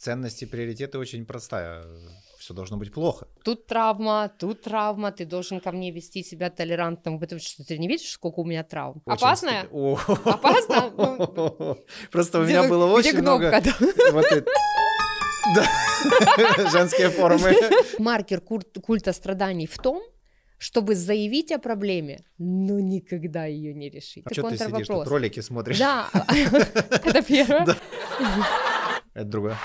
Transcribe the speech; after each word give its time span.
ценности, 0.00 0.46
приоритеты 0.46 0.98
очень 0.98 1.24
простая. 1.26 1.84
Все 2.38 2.54
должно 2.54 2.78
быть 2.78 2.92
плохо. 2.92 3.28
Тут 3.44 3.66
травма, 3.66 4.32
тут 4.38 4.62
травма, 4.62 5.12
ты 5.12 5.26
должен 5.26 5.60
ко 5.60 5.72
мне 5.72 5.90
вести 5.90 6.24
себя 6.24 6.48
толерантно, 6.48 7.18
потому 7.18 7.38
что 7.40 7.64
ты 7.64 7.76
не 7.76 7.86
видишь, 7.86 8.10
сколько 8.10 8.40
у 8.40 8.44
меня 8.44 8.64
травм. 8.64 9.02
Очень 9.04 9.18
Опасная? 9.18 9.64
Опасно? 9.64 10.90
Ну, 10.96 11.78
Просто 12.10 12.40
у 12.40 12.44
меня 12.44 12.66
было 12.66 12.86
очень 12.86 13.20
много... 13.20 13.50
Женские 16.72 17.10
формы. 17.10 17.54
Маркер 17.98 18.40
культа 18.40 19.12
страданий 19.12 19.66
в 19.66 19.76
том, 19.76 20.02
чтобы 20.56 20.94
заявить 20.94 21.52
о 21.52 21.58
проблеме, 21.58 22.24
но 22.38 22.80
никогда 22.80 23.44
ее 23.44 23.74
не 23.74 23.90
решить. 23.90 24.24
А 24.26 24.32
что 24.32 24.48
ты 24.48 24.56
сидишь 24.56 24.86
тут, 24.86 25.08
ролики 25.08 25.40
смотришь? 25.40 25.78
Да, 25.78 26.08
это 27.04 27.22
первое. 27.22 27.66
Это 29.12 29.24
другое. 29.24 29.56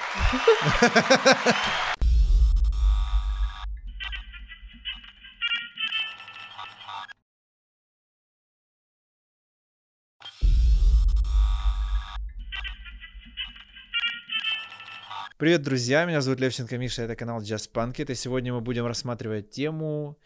Привет, 15.37 15.63
друзья! 15.63 16.05
Меня 16.05 16.21
зовут 16.21 16.39
Левченко 16.39 16.77
Миша, 16.77 17.03
это 17.03 17.15
канал 17.15 17.41
Just 17.41 17.71
Punk 17.71 18.01
и 18.11 18.15
сегодня 18.15 18.53
мы 18.53 18.61
будем 18.61 18.87
рассматривать 18.87 19.51
тему 19.51 20.17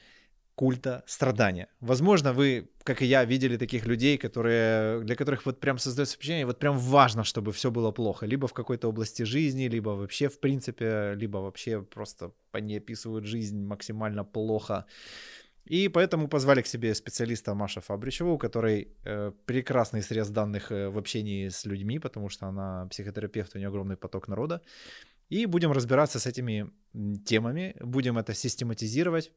культа 0.60 1.04
страдания. 1.08 1.68
Возможно, 1.80 2.34
вы, 2.34 2.70
как 2.84 3.02
и 3.02 3.06
я, 3.06 3.24
видели 3.26 3.58
таких 3.58 3.88
людей, 3.88 4.18
которые, 4.18 5.00
для 5.04 5.16
которых 5.16 5.46
вот 5.46 5.60
прям 5.62 5.78
создается 5.78 6.16
впечатление, 6.16 6.46
вот 6.46 6.60
прям 6.60 6.78
важно, 6.78 7.24
чтобы 7.24 7.52
все 7.52 7.72
было 7.72 7.92
плохо, 7.92 8.26
либо 8.26 8.46
в 8.46 8.54
какой-то 8.54 8.90
области 8.90 9.24
жизни, 9.24 9.70
либо 9.70 9.92
вообще 9.96 10.28
в 10.28 10.40
принципе, 10.40 11.14
либо 11.16 11.38
вообще 11.38 11.82
просто 11.82 12.32
они 12.52 12.78
описывают 12.78 13.26
жизнь 13.26 13.66
максимально 13.66 14.26
плохо. 14.26 14.86
И 15.64 15.88
поэтому 15.88 16.28
позвали 16.28 16.62
к 16.62 16.68
себе 16.68 16.94
специалиста 16.94 17.56
Маша 17.56 17.80
Фабричеву, 17.80 18.34
у 18.34 18.38
которой 18.38 18.88
э, 19.06 19.32
прекрасный 19.46 20.02
срез 20.02 20.30
данных 20.30 20.72
э, 20.72 20.90
в 20.90 20.98
общении 20.98 21.48
с 21.48 21.66
людьми, 21.66 22.00
потому 22.00 22.30
что 22.30 22.48
она 22.48 22.86
психотерапевт, 22.88 23.56
у 23.56 23.60
нее 23.60 23.70
огромный 23.70 23.96
поток 23.96 24.28
народа. 24.28 24.62
И 25.30 25.46
будем 25.46 25.72
разбираться 25.72 26.20
с 26.20 26.28
этими 26.28 26.70
темами, 27.26 27.76
будем 27.80 28.18
это 28.18 28.34
систематизировать 28.34 29.32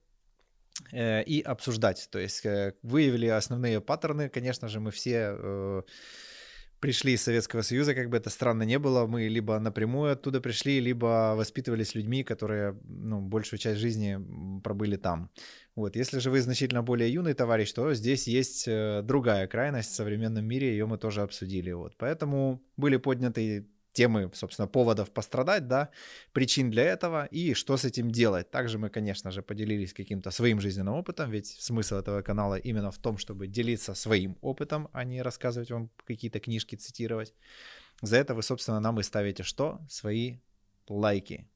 и 0.93 1.43
обсуждать. 1.45 2.09
То 2.11 2.19
есть 2.19 2.45
э, 2.47 2.75
выявили 2.83 3.27
основные 3.27 3.81
паттерны. 3.81 4.29
Конечно 4.29 4.69
же, 4.69 4.81
мы 4.81 4.91
все 4.91 5.37
э, 5.37 5.83
пришли 6.81 7.13
из 7.13 7.23
Советского 7.23 7.63
Союза, 7.63 7.95
как 7.95 8.11
бы 8.11 8.17
это 8.17 8.31
странно 8.31 8.65
не 8.65 8.79
было. 8.79 9.07
Мы 9.07 9.29
либо 9.29 9.59
напрямую 9.61 10.13
оттуда 10.13 10.41
пришли, 10.41 10.81
либо 10.81 11.35
воспитывались 11.37 11.95
людьми, 11.95 12.25
которые 12.25 12.77
ну, 12.85 13.21
большую 13.21 13.61
часть 13.61 13.81
жизни 13.81 14.19
пробыли 14.63 14.97
там. 14.97 15.31
Вот. 15.77 15.97
Если 15.97 16.19
же 16.19 16.31
вы 16.31 16.41
значительно 16.41 16.83
более 16.83 17.13
юный 17.13 17.35
товарищ, 17.35 17.73
то 17.73 17.95
здесь 17.95 18.27
есть 18.27 18.65
э, 18.67 19.03
другая 19.05 19.47
крайность 19.47 19.93
в 19.93 19.95
современном 19.95 20.45
мире, 20.45 20.71
ее 20.71 20.87
мы 20.87 20.99
тоже 20.99 21.23
обсудили. 21.23 21.71
Вот. 21.73 21.97
Поэтому 21.99 22.61
были 22.77 22.97
подняты 22.97 23.69
темы, 23.93 24.31
собственно, 24.35 24.69
поводов 24.69 25.11
пострадать, 25.11 25.69
да, 25.69 25.91
причин 26.33 26.71
для 26.71 26.85
этого 26.85 27.27
и 27.27 27.55
что 27.55 27.77
с 27.77 27.85
этим 27.85 28.11
делать. 28.11 28.51
Также 28.51 28.79
мы, 28.79 28.91
конечно 28.91 29.31
же, 29.31 29.43
поделились 29.43 29.93
каким-то 29.93 30.31
своим 30.31 30.61
жизненным 30.61 30.95
опытом, 30.95 31.31
ведь 31.31 31.47
смысл 31.47 31.97
этого 31.97 32.23
канала 32.23 32.57
именно 32.57 32.91
в 32.91 32.99
том, 32.99 33.19
чтобы 33.19 33.47
делиться 33.47 33.95
своим 33.95 34.37
опытом, 34.41 34.89
а 34.93 35.05
не 35.05 35.23
рассказывать 35.23 35.71
вам 35.71 35.91
какие-то 36.07 36.41
книжки, 36.41 36.77
цитировать. 36.77 37.35
За 38.03 38.17
это 38.17 38.35
вы, 38.35 38.43
собственно, 38.43 38.81
нам 38.81 38.99
и 38.99 39.03
ставите 39.03 39.43
что? 39.43 39.81
Свои 39.89 40.39
лайки. 40.89 41.47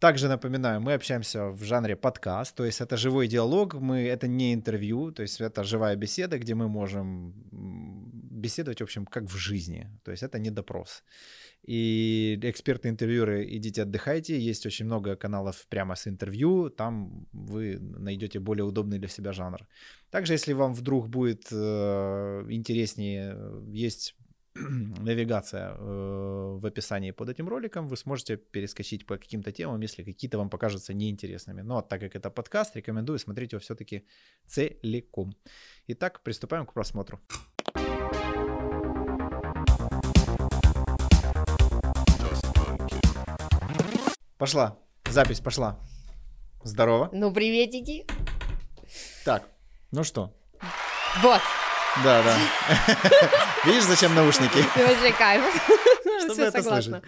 Также 0.00 0.28
напоминаю, 0.28 0.82
мы 0.82 0.92
общаемся 0.92 1.46
в 1.46 1.62
жанре 1.64 1.96
подкаст, 1.96 2.54
то 2.54 2.64
есть 2.64 2.80
это 2.82 2.96
живой 2.96 3.26
диалог, 3.26 3.74
мы, 3.74 4.02
это 4.02 4.26
не 4.26 4.52
интервью, 4.52 5.12
то 5.12 5.22
есть 5.22 5.40
это 5.40 5.64
живая 5.64 5.96
беседа, 5.96 6.38
где 6.38 6.54
мы 6.54 6.68
можем 6.68 8.13
беседовать, 8.44 8.80
в 8.80 8.84
общем, 8.84 9.06
как 9.06 9.24
в 9.24 9.36
жизни, 9.36 9.86
то 10.02 10.12
есть 10.12 10.22
это 10.22 10.38
не 10.38 10.50
допрос. 10.50 11.04
И 11.68 12.38
эксперты-интервьюеры, 12.42 13.44
идите 13.56 13.82
отдыхайте, 13.82 14.38
есть 14.38 14.66
очень 14.66 14.86
много 14.86 15.16
каналов 15.16 15.66
прямо 15.68 15.94
с 15.94 16.06
интервью, 16.06 16.70
там 16.70 17.26
вы 17.32 17.78
найдете 17.80 18.38
более 18.38 18.64
удобный 18.64 18.98
для 18.98 19.08
себя 19.08 19.32
жанр. 19.32 19.66
Также, 20.10 20.34
если 20.34 20.54
вам 20.54 20.74
вдруг 20.74 21.08
будет 21.08 21.48
э, 21.52 22.46
интереснее, 22.50 23.36
есть 23.72 24.14
навигация 24.54 25.70
э, 25.70 26.58
в 26.60 26.66
описании 26.66 27.12
под 27.12 27.28
этим 27.28 27.48
роликом, 27.48 27.88
вы 27.88 27.96
сможете 27.96 28.36
перескочить 28.36 29.06
по 29.06 29.16
каким-то 29.16 29.50
темам, 29.50 29.82
если 29.82 30.04
какие-то 30.04 30.38
вам 30.38 30.50
покажутся 30.50 30.94
неинтересными. 30.94 31.62
Но 31.62 31.82
так 31.82 32.00
как 32.00 32.14
это 32.14 32.30
подкаст, 32.30 32.76
рекомендую 32.76 33.18
смотреть 33.18 33.52
его 33.52 33.60
все-таки 33.60 34.04
целиком. 34.46 35.34
Итак, 35.88 36.20
приступаем 36.22 36.66
к 36.66 36.72
просмотру. 36.74 37.18
Пошла. 44.44 44.76
Запись 45.08 45.40
пошла. 45.40 45.80
Здорово. 46.64 47.08
Ну, 47.12 47.32
приветики. 47.32 48.04
Так, 49.24 49.44
ну 49.90 50.04
что? 50.04 50.34
Вот, 51.22 51.40
Да, 52.04 52.22
да. 52.22 52.36
Видишь, 53.64 53.84
зачем 53.84 54.14
наушники? 54.14 54.58
вообще 54.76 55.14
кайф. 55.16 55.42
Чтобы 56.18 56.34
Все 56.34 56.44
это 56.44 56.62
согласна. 56.62 57.02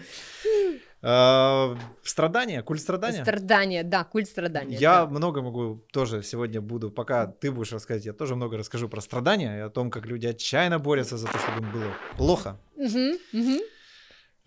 Э, 1.03 1.75
Страдания, 2.03 2.63
культ 2.63 2.81
страдания? 2.81 3.21
Страдания, 3.21 3.83
да, 3.83 4.03
культ 4.03 4.27
страдания. 4.27 4.75
Я 4.75 5.01
да. 5.01 5.05
много 5.05 5.43
могу 5.43 5.85
тоже 5.93 6.23
сегодня 6.23 6.59
буду, 6.59 6.89
пока 6.89 7.27
ты 7.27 7.51
будешь 7.51 7.71
рассказать, 7.71 8.03
я 8.03 8.13
тоже 8.13 8.35
много 8.35 8.57
расскажу 8.57 8.89
про 8.89 8.99
страдания 8.99 9.57
и 9.57 9.61
о 9.61 9.69
том, 9.69 9.91
как 9.91 10.07
люди 10.07 10.25
отчаянно 10.25 10.79
борются 10.79 11.17
за 11.17 11.27
то, 11.27 11.37
чтобы 11.37 11.59
им 11.59 11.71
было 11.71 11.93
плохо. 12.17 12.57
Мгм, 12.75 13.19
мгм. 13.31 13.59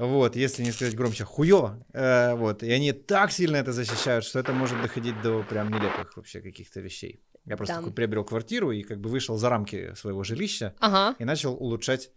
Вот, 0.01 0.35
если 0.35 0.63
не 0.65 0.73
сказать 0.73 0.95
громче, 0.97 1.25
хуё. 1.25 1.75
Э, 1.93 2.35
вот, 2.35 2.63
и 2.63 2.71
они 2.73 2.93
так 2.93 3.31
сильно 3.33 3.57
это 3.57 3.73
защищают, 3.73 4.25
что 4.25 4.39
это 4.39 4.53
может 4.55 4.81
доходить 4.81 5.21
до 5.23 5.43
прям 5.43 5.69
нелепых 5.71 6.17
вообще 6.17 6.41
каких-то 6.41 6.81
вещей. 6.81 7.21
Я 7.45 7.57
просто 7.59 7.75
Да. 7.75 7.81
такой 7.81 7.93
приобрел 7.93 8.25
квартиру 8.25 8.71
и 8.73 8.83
как 8.83 8.99
бы 8.99 9.11
вышел 9.11 9.37
за 9.37 9.51
рамки 9.51 9.93
своего 9.95 10.25
жилища 10.25 10.75
Ага. 10.81 11.17
и 11.19 11.25
начал 11.25 11.53
улучшать 11.55 12.11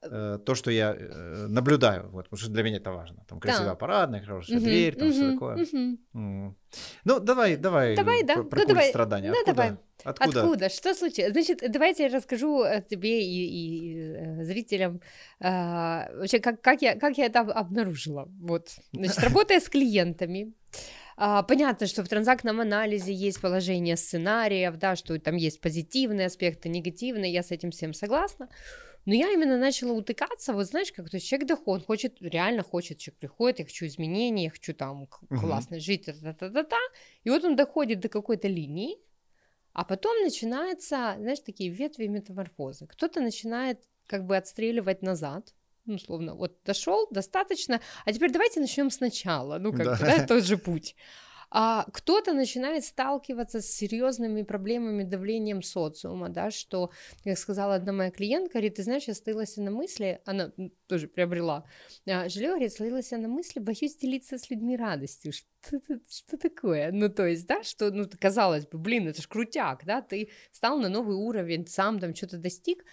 то, 0.00 0.54
что 0.54 0.70
я 0.70 0.94
э, 0.98 1.46
наблюдаю, 1.48 2.08
вот, 2.10 2.24
потому 2.24 2.38
что 2.38 2.50
для 2.50 2.62
меня 2.62 2.76
это 2.76 2.92
важно. 2.92 3.24
Там 3.28 3.40
красивая 3.40 3.70
Да. 3.70 3.74
парадная, 3.74 4.20
хорошая 4.22 4.56
Мгм, 4.58 4.66
дверь, 4.66 4.94
там 4.94 5.10
все 5.10 5.22
мгм, 5.22 5.32
такое. 5.34 5.56
мгм. 5.56 5.98
М. 6.14 6.56
Ну, 7.04 7.20
давай, 7.20 7.56
давай. 7.56 7.96
Давай, 7.96 8.22
да. 8.24 8.34
Про, 8.34 8.44
про 8.44 8.60
Ну, 8.60 8.66
давай. 8.68 8.88
страдания. 8.90 9.28
Ну, 9.30 9.38
Откуда? 9.40 9.54
давай. 9.54 9.76
Откуда? 10.04 10.40
Откуда? 10.40 10.68
Что 10.68 10.94
случилось? 10.94 11.32
Значит, 11.32 11.62
давайте 11.72 12.04
я 12.04 12.08
расскажу 12.16 12.62
э, 12.62 12.82
тебе 12.88 13.22
и, 13.24 13.46
и, 13.46 13.96
э, 14.16 14.44
зрителям 14.44 15.00
э, 15.40 15.46
вообще, 16.18 16.38
как, 16.38 16.60
как, 16.60 16.82
я, 16.82 16.94
как 16.98 17.18
я 17.18 17.26
это 17.26 17.40
об- 17.40 17.50
обнаружила. 17.50 18.28
Вот. 18.40 18.68
Значит, 18.92 19.18
работая 19.24 19.58
с 19.60 19.68
клиентами, 19.68 20.52
а, 21.16 21.42
понятно, 21.42 21.86
что 21.86 22.04
в 22.04 22.08
транзактном 22.08 22.60
анализе 22.60 23.12
есть 23.12 23.40
положение 23.40 23.96
сценариев, 23.96 24.76
да, 24.76 24.96
что 24.96 25.18
там 25.18 25.36
есть 25.36 25.60
позитивные 25.62 26.26
аспекты, 26.26 26.68
негативные, 26.68 27.32
я 27.32 27.42
с 27.42 27.50
этим 27.50 27.70
всем 27.70 27.94
согласна. 27.94 28.48
Но 29.06 29.14
я 29.14 29.32
именно 29.32 29.56
начала 29.56 29.92
утыкаться, 29.92 30.52
вот 30.52 30.66
знаешь, 30.66 30.92
как 30.92 31.08
то 31.08 31.16
есть 31.16 31.28
человек 31.28 31.48
доход, 31.48 31.80
он 31.80 31.86
хочет, 31.86 32.16
реально 32.20 32.62
хочет, 32.64 32.98
человек 32.98 33.20
приходит, 33.20 33.58
я 33.60 33.64
хочу 33.64 33.86
изменений, 33.86 34.44
я 34.44 34.50
хочу 34.50 34.74
там 34.74 35.06
классно 35.06 35.78
жить, 35.80 36.06
та-та-та-та, 36.06 36.76
и 37.24 37.30
вот 37.30 37.44
он 37.44 37.54
доходит 37.56 38.00
до 38.00 38.08
какой-то 38.08 38.48
линии, 38.48 38.96
а 39.72 39.84
потом 39.84 40.22
начинается, 40.22 41.14
знаешь, 41.18 41.40
такие 41.40 41.70
ветви 41.70 42.08
метаморфозы. 42.08 42.86
Кто-то 42.86 43.20
начинает 43.20 43.78
как 44.06 44.24
бы 44.26 44.36
отстреливать 44.36 45.02
назад, 45.02 45.54
ну, 45.84 45.94
условно, 45.94 46.34
вот 46.34 46.58
дошел, 46.64 47.06
достаточно, 47.10 47.80
а 48.04 48.12
теперь 48.12 48.32
давайте 48.32 48.60
начнем 48.60 48.90
сначала, 48.90 49.58
ну, 49.58 49.70
как 49.72 49.86
Да. 49.86 49.96
бы, 49.96 50.04
да, 50.04 50.26
тот 50.26 50.44
же 50.44 50.56
путь. 50.58 50.96
А 51.50 51.86
кто-то 51.92 52.32
начинает 52.32 52.84
сталкиваться 52.84 53.60
с 53.60 53.66
серьезными 53.66 54.42
проблемами 54.42 55.04
давлением 55.04 55.62
социума, 55.62 56.28
да, 56.28 56.50
что, 56.50 56.90
как 57.24 57.38
сказала 57.38 57.76
одна 57.76 57.92
моя 57.92 58.10
клиентка, 58.10 58.54
говорит, 58.54 58.76
ты 58.76 58.82
знаешь, 58.82 59.04
я 59.04 59.14
слилась 59.14 59.56
на 59.56 59.70
мысли, 59.70 60.20
она 60.24 60.52
тоже 60.86 61.08
приобрела 61.08 61.64
а, 62.06 62.28
жилье, 62.28 62.50
говорит, 62.50 62.72
слилась 62.72 63.10
на 63.10 63.28
мысли, 63.28 63.60
боюсь 63.60 63.96
делиться 63.96 64.38
с 64.38 64.50
людьми 64.50 64.76
радостью. 64.76 65.32
Что, 65.32 65.80
что 66.08 66.36
такое? 66.36 66.90
Ну, 66.92 67.08
то 67.08 67.26
есть, 67.26 67.46
да, 67.46 67.62
что, 67.62 67.90
ну, 67.90 68.06
казалось 68.18 68.66
бы, 68.66 68.78
блин, 68.78 69.08
это 69.08 69.22
ж 69.22 69.28
крутяк, 69.28 69.84
да, 69.84 70.02
ты 70.02 70.30
стал 70.52 70.78
на 70.78 70.88
новый 70.88 71.16
уровень, 71.16 71.66
сам 71.66 71.98
там 71.98 72.14
что-то 72.14 72.38
достиг, 72.38 72.84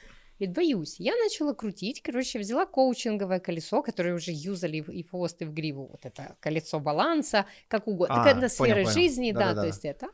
и 0.43 0.47
боюсь. 0.47 0.95
Я 0.99 1.15
начала 1.15 1.53
крутить, 1.53 2.01
короче, 2.01 2.39
взяла 2.39 2.65
коучинговое 2.65 3.39
колесо, 3.39 3.81
которое 3.81 4.13
уже 4.13 4.31
юзали 4.31 4.77
и 4.77 5.03
хвост, 5.03 5.41
и 5.41 5.45
в 5.45 5.53
гриву. 5.53 5.87
Вот 5.87 6.05
это 6.05 6.35
колесо 6.39 6.79
баланса, 6.79 7.45
как 7.67 7.87
угодно. 7.87 8.15
А, 8.15 8.17
Такая 8.25 8.35
понял, 8.35 8.49
сфера 8.49 8.85
жизни, 8.85 9.31
да, 9.31 9.39
Да-да-да. 9.39 9.61
то 9.61 9.67
есть 9.67 9.85
это. 9.85 10.07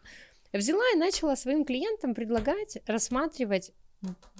Взяла 0.53 0.83
и 0.93 0.97
начала 0.97 1.35
своим 1.35 1.65
клиентам 1.65 2.15
предлагать 2.15 2.77
рассматривать 2.87 3.71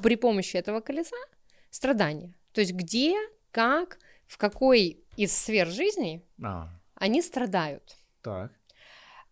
при 0.01 0.15
помощи 0.15 0.57
этого 0.57 0.80
колеса 0.81 1.18
страдания. 1.69 2.33
То 2.53 2.62
есть 2.62 2.74
где, 2.74 3.15
как, 3.51 4.00
в 4.27 4.38
какой 4.38 5.03
из 5.18 5.36
сфер 5.36 5.68
жизни 5.68 6.24
А, 6.41 6.69
они 6.95 7.21
страдают, 7.21 7.95
так. 8.21 8.51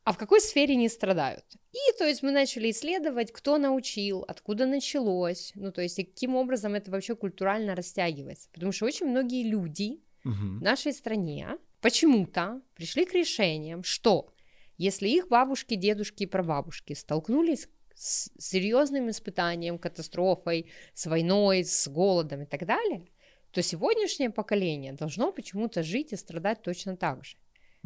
А 0.08 0.14
в 0.14 0.18
какой 0.18 0.40
сфере 0.40 0.78
не 0.78 0.88
страдают. 0.88 1.44
И 1.74 1.98
то 1.98 2.06
есть 2.06 2.24
мы 2.24 2.32
начали 2.32 2.72
исследовать, 2.72 3.34
кто 3.34 3.58
научил, 3.58 4.24
откуда 4.26 4.66
началось, 4.66 5.52
ну 5.56 5.70
то 5.74 5.82
есть 5.82 6.00
и 6.00 6.06
каким 6.06 6.38
образом 6.38 6.76
это 6.76 6.90
вообще 6.92 7.14
культурально 7.14 7.76
растягивается. 7.76 8.48
Потому 8.54 8.72
что 8.72 8.86
очень 8.86 9.08
многие 9.08 9.44
люди 9.44 10.00
Мгм. 10.24 10.60
в 10.60 10.64
нашей 10.64 10.94
стране 10.94 11.58
почему-то 11.82 12.62
пришли 12.74 13.06
к 13.06 13.14
решениям, 13.14 13.84
что 13.84 14.34
если 14.78 15.10
их 15.10 15.28
бабушки, 15.28 15.76
дедушки 15.76 16.24
и 16.24 16.26
прабабушки 16.26 16.94
столкнулись 16.94 17.68
с 17.94 18.32
серьезным 18.40 19.10
испытанием, 19.10 19.78
катастрофой, 19.78 20.72
с 20.94 21.06
войной, 21.06 21.66
с 21.66 21.86
голодом 21.90 22.44
и 22.44 22.46
так 22.46 22.66
далее, 22.66 23.10
то 23.52 23.62
сегодняшнее 23.62 24.30
поколение 24.30 24.94
должно 24.94 25.34
почему-то 25.34 25.84
жить 25.84 26.14
и 26.14 26.16
страдать 26.16 26.62
точно 26.62 26.96
так 26.96 27.26
же. 27.26 27.36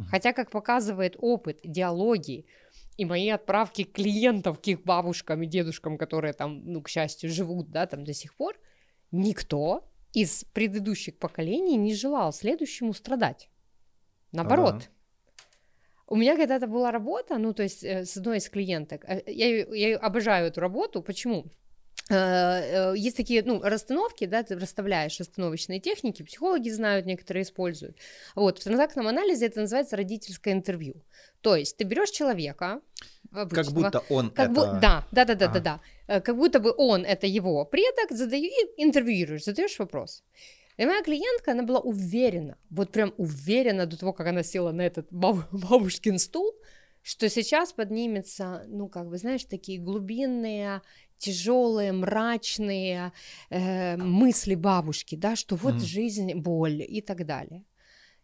Хотя, 0.09 0.33
как 0.33 0.49
показывает 0.49 1.15
опыт, 1.19 1.59
диалоги 1.63 2.45
и 2.97 3.05
мои 3.05 3.29
отправки 3.29 3.83
клиентов 3.83 4.59
к 4.59 4.67
их 4.67 4.83
бабушкам 4.83 5.43
и 5.43 5.47
дедушкам, 5.47 5.97
которые 5.97 6.33
там, 6.33 6.65
ну, 6.65 6.81
к 6.81 6.89
счастью, 6.89 7.29
живут, 7.29 7.71
да, 7.71 7.85
там 7.85 8.03
до 8.03 8.13
сих 8.13 8.35
пор, 8.35 8.59
никто 9.11 9.87
из 10.13 10.43
предыдущих 10.53 11.17
поколений 11.17 11.77
не 11.77 11.93
желал 11.95 12.33
следующему 12.33 12.93
страдать. 12.93 13.49
Наоборот. 14.31 14.73
Ага. 14.73 14.85
У 16.07 16.15
меня 16.15 16.35
когда-то 16.35 16.67
была 16.67 16.91
работа, 16.91 17.37
ну, 17.37 17.53
то 17.53 17.63
есть 17.63 17.83
э, 17.83 18.05
с 18.05 18.17
одной 18.17 18.37
из 18.37 18.49
клиенток. 18.49 19.05
Э, 19.05 19.21
Я, 19.27 19.65
я 19.65 19.97
обожаю 19.97 20.47
эту 20.47 20.59
работу. 20.59 21.01
Почему? 21.01 21.45
Э, 22.09 22.91
э, 22.93 22.97
Есть 22.97 23.15
такие, 23.17 23.41
ну, 23.43 23.61
расстановки, 23.61 24.25
да, 24.25 24.43
ты 24.43 24.55
расставляешь 24.59 25.19
расстановочные 25.19 25.79
техники, 25.79 26.23
психологи 26.23 26.69
знают, 26.69 27.05
некоторые 27.05 27.43
используют. 27.43 27.97
Вот, 28.35 28.59
в 28.59 28.63
транзактном 28.63 29.07
анализе 29.07 29.45
это 29.45 29.61
называется 29.61 29.95
родительское 29.95 30.53
интервью. 30.53 30.95
То 31.41 31.55
есть 31.55 31.77
ты 31.77 31.85
берешь 31.85 32.09
человека, 32.09 32.81
Как 33.31 33.43
обычного, 33.43 33.75
будто 33.75 33.99
он 34.09 34.29
как 34.31 34.51
это... 34.51 34.59
бу- 34.59 34.79
да, 34.81 35.07
да, 35.11 35.25
да, 35.25 35.35
да, 35.35 35.45
Ага. 35.45 35.53
да, 35.53 35.59
да. 35.59 36.15
Э, 36.15 36.21
Как 36.21 36.35
будто 36.35 36.59
бы 36.59 36.73
он 36.77 37.05
это 37.05 37.27
его 37.27 37.63
предок, 37.65 38.11
задаю 38.11 38.43
и 38.45 38.83
интервьюируешь, 38.83 39.45
задаешь 39.45 39.79
вопрос. 39.79 40.23
И 40.77 40.85
моя 40.85 41.03
клиентка, 41.03 41.51
она 41.51 41.63
была 41.63 41.79
уверена, 41.79 42.57
вот 42.69 42.91
прям 42.91 43.13
уверена 43.17 43.85
до 43.85 43.97
того, 43.97 44.13
как 44.13 44.27
она 44.27 44.43
села 44.43 44.71
на 44.71 44.81
этот 44.81 45.07
баб- 45.11 45.47
бабушкин 45.51 46.19
стул, 46.19 46.51
что 47.03 47.29
сейчас 47.29 47.71
поднимется, 47.73 48.65
ну, 48.67 48.89
как 48.89 49.07
бы, 49.07 49.17
знаешь, 49.17 49.45
такие 49.45 49.79
глубинные, 49.79 50.81
тяжелые, 51.21 51.91
мрачные 51.91 53.11
э, 53.49 53.97
мысли 53.97 54.55
бабушки, 54.55 55.15
да, 55.15 55.35
что 55.35 55.55
вот 55.55 55.75
Мгм. 55.75 55.85
жизнь, 55.85 56.33
боль 56.33 56.81
и 56.81 57.01
так 57.01 57.25
далее. 57.25 57.63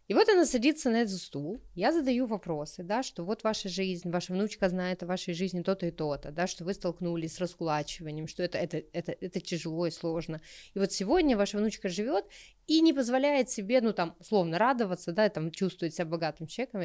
И 0.08 0.14
вот 0.14 0.26
она 0.30 0.46
садится 0.46 0.90
на 0.90 1.02
этот 1.02 1.18
стул, 1.18 1.60
я 1.74 1.92
задаю 1.92 2.26
вопросы, 2.26 2.82
да, 2.82 3.02
что 3.02 3.24
вот 3.24 3.44
ваша 3.44 3.68
жизнь, 3.68 4.10
ваша 4.10 4.32
внучка 4.32 4.68
знает 4.70 5.02
о 5.02 5.06
вашей 5.06 5.34
жизни 5.34 5.60
то-то 5.62 5.86
и 5.86 5.90
то-то, 5.90 6.30
да, 6.32 6.46
что 6.46 6.64
вы 6.64 6.72
столкнулись 6.72 7.34
с 7.34 7.38
раскулачиванием, 7.38 8.26
что 8.26 8.42
это, 8.42 8.56
это, 8.56 8.82
это, 8.92 9.12
это 9.12 9.40
тяжело 9.40 9.86
и 9.86 9.90
сложно. 9.90 10.40
И 10.74 10.78
вот 10.78 10.92
сегодня 10.92 11.36
ваша 11.36 11.58
внучка 11.58 11.90
живет 11.90 12.24
и 12.66 12.80
не 12.80 12.94
позволяет 12.94 13.50
себе, 13.50 13.82
ну 13.82 13.92
там, 13.92 14.16
условно, 14.18 14.58
радоваться, 14.58 15.12
да, 15.12 15.28
там, 15.28 15.50
чувствует 15.50 15.92
себя 15.94 16.06
богатым 16.06 16.46
человеком. 16.46 16.82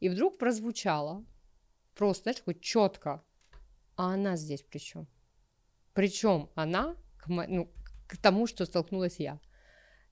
И 0.00 0.08
вдруг 0.10 0.36
прозвучало, 0.36 1.24
просто, 1.94 2.24
знаешь, 2.24 2.38
такое 2.38 2.56
четко, 2.60 3.24
а 3.96 4.12
она 4.12 4.36
здесь 4.36 4.62
при 4.62 4.78
чем? 4.78 5.08
Причем 5.96 6.50
она 6.54 6.94
к, 7.16 7.26
мо- 7.26 7.46
ну, 7.48 7.72
к 8.06 8.18
тому, 8.18 8.46
что 8.46 8.66
столкнулась 8.66 9.18
я. 9.18 9.40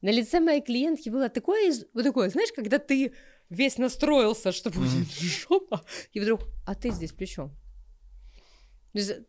На 0.01 0.11
лице 0.11 0.41
моей 0.41 0.63
клиентки 0.63 1.11
было 1.11 1.29
такое, 1.29 1.75
вот 1.93 2.05
такое, 2.05 2.31
знаешь, 2.31 2.53
когда 2.53 2.79
ты 2.79 3.13
весь 3.51 3.77
настроился, 3.77 4.53
что 4.53 4.71
будет 4.71 5.07
жопа, 5.21 5.85
и 6.15 6.21
вдруг, 6.21 6.41
а 6.67 6.75
ты 6.75 6.91
здесь 6.91 7.13
при 7.13 7.27
чем? 7.27 7.55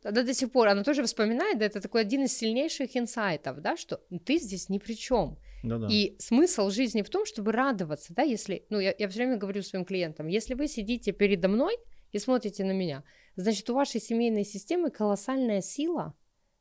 Она 0.04 0.24
до 0.24 0.34
сих 0.34 0.50
пор, 0.50 0.69
она 0.69 0.84
тоже 0.84 1.04
вспоминает, 1.04 1.60
да, 1.60 1.66
это 1.66 1.81
такой 1.81 2.02
один 2.02 2.24
из 2.24 2.38
сильнейших 2.38 2.96
инсайтов, 2.96 3.60
да, 3.60 3.75
что 3.75 4.00
ты 4.25 4.38
здесь 4.38 4.69
ни 4.69 4.78
при 4.78 4.94
чем. 4.94 5.38
Ну-да. 5.62 5.90
И 5.92 6.16
смысл 6.19 6.69
жизни 6.69 7.02
в 7.02 7.10
том, 7.10 7.25
чтобы 7.25 7.52
радоваться, 7.52 8.13
да, 8.13 8.22
если, 8.22 8.66
ну, 8.69 8.80
я, 8.80 8.96
я 8.98 9.10
все 9.10 9.19
время 9.19 9.36
говорю 9.36 9.62
своим 9.62 9.84
клиентам, 9.84 10.28
если 10.28 10.54
вы 10.54 10.69
сидите 10.69 11.12
передо 11.12 11.50
мной 11.50 11.75
и 12.13 12.19
смотрите 12.19 12.63
на 12.63 12.72
меня, 12.72 13.04
значит, 13.36 13.69
у 13.69 13.74
вашей 13.74 14.00
семейной 14.00 14.46
системы 14.46 14.90
колоссальная 14.90 15.62
сила 15.62 16.16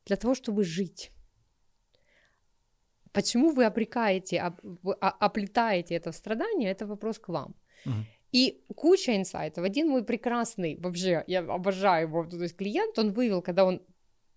для 0.06 0.16
того, 0.16 0.34
чтобы 0.34 0.64
жить. 0.64 1.10
Почему 3.12 3.50
вы 3.50 3.64
обрекаете, 3.64 4.40
об- 4.40 4.60
оплетаете 5.20 5.94
это 5.94 6.10
в 6.10 6.14
страдание, 6.14 6.70
это 6.70 6.86
вопрос 6.86 7.18
к 7.18 7.28
вам. 7.28 7.54
Мгм. 7.84 8.06
И 8.32 8.64
куча 8.74 9.16
инсайтов. 9.16 9.64
Один 9.64 9.88
мой 9.88 10.02
прекрасный, 10.02 10.76
вообще, 10.80 11.22
я 11.28 11.40
обожаю 11.40 12.08
его, 12.08 12.24
то 12.24 12.42
есть 12.42 12.56
клиент, 12.56 12.98
он 12.98 13.12
вывел, 13.12 13.42
когда 13.42 13.64
он 13.64 13.80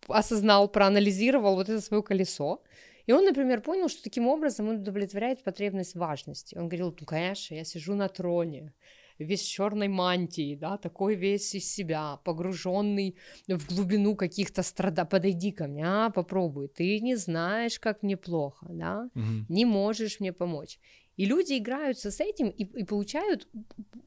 осознал, 0.07 0.71
проанализировал 0.71 1.55
вот 1.55 1.69
это 1.69 1.81
свое 1.81 2.03
колесо, 2.03 2.61
и 3.07 3.13
он, 3.13 3.25
например, 3.25 3.61
понял, 3.61 3.89
что 3.89 4.03
таким 4.03 4.27
образом 4.27 4.69
он 4.69 4.75
удовлетворяет 4.75 5.43
потребность 5.43 5.95
важности. 5.95 6.57
Он 6.57 6.67
говорил, 6.67 6.95
ну, 6.99 7.05
конечно, 7.05 7.55
я 7.55 7.63
сижу 7.63 7.95
на 7.95 8.07
троне, 8.07 8.73
весь 9.25 9.41
в 9.41 9.49
черной 9.49 9.87
мантии, 9.87 10.55
да, 10.55 10.77
такой 10.77 11.15
весь 11.15 11.55
из 11.55 11.71
себя, 11.71 12.17
погруженный 12.23 13.15
в 13.47 13.75
глубину 13.75 14.15
каких-то 14.15 14.63
страда. 14.63 15.05
Подойди 15.05 15.51
ко 15.51 15.67
мне, 15.67 15.85
а, 15.85 16.09
попробуй. 16.09 16.67
Ты 16.67 16.99
не 16.99 17.15
знаешь, 17.15 17.79
как 17.79 18.03
мне 18.03 18.17
плохо, 18.17 18.65
да, 18.69 19.09
Мгм. 19.13 19.45
не 19.49 19.65
можешь 19.65 20.19
мне 20.19 20.33
помочь. 20.33 20.79
И 21.17 21.25
люди 21.25 21.57
играются 21.57 22.11
с 22.11 22.19
этим 22.19 22.49
и, 22.49 22.63
и 22.63 22.83
получают 22.83 23.47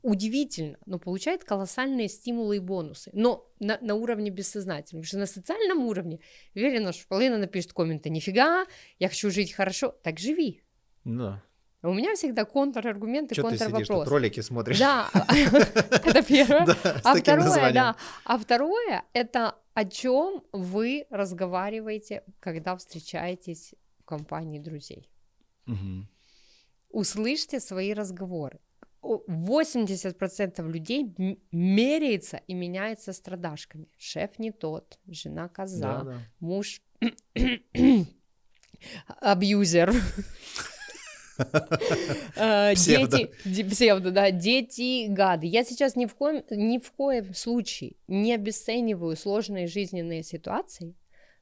удивительно, 0.03 0.79
но 0.87 0.99
получают 0.99 1.43
колоссальные 1.45 2.09
стимулы 2.09 2.57
и 2.57 2.61
бонусы. 2.61 3.11
Но 3.13 3.51
на, 3.59 3.79
на 3.81 3.97
уровне 3.97 4.31
бессознательного. 4.31 5.03
Потому 5.03 5.05
что 5.05 5.19
на 5.19 5.27
социальном 5.27 5.85
уровне 5.85 6.21
уверена, 6.55 6.93
что 6.93 7.09
половина 7.09 7.37
напишет 7.39 7.73
комменты 7.73 8.11
«Нифига, 8.11 8.65
я 9.01 9.09
хочу 9.09 9.31
жить 9.31 9.53
хорошо». 9.53 9.89
Так 10.03 10.21
живи. 10.21 10.63
Да. 11.05 11.43
А 11.83 11.89
у 11.89 11.95
меня 11.95 12.15
всегда 12.15 12.45
контраргумент 12.45 13.33
и 13.33 13.35
Что 13.35 13.49
ты 13.51 13.57
сидишь, 13.57 13.73
контрвопрос. 13.73 14.09
ролики 14.09 14.41
смотришь? 14.41 14.79
Да, 14.79 15.09
это 15.29 16.23
первое. 16.23 16.67
А 17.05 17.15
таким 17.15 17.41
второе, 17.41 17.73
да, 17.73 17.97
а 18.25 18.39
второе, 18.39 19.03
это 19.15 19.55
о 19.73 19.85
чем 19.87 20.43
вы 20.53 21.07
разговариваете, 21.11 22.23
когда 22.39 22.77
встречаетесь 22.77 23.75
в 23.99 24.05
компании 24.05 24.59
друзей. 24.59 25.09
Услышьте 26.91 27.61
свои 27.61 27.95
разговоры. 27.95 28.59
О, 29.01 29.23
80% 29.29 30.69
людей 30.71 31.15
меряется 31.53 32.43
и 32.47 32.53
меняется 32.53 33.13
страдашками. 33.15 33.89
Шеф 33.97 34.39
не 34.39 34.51
тот, 34.51 34.99
жена 35.07 35.49
коза, 35.49 35.81
Да, 35.81 36.05
да. 36.05 36.19
муж 36.41 36.83
абьюзер. 39.21 39.95
Э. 42.37 42.75
Дети, 42.75 43.31
де- 43.45 43.65
псевдо, 43.65 44.11
да, 44.11 44.31
дети 44.31 45.07
гады. 45.09 45.47
Я 45.47 45.65
сейчас 45.65 45.97
ни 45.97 46.07
в 46.07 46.15
коем, 46.15 46.43
ни 46.51 46.79
в 46.79 46.91
коем 46.93 47.35
случае 47.35 47.97
не 48.09 48.35
обесцениваю 48.35 49.17
сложные 49.17 49.67
жизненные 49.67 50.23
ситуации, 50.23 50.95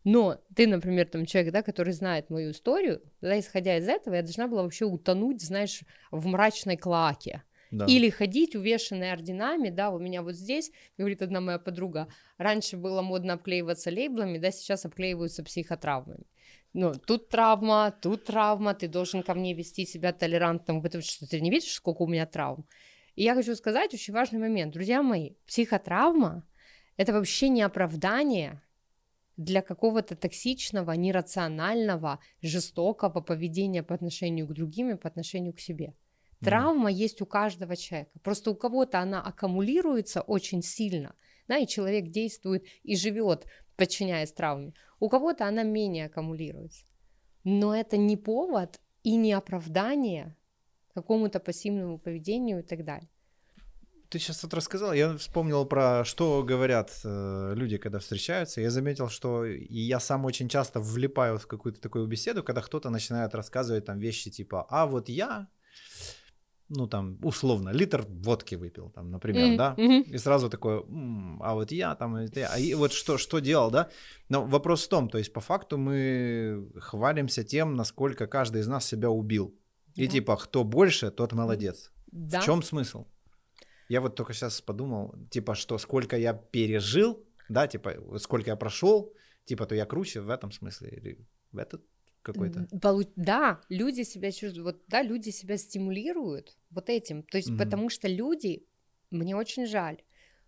но 0.04 0.40
ты, 0.54 0.66
например, 0.66 1.06
там 1.08 1.26
человек, 1.26 1.52
да, 1.52 1.62
который 1.62 1.92
знает 1.92 2.30
мою 2.30 2.52
историю, 2.52 3.02
да, 3.20 3.38
исходя 3.38 3.76
из 3.76 3.88
этого, 3.88 4.14
я 4.14 4.22
должна 4.22 4.48
была 4.48 4.62
вообще 4.62 4.84
утонуть, 4.84 5.42
знаешь, 5.42 5.82
в 6.10 6.26
мрачной 6.26 6.76
клаке. 6.76 7.42
Да. 7.70 7.84
Или 7.84 8.08
ходить 8.08 8.56
увешанной 8.56 9.12
орденами, 9.12 9.68
да, 9.68 9.90
у 9.90 9.98
меня 9.98 10.22
вот 10.22 10.34
здесь, 10.34 10.72
говорит 10.96 11.20
одна 11.20 11.40
моя 11.40 11.58
подруга, 11.58 12.08
раньше 12.38 12.78
было 12.78 13.02
модно 13.02 13.34
обклеиваться 13.34 13.90
лейблами, 13.90 14.38
да, 14.38 14.50
сейчас 14.50 14.86
обклеиваются 14.86 15.44
психотравмами. 15.44 16.24
Ну, 16.72 16.92
тут 16.94 17.28
травма, 17.28 17.90
тут 18.02 18.24
травма, 18.24 18.74
ты 18.74 18.88
должен 18.88 19.22
ко 19.22 19.34
мне 19.34 19.54
вести 19.54 19.86
себя 19.86 20.12
толерантным, 20.12 20.82
потому 20.82 21.02
что 21.02 21.26
ты 21.26 21.40
не 21.40 21.50
видишь, 21.50 21.72
сколько 21.72 22.02
у 22.02 22.06
меня 22.06 22.26
травм. 22.26 22.66
И 23.14 23.22
я 23.22 23.34
хочу 23.34 23.54
сказать 23.56 23.94
очень 23.94 24.14
важный 24.14 24.38
момент. 24.38 24.72
Друзья 24.74 25.02
мои, 25.02 25.32
психотравма— 25.46 26.46
это 26.96 27.12
вообще 27.12 27.48
не 27.48 27.62
оправдание 27.62 28.62
для 29.36 29.62
какого-то 29.62 30.14
токсичного, 30.14 30.92
нерационального, 30.92 32.20
жестокого 32.42 33.20
поведения 33.20 33.82
по 33.82 33.94
отношению 33.94 34.46
к 34.46 34.52
другим 34.52 34.90
и 34.90 34.96
по 34.96 35.08
отношению 35.08 35.54
к 35.54 35.60
себе. 35.60 35.94
Травма 36.40 36.90
есть 36.90 37.20
у 37.20 37.26
каждого 37.26 37.76
человека. 37.76 38.18
Просто 38.22 38.50
у 38.50 38.54
кого-то 38.54 39.00
она 39.00 39.20
аккумулируется 39.20 40.20
очень 40.20 40.62
сильно, 40.62 41.14
да, 41.48 41.56
и 41.56 41.66
человек 41.66 42.10
действует 42.10 42.64
и 42.84 42.94
живет, 42.94 43.46
подчиняясь 43.78 44.32
травме. 44.32 44.74
У 45.00 45.08
кого-то 45.08 45.46
она 45.46 45.62
менее 45.62 46.06
аккумулируется. 46.06 46.84
Но 47.44 47.74
это 47.74 47.96
не 47.96 48.16
повод 48.16 48.80
и 49.04 49.16
не 49.16 49.32
оправдание 49.32 50.36
какому-то 50.94 51.38
пассивному 51.38 51.98
поведению 51.98 52.58
и 52.58 52.62
так 52.62 52.84
далее. 52.84 53.08
ты 54.08 54.18
сейчас 54.18 54.42
вот 54.42 54.54
рассказал, 54.54 54.94
я 54.94 55.16
вспомнил 55.16 55.64
про 55.66 56.04
что 56.04 56.42
говорят 56.42 56.90
э, 57.04 57.52
люди, 57.54 57.78
когда 57.78 57.98
встречаются. 57.98 58.60
Я 58.60 58.70
заметил, 58.70 59.08
что 59.08 59.44
и 59.44 59.78
я 59.80 60.00
сам 60.00 60.24
очень 60.24 60.48
часто 60.48 60.80
влипаю 60.80 61.38
в 61.38 61.46
какую-то 61.46 61.80
такую 61.80 62.06
беседу, 62.08 62.42
когда 62.42 62.62
кто-то 62.62 62.90
начинает 62.90 63.34
рассказывать 63.34 63.84
там 63.84 63.98
вещи 63.98 64.30
типа, 64.30 64.66
а 64.68 64.86
вот 64.86 65.08
я 65.08 65.48
ну 66.68 66.86
там 66.86 67.18
условно 67.22 67.70
литр 67.70 68.04
водки 68.08 68.54
выпил, 68.56 68.90
там, 68.90 69.10
например, 69.10 69.48
mm-hmm. 69.48 69.56
да, 69.56 69.74
и 70.14 70.18
сразу 70.18 70.50
такое, 70.50 70.80
м-м, 70.80 71.42
а 71.42 71.54
вот 71.54 71.72
я 71.72 71.94
там, 71.94 72.14
а 72.14 72.58
и 72.58 72.74
вот 72.74 72.92
что 72.92 73.18
что 73.18 73.40
делал, 73.40 73.70
да? 73.70 73.88
Но 74.28 74.44
вопрос 74.44 74.86
в 74.86 74.88
том, 74.88 75.08
то 75.08 75.18
есть 75.18 75.32
по 75.32 75.40
факту 75.40 75.78
мы 75.78 76.70
хвалимся 76.76 77.44
тем, 77.44 77.74
насколько 77.74 78.26
каждый 78.26 78.60
из 78.60 78.68
нас 78.68 78.86
себя 78.86 79.10
убил, 79.10 79.54
и 79.94 80.04
yeah. 80.04 80.08
типа 80.08 80.36
кто 80.36 80.64
больше, 80.64 81.10
тот 81.10 81.32
молодец. 81.32 81.90
Да. 82.12 82.40
В 82.40 82.44
чем 82.44 82.62
смысл? 82.62 83.06
Я 83.88 84.00
вот 84.00 84.14
только 84.14 84.34
сейчас 84.34 84.60
подумал, 84.60 85.14
типа 85.30 85.54
что 85.54 85.78
сколько 85.78 86.16
я 86.16 86.34
пережил, 86.34 87.26
да, 87.48 87.66
типа 87.66 88.18
сколько 88.18 88.50
я 88.50 88.56
прошел, 88.56 89.12
типа 89.44 89.66
то 89.66 89.74
я 89.74 89.86
круче 89.86 90.20
в 90.20 90.28
этом 90.28 90.52
смысле 90.52 90.88
или 90.90 91.26
в 91.52 91.58
этот 91.58 91.82
какой-то. 92.32 92.68
Да, 93.16 93.60
люди 93.68 94.02
себя 94.02 94.30
чувствуют, 94.30 94.64
вот, 94.64 94.82
да, 94.88 95.02
люди 95.02 95.30
себя 95.30 95.56
стимулируют 95.56 96.56
вот 96.70 96.88
этим, 96.88 97.22
то 97.22 97.38
есть 97.38 97.50
mm-hmm. 97.50 97.58
потому 97.58 97.88
что 97.88 98.08
люди, 98.08 98.66
мне 99.10 99.36
очень 99.36 99.66
жаль, 99.66 100.02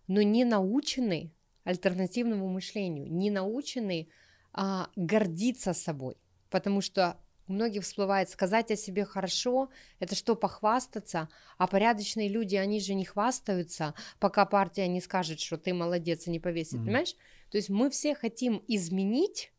но 0.07 0.21
не 0.21 0.45
научены 0.45 1.33
альтернативному 1.63 2.47
мышлению, 2.47 3.11
не 3.11 3.29
научены 3.29 4.09
а, 4.53 4.89
гордиться 4.95 5.73
собой, 5.73 6.17
потому 6.49 6.81
что 6.81 7.17
у 7.47 7.53
многих 7.53 7.83
всплывает 7.83 8.29
сказать 8.29 8.71
о 8.71 8.75
себе 8.75 9.03
хорошо, 9.03 9.69
это 9.99 10.15
что, 10.15 10.35
похвастаться, 10.35 11.29
а 11.57 11.67
порядочные 11.67 12.29
люди, 12.29 12.55
они 12.55 12.79
же 12.79 12.93
не 12.93 13.05
хвастаются, 13.05 13.93
пока 14.19 14.45
партия 14.45 14.87
не 14.87 15.01
скажет, 15.01 15.39
что 15.39 15.57
ты 15.57 15.73
молодец 15.73 16.27
и 16.27 16.31
не 16.31 16.39
повесит, 16.39 16.75
mm-hmm. 16.75 16.85
понимаешь? 16.85 17.15
То 17.49 17.57
есть 17.57 17.69
мы 17.69 17.89
все 17.89 18.15
хотим 18.15 18.63
изменить 18.67 19.51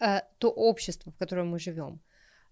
э, 0.00 0.20
то 0.38 0.50
общество, 0.50 1.12
в 1.12 1.16
котором 1.16 1.48
мы 1.48 1.58
живем. 1.58 2.00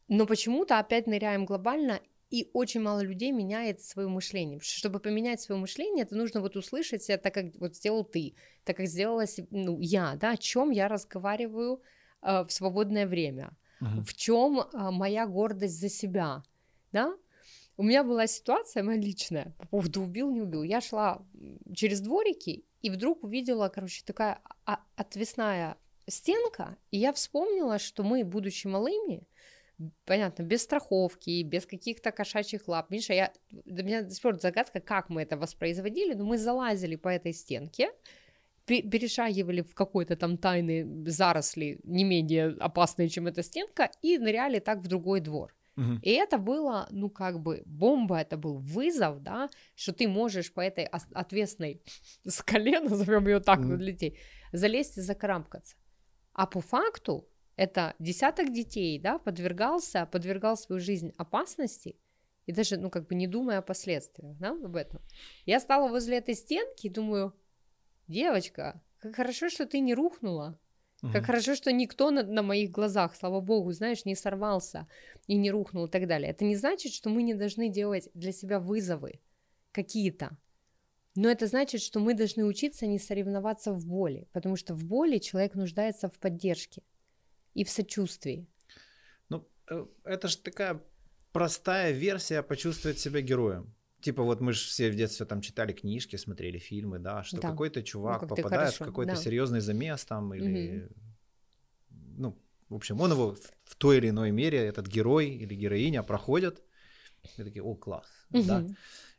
Но 0.09 0.27
почему-то 0.27 0.79
опять 0.79 1.07
ныряем 1.07 1.47
глобально, 1.47 2.01
и 2.31 2.51
очень 2.53 2.81
мало 2.81 3.01
людей 3.01 3.31
меняет 3.33 3.81
свое 3.81 4.09
мышление. 4.09 4.59
Чтобы 4.61 4.99
поменять 4.99 5.41
свое 5.41 5.61
мышление, 5.61 6.05
это 6.05 6.17
нужно 6.17 6.41
вот 6.41 6.57
услышать 6.57 7.07
так, 7.07 7.33
как 7.35 7.55
вот 7.61 7.77
сделал 7.77 8.05
ты, 8.05 8.35
так 8.65 8.77
как 8.77 8.87
сделала 8.87 9.25
ну, 9.51 9.81
я, 9.81 10.17
да, 10.17 10.33
о 10.33 10.37
чем 10.37 10.71
я 10.71 10.89
разговариваю 10.89 11.81
э, 12.23 12.45
в 12.45 12.51
свободное 12.51 13.07
время, 13.07 13.57
uh-huh. 13.81 14.03
в 14.03 14.15
чем 14.15 14.61
э, 14.61 14.91
моя 14.91 15.27
гордость 15.27 15.79
за 15.81 15.89
себя, 15.89 16.43
да. 16.93 17.15
У 17.77 17.83
меня 17.83 18.05
была 18.05 18.27
ситуация 18.27 18.83
моя 18.83 19.01
личная 19.01 19.55
по 19.59 19.67
поводу 19.67 20.03
убил, 20.03 20.31
не 20.31 20.43
убил. 20.43 20.63
Я 20.63 20.81
шла 20.81 21.23
через 21.75 22.01
дворики 22.01 22.65
и 22.83 22.91
вдруг 22.91 23.25
увидела, 23.25 23.69
короче, 23.69 24.03
такая 24.05 24.41
отвесная 24.97 25.77
стенка, 26.09 26.77
и 26.91 26.99
я 26.99 27.13
вспомнила, 27.13 27.79
что 27.79 28.03
мы, 28.03 28.25
будучи 28.25 28.67
малыми, 28.67 29.27
понятно, 30.05 30.43
без 30.43 30.63
страховки, 30.63 31.43
без 31.43 31.67
каких-то 31.67 32.13
кошачьих 32.13 32.69
лап. 32.69 32.91
Миша, 32.91 33.13
я, 33.13 33.33
для 33.51 33.85
меня 33.85 34.03
до 34.03 34.11
сих 34.11 34.23
пор 34.23 34.39
загадка, 34.39 34.81
как 34.81 35.09
мы 35.09 35.23
это 35.23 35.37
воспроизводили, 35.37 36.15
но 36.15 36.25
мы 36.25 36.39
залазили 36.39 36.97
по 36.97 37.09
этой 37.09 37.33
стенке, 37.33 37.91
перешагивали 38.67 39.63
в 39.63 39.75
какой-то 39.75 40.17
там 40.17 40.39
тайный 40.39 40.87
заросли, 41.11 41.81
не 41.85 42.05
менее 42.05 42.57
опасные, 42.61 43.09
чем 43.09 43.27
эта 43.27 43.43
стенка, 43.43 43.91
и 44.03 44.19
ныряли 44.19 44.59
так 44.59 44.79
в 44.79 44.87
другой 44.87 45.21
двор. 45.21 45.55
Угу. 45.77 45.99
И 46.03 46.11
это 46.11 46.39
было, 46.39 46.87
ну, 46.91 47.11
как 47.11 47.41
бы, 47.41 47.63
бомба, 47.67 48.19
это 48.19 48.37
был 48.37 48.59
вызов, 48.59 49.23
да, 49.23 49.49
что 49.75 49.93
ты 49.93 50.07
можешь 50.07 50.53
по 50.53 50.61
этой 50.61 50.85
отвесной 50.85 51.83
скале, 52.27 52.81
назовем 52.89 53.27
ее 53.27 53.41
так, 53.41 53.61
угу. 53.61 53.77
детей, 53.77 54.19
залезть 54.53 54.99
и 54.99 55.01
закарамкаться. 55.01 55.77
А 56.35 56.47
по 56.47 56.61
факту 56.61 57.29
это 57.57 57.95
десяток 57.99 58.53
детей, 58.53 58.99
да, 58.99 59.19
подвергался, 59.19 60.07
подвергал 60.07 60.57
свою 60.57 60.81
жизнь 60.81 61.13
опасности, 61.17 61.97
и 62.47 62.53
даже, 62.53 62.77
ну, 62.77 62.91
как 62.91 63.07
бы 63.07 63.15
не 63.15 63.27
думая 63.27 63.59
о 63.59 63.63
последствиях, 63.63 64.37
да, 64.39 64.51
об 64.51 64.77
этом. 64.77 65.01
Я 65.47 65.61
стала 65.61 65.89
возле 65.89 66.19
этой 66.19 66.35
стенки 66.35 66.87
и 66.87 66.91
думаю, 66.91 67.33
девочка, 68.07 68.83
как 68.99 69.17
хорошо, 69.17 69.49
что 69.49 69.67
ты 69.67 69.81
не 69.81 69.95
рухнула, 69.95 70.59
угу. 71.03 71.13
как 71.13 71.27
хорошо, 71.27 71.55
что 71.55 71.73
никто 71.73 72.11
на, 72.11 72.23
на 72.23 72.43
моих 72.43 72.71
глазах, 72.71 73.15
слава 73.15 73.41
богу, 73.41 73.73
знаешь, 73.73 74.05
не 74.05 74.15
сорвался 74.15 74.87
и 75.27 75.37
не 75.37 75.51
рухнул 75.51 75.87
и 75.87 75.91
так 75.91 76.07
далее. 76.07 76.31
Это 76.31 76.45
не 76.45 76.57
значит, 76.57 76.93
что 76.93 77.09
мы 77.09 77.23
не 77.23 77.35
должны 77.35 77.69
делать 77.69 78.11
для 78.13 78.33
себя 78.33 78.61
вызовы 78.61 79.21
какие-то, 79.73 80.37
но 81.17 81.31
это 81.31 81.47
значит, 81.47 81.81
что 81.81 82.01
мы 82.01 82.15
должны 82.15 82.45
учиться 82.45 82.87
не 82.87 82.99
соревноваться 82.99 83.73
в 83.73 83.87
боли, 83.87 84.29
потому 84.33 84.57
что 84.57 84.75
в 84.75 84.85
боли 84.85 85.19
человек 85.19 85.55
нуждается 85.55 86.09
в 86.09 86.19
поддержке 86.19 86.83
и 87.55 87.65
в 87.65 87.71
сочувствии. 87.71 88.47
Ну, 89.29 89.47
э, 89.71 89.87
это 90.05 90.29
же 90.29 90.39
такая 90.39 90.83
простая 91.33 91.93
версия 91.93 92.43
почувствовать 92.43 92.99
себя 92.99 93.21
героем. 93.21 93.75
Типа 94.01 94.23
вот 94.23 94.41
мы 94.41 94.53
же 94.53 94.61
все 94.69 94.91
в 94.91 94.97
детстве 94.97 95.25
там 95.25 95.41
читали 95.41 95.73
книжки, 95.73 96.17
смотрели 96.17 96.59
фильмы, 96.59 96.99
да, 96.99 97.23
что 97.23 97.41
да. 97.41 97.51
какой-то 97.51 97.83
чувак 97.83 98.23
ну, 98.23 98.29
как 98.29 98.37
попадает 98.37 98.75
в 98.75 98.79
какой-то 98.79 99.13
да. 99.13 99.17
серьезный 99.17 99.61
замес 99.61 100.05
там 100.05 100.35
или, 100.35 100.85
угу. 100.85 100.95
ну, 102.19 102.39
в 102.69 102.75
общем, 102.75 103.01
он 103.01 103.13
его 103.13 103.37
в 103.65 103.77
той 103.77 103.99
или 103.99 104.11
иной 104.11 104.31
мере, 104.31 104.59
этот 104.59 104.89
герой 104.89 105.29
или 105.29 105.55
героиня 105.55 106.03
проходят, 106.03 106.63
и 107.39 107.43
такие, 107.43 107.63
о, 107.63 107.75
класс, 107.75 108.09
угу. 108.31 108.43
да. 108.43 108.67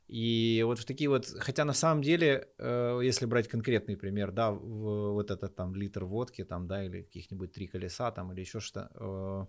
И 0.08 0.62
вот 0.66 0.80
в 0.80 0.86
такие 0.86 1.10
вот, 1.10 1.26
хотя 1.40 1.66
на 1.66 1.74
самом 1.74 2.04
деле, 2.04 2.48
э, 2.60 3.00
если 3.04 3.26
брать 3.26 3.48
конкретный 3.48 3.98
пример, 3.98 4.32
да, 4.32 4.52
в, 4.52 5.14
вот 5.14 5.32
этот 5.32 5.56
там 5.56 5.74
литр 5.76 6.06
водки, 6.06 6.44
там, 6.44 6.68
да, 6.68 6.84
или 6.86 7.02
каких-нибудь 7.02 7.52
три 7.52 7.68
колеса, 7.68 8.12
там, 8.12 8.32
или 8.32 8.42
еще 8.42 8.60
что, 8.60 8.90
э, 8.94 9.46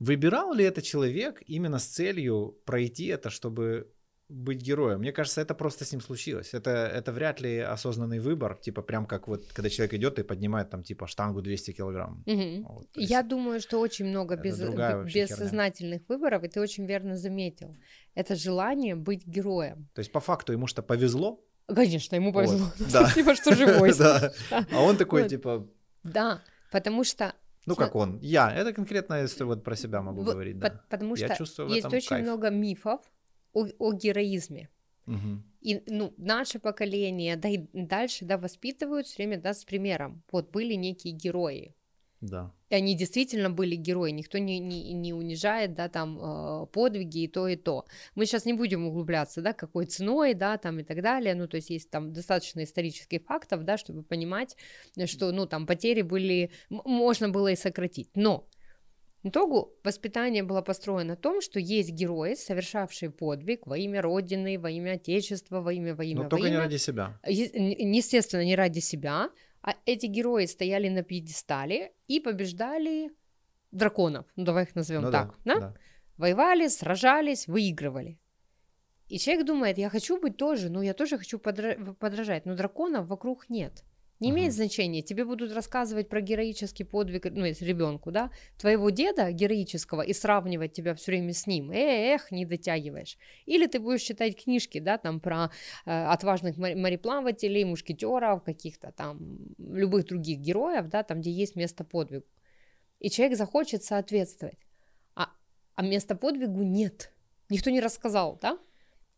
выбирал 0.00 0.52
ли 0.52 0.64
это 0.64 0.82
человек 0.82 1.42
именно 1.46 1.78
с 1.78 1.86
целью 1.86 2.58
пройти 2.64 3.06
это, 3.06 3.30
чтобы 3.30 3.92
быть 4.28 4.60
героем. 4.60 4.98
Мне 5.00 5.12
кажется, 5.12 5.40
это 5.40 5.54
просто 5.54 5.84
с 5.84 5.92
ним 5.92 6.00
случилось. 6.00 6.54
Это, 6.54 6.70
это 6.70 7.12
вряд 7.12 7.40
ли 7.40 7.58
осознанный 7.58 8.18
выбор, 8.18 8.56
типа 8.56 8.82
прям 8.82 9.06
как 9.06 9.28
вот, 9.28 9.44
когда 9.52 9.70
человек 9.70 9.94
идет 9.94 10.18
и 10.18 10.22
поднимает 10.22 10.70
там 10.70 10.82
типа 10.82 11.06
штангу 11.06 11.42
200 11.42 11.72
килограмм. 11.72 12.24
Угу. 12.26 12.72
Вот, 12.72 12.88
Я 12.94 13.22
думаю, 13.22 13.60
что 13.60 13.78
очень 13.78 14.06
много 14.06 14.36
без, 14.36 14.60
бессознательных 14.60 16.02
выборов, 16.08 16.42
и 16.42 16.48
ты 16.48 16.60
очень 16.60 16.86
верно 16.86 17.16
заметил. 17.16 17.76
Это 18.14 18.34
желание 18.34 18.96
быть 18.96 19.26
героем. 19.26 19.88
То 19.94 20.00
есть 20.00 20.12
по 20.12 20.20
факту 20.20 20.52
ему 20.52 20.66
что 20.66 20.82
повезло? 20.82 21.40
Конечно, 21.68 22.16
ему 22.16 22.32
повезло. 22.32 22.70
Вот. 22.78 22.92
Да. 22.92 23.00
Спасибо, 23.06 23.34
что 23.34 23.54
живой. 23.54 23.92
да. 23.98 24.32
А 24.72 24.82
он 24.82 24.96
такой 24.96 25.28
типа... 25.28 25.68
Да, 26.02 26.42
потому 26.72 27.04
что 27.04 27.32
ну, 27.66 27.74
как 27.74 27.96
он? 27.96 28.20
Я. 28.22 28.52
Это 28.52 28.72
конкретно 28.72 29.26
вот 29.40 29.64
про 29.64 29.76
себя 29.76 30.00
могу 30.00 30.22
говорить, 30.22 30.58
да. 30.58 30.80
Потому 30.88 31.16
что 31.16 31.66
есть 31.66 31.92
очень 31.92 32.18
много 32.18 32.50
мифов, 32.50 33.00
о, 33.56 33.66
о 33.78 33.92
героизме. 33.92 34.68
Угу. 35.06 35.42
И 35.62 35.82
ну, 35.86 36.12
наше 36.16 36.58
поколение, 36.58 37.36
да 37.36 37.48
и 37.48 37.58
дальше, 37.72 38.24
да, 38.24 38.38
воспитывают 38.38 39.06
все 39.06 39.16
время, 39.16 39.40
да, 39.40 39.54
с 39.54 39.64
примером. 39.64 40.22
Вот 40.30 40.50
были 40.50 40.74
некие 40.74 41.14
герои. 41.14 41.74
Да. 42.20 42.52
И 42.70 42.74
они 42.74 42.96
действительно 42.96 43.50
были 43.50 43.76
герои, 43.76 44.10
никто 44.10 44.38
не, 44.38 44.58
не, 44.58 44.92
не 44.92 45.12
унижает, 45.12 45.74
да, 45.74 45.88
там, 45.88 46.18
э, 46.20 46.66
подвиги 46.66 47.24
и 47.24 47.28
то, 47.28 47.46
и 47.46 47.56
то. 47.56 47.84
Мы 48.14 48.26
сейчас 48.26 48.46
не 48.46 48.54
будем 48.54 48.86
углубляться, 48.86 49.42
да, 49.42 49.52
какой 49.52 49.86
ценой, 49.86 50.34
да, 50.34 50.56
там 50.56 50.80
и 50.80 50.82
так 50.82 51.02
далее, 51.02 51.34
ну, 51.34 51.46
то 51.46 51.56
есть 51.56 51.70
есть 51.70 51.90
там 51.90 52.12
достаточно 52.12 52.64
исторических 52.64 53.22
фактов, 53.22 53.64
да, 53.64 53.76
чтобы 53.76 54.02
понимать, 54.02 54.56
что, 55.04 55.30
ну, 55.30 55.46
там, 55.46 55.66
потери 55.66 56.02
были, 56.02 56.50
можно 56.70 57.28
было 57.28 57.52
и 57.52 57.56
сократить, 57.56 58.10
но 58.16 58.48
итогу 59.22 59.74
воспитание 59.82 60.42
было 60.42 60.62
построено 60.62 61.10
на 61.10 61.16
том, 61.16 61.40
что 61.40 61.58
есть 61.58 61.90
герои, 61.90 62.34
совершавшие 62.34 63.10
подвиг 63.10 63.66
во 63.66 63.76
имя 63.76 64.02
Родины, 64.02 64.58
во 64.58 64.70
имя 64.70 64.92
Отечества, 64.92 65.60
во 65.60 65.72
имя, 65.72 65.94
во 65.94 66.04
имя, 66.04 66.18
Но 66.18 66.22
во 66.24 66.28
только 66.28 66.46
имя. 66.46 66.54
не 66.54 66.58
ради 66.58 66.76
себя. 66.76 67.18
Естественно, 67.26 68.44
не 68.44 68.56
ради 68.56 68.80
себя. 68.80 69.30
А 69.62 69.74
эти 69.84 70.06
герои 70.06 70.46
стояли 70.46 70.88
на 70.88 71.02
пьедестале 71.02 71.92
и 72.06 72.20
побеждали 72.20 73.10
драконов, 73.72 74.26
ну 74.36 74.44
давай 74.44 74.64
их 74.64 74.74
назовем 74.74 75.02
ну, 75.02 75.10
так, 75.10 75.34
да, 75.44 75.54
да? 75.54 75.60
да? 75.60 75.74
Воевали, 76.16 76.68
сражались, 76.68 77.46
выигрывали. 77.46 78.18
И 79.08 79.18
человек 79.18 79.46
думает, 79.46 79.78
я 79.78 79.90
хочу 79.90 80.20
быть 80.20 80.36
тоже, 80.36 80.70
ну 80.70 80.82
я 80.82 80.94
тоже 80.94 81.18
хочу 81.18 81.38
подра- 81.38 81.94
подражать, 81.94 82.46
но 82.46 82.54
драконов 82.54 83.06
вокруг 83.06 83.48
нет. 83.48 83.84
Не 84.18 84.30
имеет 84.30 84.52
uh-huh. 84.52 84.56
значения, 84.56 85.02
тебе 85.02 85.24
будут 85.24 85.52
рассказывать 85.52 86.08
про 86.08 86.22
героический 86.22 86.84
подвиг, 86.84 87.26
ну, 87.30 87.44
если 87.44 87.66
ребенку, 87.66 88.10
да, 88.10 88.30
твоего 88.58 88.88
деда 88.88 89.30
героического 89.30 90.00
и 90.00 90.14
сравнивать 90.14 90.72
тебя 90.72 90.94
все 90.94 91.12
время 91.12 91.34
с 91.34 91.46
ним. 91.46 91.70
Э, 91.70 92.14
эх, 92.14 92.30
не 92.30 92.46
дотягиваешь. 92.46 93.18
Или 93.44 93.66
ты 93.66 93.78
будешь 93.78 94.00
читать 94.00 94.42
книжки, 94.42 94.78
да, 94.78 94.96
там 94.96 95.20
про 95.20 95.50
э, 95.84 96.06
отважных 96.06 96.56
мореплавателей, 96.56 97.64
мушкетеров, 97.64 98.42
каких-то 98.42 98.90
там 98.92 99.18
любых 99.58 100.06
других 100.06 100.38
героев, 100.38 100.88
да, 100.88 101.02
там, 101.02 101.20
где 101.20 101.30
есть 101.30 101.54
место 101.54 101.84
подвигу. 101.84 102.24
И 103.00 103.10
человек 103.10 103.36
захочет 103.36 103.84
соответствовать. 103.84 104.58
А, 105.14 105.28
а 105.74 105.82
места 105.82 106.14
подвигу 106.14 106.62
нет. 106.62 107.12
Никто 107.50 107.68
не 107.68 107.80
рассказал, 107.80 108.38
да? 108.40 108.58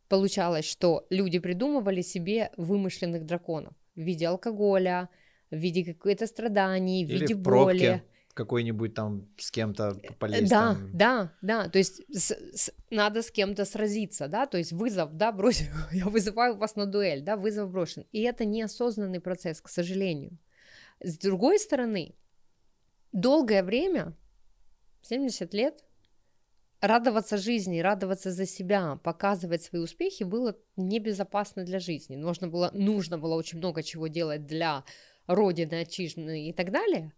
получалось, 0.09 0.65
что 0.65 1.07
люди 1.11 1.39
придумывали 1.39 2.01
себе 2.01 2.51
вымышленных 2.57 3.25
драконов 3.25 3.75
в 3.99 4.03
виде 4.07 4.27
алкоголя, 4.29 5.09
в 5.51 5.57
виде 5.57 5.85
какой-то 5.85 6.27
страданий, 6.27 7.05
в 7.05 7.11
Или 7.11 7.19
виде 7.21 7.35
в 7.35 7.43
пробке 7.43 7.79
боли. 7.91 8.03
какой-нибудь 8.35 8.95
там 8.95 9.27
с 9.39 9.51
кем-то 9.51 9.97
полезть. 10.21 10.43
Э, 10.43 10.49
Да, 10.49 10.75
там. 10.75 10.91
да, 10.95 11.33
да, 11.43 11.69
то 11.69 11.79
есть 11.79 12.03
с- 12.15 12.39
с- 12.55 12.73
надо 12.91 13.23
с 13.23 13.31
кем-то 13.31 13.65
сразиться, 13.65 14.29
да, 14.29 14.47
то 14.47 14.59
есть 14.59 14.73
вызов, 14.73 15.17
да, 15.17 15.33
бросить, 15.33 15.69
я 15.93 16.07
вызываю 16.07 16.57
вас 16.57 16.77
на 16.77 16.87
дуэль, 16.87 17.23
да, 17.23 17.37
вызов 17.37 17.71
брошен. 17.71 18.05
И 18.13 18.21
это 18.23 18.45
неосознанный 18.45 19.21
процесс, 19.21 19.61
к 19.61 19.69
сожалению. 19.69 20.39
С 21.03 21.19
другой 21.19 21.59
стороны, 21.59 22.15
долгое 23.13 23.63
время, 23.65 24.15
70 25.03 25.55
лет, 25.55 25.85
радоваться 26.81 27.37
жизни, 27.37 27.81
радоваться 27.81 28.31
за 28.31 28.47
себя, 28.47 28.99
показывать 29.03 29.63
свои 29.63 29.83
успехи 29.83 30.23
было 30.23 30.57
небезопасно 30.77 31.65
для 31.65 31.81
жизни. 31.81 32.17
Нужно 32.17 32.49
было, 32.49 32.71
нужно 32.73 33.19
было 33.19 33.35
очень 33.35 33.59
много 33.59 33.83
чего 33.83 34.07
делать 34.09 34.47
для 34.47 34.85
родины, 35.27 35.81
отчизны 35.81 36.49
и 36.49 36.53
так 36.53 36.71
далее. 36.71 37.13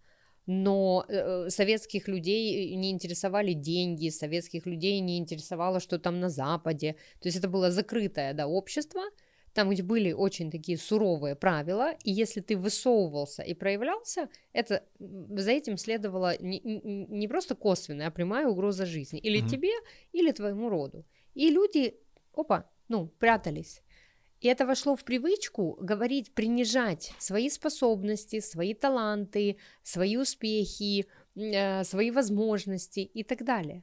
Но 0.47 1.05
э, 1.09 1.49
советских 1.49 2.09
людей 2.09 2.75
не 2.75 2.91
интересовали 2.91 3.53
деньги, 3.53 4.09
советских 4.09 4.67
людей 4.67 4.99
не 5.01 5.19
интересовало, 5.19 5.81
что 5.81 5.99
там 5.99 6.19
на 6.19 6.29
Западе. 6.29 6.97
То 7.21 7.29
есть 7.29 7.39
это 7.39 7.49
было 7.49 7.71
закрытое 7.71 8.33
да, 8.33 8.49
общество, 8.49 9.03
там, 9.61 9.69
где 9.69 9.83
были 9.83 10.13
очень 10.13 10.51
такие 10.51 10.79
суровые 10.79 11.35
правила, 11.35 11.95
и 12.03 12.11
если 12.11 12.41
ты 12.41 12.57
высовывался 12.57 13.43
и 13.43 13.53
проявлялся, 13.55 14.29
это, 14.55 14.83
за 14.99 15.51
этим 15.51 15.77
следовала 15.77 16.35
не, 16.41 16.61
не- 16.61 17.29
просто 17.29 17.55
косвенная, 17.55 18.07
а 18.07 18.11
прямая 18.11 18.47
угроза 18.47 18.87
жизни. 18.87 19.21
Или 19.21 19.41
Мгм. 19.41 19.49
тебе, 19.49 19.73
или 20.13 20.33
твоему 20.33 20.71
роду. 20.71 21.05
И 21.35 21.51
люди, 21.51 21.95
опа, 22.33 22.71
ну, 22.89 23.09
прятались. 23.19 23.83
И 24.41 24.49
это 24.49 24.65
вошло 24.67 24.97
в 24.97 25.05
привычку 25.05 25.77
говорить, 25.79 26.33
принижать 26.33 27.13
свои 27.19 27.51
способности, 27.51 28.41
свои 28.41 28.73
таланты, 28.73 29.57
свои 29.83 30.17
успехи, 30.17 31.05
э, 31.37 31.85
свои 31.85 32.11
возможности 32.11 33.01
и 33.01 33.25
так 33.25 33.45
далее. 33.45 33.83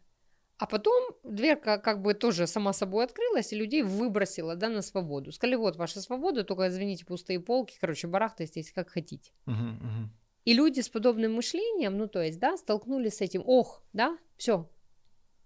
А 0.58 0.66
потом 0.66 1.12
дверка 1.24 1.78
как 1.78 2.02
бы 2.02 2.16
тоже 2.16 2.48
сама 2.48 2.74
собой 2.74 3.06
открылась, 3.06 3.54
и 3.54 3.56
людей 3.56 3.84
выбросила 3.84 4.56
да, 4.56 4.70
на 4.70 4.82
свободу. 4.82 5.32
Сказали, 5.32 5.56
вот 5.56 5.76
ваша 5.76 6.02
свобода, 6.02 6.44
только 6.44 6.68
извините, 6.68 7.06
пустые 7.06 7.40
полки, 7.40 7.78
короче, 7.80 8.08
барахтайтесь 8.08 8.72
как 8.72 8.90
хотите. 8.90 9.32
Мгм, 9.46 9.76
мгм. 9.76 10.12
И 10.46 10.54
люди 10.54 10.80
с 10.80 10.90
подобным 10.90 11.36
мышлением, 11.36 11.98
ну 11.98 12.08
то 12.08 12.22
есть, 12.24 12.40
да, 12.40 12.58
столкнулись 12.58 13.18
с 13.18 13.22
этим, 13.22 13.44
ох, 13.46 13.84
да, 13.94 14.18
все. 14.38 14.68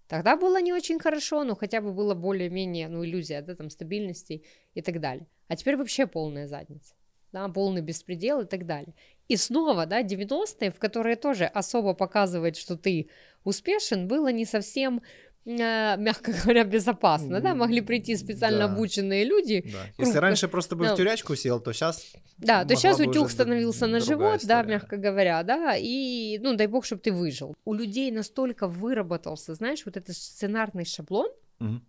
Тогда 0.08 0.38
было 0.38 0.62
не 0.62 0.74
очень 0.74 1.00
хорошо, 1.00 1.44
но 1.44 1.56
хотя 1.56 1.82
бы 1.82 1.94
было 1.94 2.14
более-менее, 2.14 2.88
ну, 2.88 3.04
иллюзия, 3.04 3.42
да, 3.42 3.56
там, 3.56 3.70
стабильности 3.70 4.44
и 4.74 4.82
так 4.82 5.00
далее. 5.00 5.28
А 5.48 5.56
теперь 5.56 5.76
вообще 5.76 6.06
полная 6.06 6.48
задница, 6.48 6.96
да, 7.34 7.48
полный 7.50 7.82
беспредел 7.82 8.42
и 8.42 8.46
так 8.46 8.66
далее. 8.66 8.94
И 9.28 9.38
снова, 9.38 9.86
да, 9.86 10.04
90-е, 10.04 10.72
в 10.72 10.80
которые 10.80 11.16
тоже 11.16 11.46
особо 11.46 11.94
показывать, 11.94 12.58
что 12.58 12.76
ты 12.76 13.10
успешен, 13.46 14.08
было 14.08 14.32
не 14.32 14.46
совсем, 14.46 15.02
э, 15.46 15.96
мягко 15.98 16.32
говоря, 16.44 16.64
безопасно, 16.66 17.40
да, 17.40 17.56
могли 17.56 17.82
прийти 17.82 18.18
специально 18.18 18.68
Да. 18.68 18.74
обученные 18.74 19.24
люди, 19.24 19.62
Да. 19.72 19.86
Круг- 19.96 20.08
Если 20.08 20.18
раньше 20.20 20.48
просто 20.50 20.76
бы 20.76 20.88
ну. 20.88 20.94
в 20.94 20.98
тюрячку 20.98 21.36
сел, 21.36 21.60
то 21.62 21.72
сейчас 21.74 22.12
Да, 22.38 22.66
то 22.66 22.76
сейчас 22.76 23.00
утюг 23.00 23.30
становился 23.32 23.88
на 23.88 24.00
живот, 24.02 24.42
да, 24.44 24.60
история. 24.62 24.70
мягко 24.76 24.98
говоря, 24.98 25.42
да, 25.44 25.76
и, 25.78 26.38
ну, 26.40 26.56
дай 26.56 26.68
бог, 26.68 26.84
чтобы 26.86 27.02
ты 27.02 27.12
выжил. 27.14 27.56
У 27.66 27.74
людей 27.74 28.12
настолько 28.12 28.68
выработался, 28.68 29.54
знаешь, 29.56 29.86
вот 29.86 29.96
этот 29.98 30.16
сценарный 30.18 30.84
шаблон, 30.86 31.30
Мгм. 31.60 31.86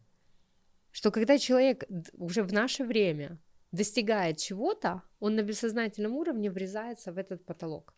что 0.93 1.11
когда 1.11 1.39
человек 1.39 1.85
уже 2.15 2.43
в 2.45 2.53
наше 2.53 2.85
время 2.85 3.39
достигает 3.73 4.39
чего-то, 4.39 5.03
он 5.19 5.35
на 5.35 5.43
бессознательном 5.43 6.15
уровне 6.17 6.51
врезается 6.51 7.13
в 7.13 7.19
этот 7.19 7.45
потолок. 7.45 7.95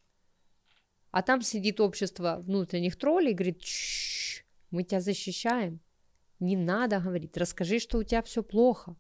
А 1.10 1.22
там 1.22 1.42
сидит 1.42 1.80
общество 1.80 2.38
внутренних 2.40 2.96
троллей 2.96 3.32
и 3.32 3.34
говорит, 3.34 3.60
«Чш, 3.60 4.44
мы 4.70 4.82
тебя 4.82 5.00
защищаем, 5.00 5.80
не 6.40 6.56
надо 6.56 7.00
говорить, 7.00 7.36
расскажи, 7.36 7.78
что 7.78 7.98
у 7.98 8.02
тебя 8.02 8.22
все 8.22 8.42
плохо, 8.42 8.96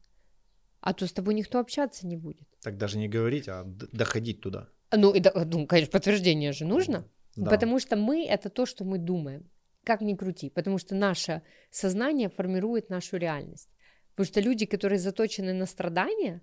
а 0.80 0.92
то 0.92 1.06
с 1.06 1.12
тобой 1.12 1.34
никто 1.34 1.58
общаться 1.58 2.06
не 2.06 2.16
будет. 2.16 2.46
так 2.60 2.76
даже 2.76 2.98
не 2.98 3.08
говорить, 3.08 3.48
а 3.48 3.64
доходить 3.64 4.40
туда. 4.40 4.68
Ну, 4.92 5.12
и, 5.12 5.22
ну, 5.46 5.66
конечно, 5.66 5.90
подтверждение 5.90 6.52
же 6.52 6.64
нужно. 6.64 7.08
Да. 7.36 7.50
Потому 7.50 7.80
что 7.80 7.96
мы 7.96 8.26
это 8.26 8.48
то, 8.48 8.66
что 8.66 8.84
мы 8.84 8.98
думаем. 8.98 9.50
Как 9.82 10.02
ни 10.02 10.14
крути. 10.14 10.50
Потому 10.50 10.78
что 10.78 10.94
наше 10.94 11.42
сознание 11.70 12.28
формирует 12.28 12.90
нашу 12.90 13.16
реальность. 13.16 13.70
Потому 14.10 14.26
что 14.26 14.40
люди, 14.40 14.66
которые 14.66 14.98
заточены 14.98 15.52
на 15.52 15.66
страдания, 15.66 16.42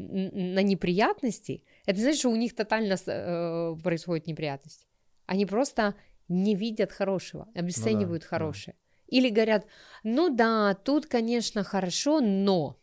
на 0.00 0.62
неприятности, 0.62 1.64
это 1.86 2.00
значит, 2.00 2.18
что 2.20 2.30
у 2.30 2.36
них 2.36 2.54
тотально 2.54 2.96
э, 3.06 3.76
происходит 3.82 4.26
неприятность. 4.26 4.86
Они 5.26 5.46
просто 5.46 5.94
не 6.28 6.54
видят 6.54 6.92
хорошего, 6.92 7.48
обесценивают 7.54 8.22
да. 8.22 8.28
хорошее. 8.28 8.76
Или 9.06 9.28
говорят, 9.30 9.66
ну 10.04 10.28
да, 10.34 10.74
тут, 10.74 11.06
конечно, 11.06 11.64
хорошо, 11.64 12.20
но 12.20 12.76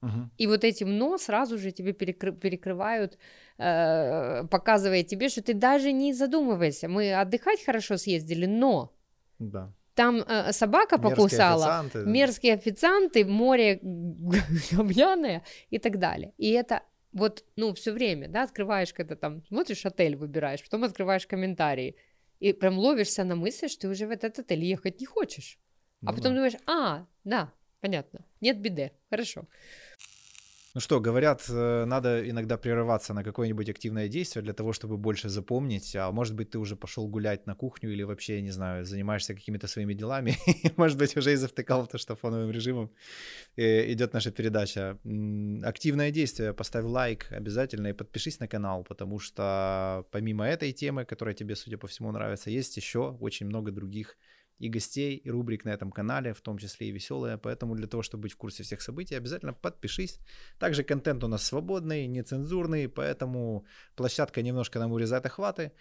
Мгм. 0.00 0.30
и 0.38 0.46
вот 0.46 0.64
этим 0.64 0.96
«но» 0.96 1.18
сразу 1.18 1.58
же 1.58 1.72
тебе 1.72 1.92
перекры- 1.92 2.32
перекрывают, 2.38 3.18
э, 3.58 4.44
показывая 4.46 5.02
тебе, 5.02 5.28
что 5.28 5.42
ты 5.42 5.54
даже 5.54 5.92
не 5.92 6.14
задумывайся. 6.14 6.88
Мы 6.88 7.12
отдыхать 7.12 7.64
хорошо 7.64 7.96
съездили, 7.96 8.46
но 8.46 8.94
Да. 9.38 9.72
Там 9.98 10.22
э, 10.28 10.52
собака 10.52 10.96
Мерзкие 10.96 11.16
покусала, 11.16 11.64
официанты. 11.80 11.98
мерзкие 12.10 12.54
официанты, 12.54 13.24
море 13.24 13.80
говняное 14.72 15.42
и 15.70 15.78
так 15.78 15.98
далее. 15.98 16.32
И 16.38 16.50
это 16.50 16.82
вот, 17.12 17.44
ну, 17.56 17.72
все 17.74 17.92
время, 17.92 18.28
да, 18.28 18.44
открываешь, 18.44 18.92
когда 18.94 19.16
там 19.16 19.42
смотришь 19.48 19.84
отель, 19.86 20.14
выбираешь, 20.16 20.62
потом 20.62 20.84
открываешь 20.84 21.26
комментарии, 21.26 21.96
и 22.38 22.52
прям 22.52 22.78
ловишься 22.78 23.24
на 23.24 23.34
мысли, 23.34 23.66
что 23.68 23.80
ты 23.80 23.88
уже 23.88 24.06
в 24.06 24.10
этот 24.10 24.38
отель 24.38 24.64
ехать 24.64 25.00
не 25.00 25.06
хочешь. 25.06 25.58
А 26.06 26.10
Ну 26.10 26.16
потом 26.16 26.32
да. 26.32 26.36
думаешь, 26.36 26.56
а, 26.66 27.06
да, 27.24 27.52
понятно, 27.80 28.20
нет 28.40 28.60
беды, 28.60 28.92
хорошо. 29.10 29.46
Ну 30.78 30.80
что, 30.80 31.00
говорят, 31.00 31.44
э, 31.48 31.84
надо 31.86 32.30
иногда 32.30 32.56
прерываться 32.56 33.12
на 33.12 33.24
какое-нибудь 33.24 33.68
активное 33.68 34.06
действие 34.06 34.44
для 34.44 34.52
того, 34.52 34.72
чтобы 34.72 34.96
больше 34.96 35.28
запомнить. 35.28 35.96
А 35.96 36.12
может 36.12 36.36
быть, 36.36 36.50
ты 36.50 36.58
уже 36.58 36.76
пошел 36.76 37.08
гулять 37.08 37.46
на 37.46 37.56
кухню 37.56 37.90
или 37.90 38.04
вообще, 38.04 38.36
я 38.36 38.42
не 38.42 38.52
знаю, 38.52 38.84
занимаешься 38.84 39.34
какими-то 39.34 39.66
своими 39.66 39.94
делами. 39.94 40.36
Может 40.76 40.96
быть, 40.96 41.16
уже 41.16 41.32
и 41.32 41.36
завтыкал 41.36 41.88
то, 41.88 41.98
что 41.98 42.14
фоновым 42.14 42.52
режимом 42.52 42.92
э, 43.56 43.92
идет 43.92 44.12
наша 44.12 44.30
передача. 44.30 44.98
Активное 45.64 46.12
действие. 46.12 46.54
Поставь 46.54 46.84
лайк 46.84 47.26
обязательно 47.32 47.88
и 47.88 47.92
подпишись 47.92 48.38
на 48.38 48.46
канал, 48.46 48.84
потому 48.84 49.18
что 49.18 50.04
помимо 50.12 50.46
этой 50.46 50.70
темы, 50.70 51.04
которая 51.04 51.34
тебе, 51.34 51.56
судя 51.56 51.76
по 51.76 51.88
всему, 51.88 52.12
нравится, 52.12 52.50
есть 52.50 52.76
еще 52.76 53.18
очень 53.20 53.46
много 53.46 53.72
других 53.72 54.16
и 54.58 54.68
гостей, 54.68 55.16
и 55.16 55.30
рубрик 55.30 55.64
на 55.64 55.70
этом 55.70 55.92
канале, 55.92 56.32
в 56.32 56.40
том 56.40 56.58
числе 56.58 56.88
и 56.88 56.92
веселые. 56.92 57.38
Поэтому 57.38 57.74
для 57.74 57.86
того, 57.86 58.02
чтобы 58.02 58.22
быть 58.22 58.32
в 58.32 58.36
курсе 58.36 58.62
всех 58.62 58.82
событий, 58.82 59.14
обязательно 59.14 59.52
подпишись. 59.52 60.18
Также 60.58 60.82
контент 60.82 61.24
у 61.24 61.28
нас 61.28 61.44
свободный, 61.44 62.06
нецензурный, 62.06 62.88
поэтому 62.88 63.66
площадка 63.94 64.42
немножко 64.42 64.78
нам 64.78 64.92
урезает 64.92 65.26
охваты. 65.26 65.72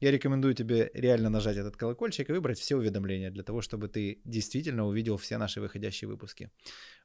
Я 0.00 0.10
рекомендую 0.10 0.54
тебе 0.54 0.90
реально 0.94 1.30
нажать 1.30 1.56
этот 1.56 1.76
колокольчик 1.76 2.28
и 2.28 2.32
выбрать 2.32 2.58
все 2.58 2.76
уведомления 2.76 3.30
для 3.30 3.42
того, 3.42 3.60
чтобы 3.62 3.88
ты 3.88 4.20
действительно 4.24 4.86
увидел 4.86 5.16
все 5.16 5.38
наши 5.38 5.60
выходящие 5.60 6.08
выпуски. 6.08 6.50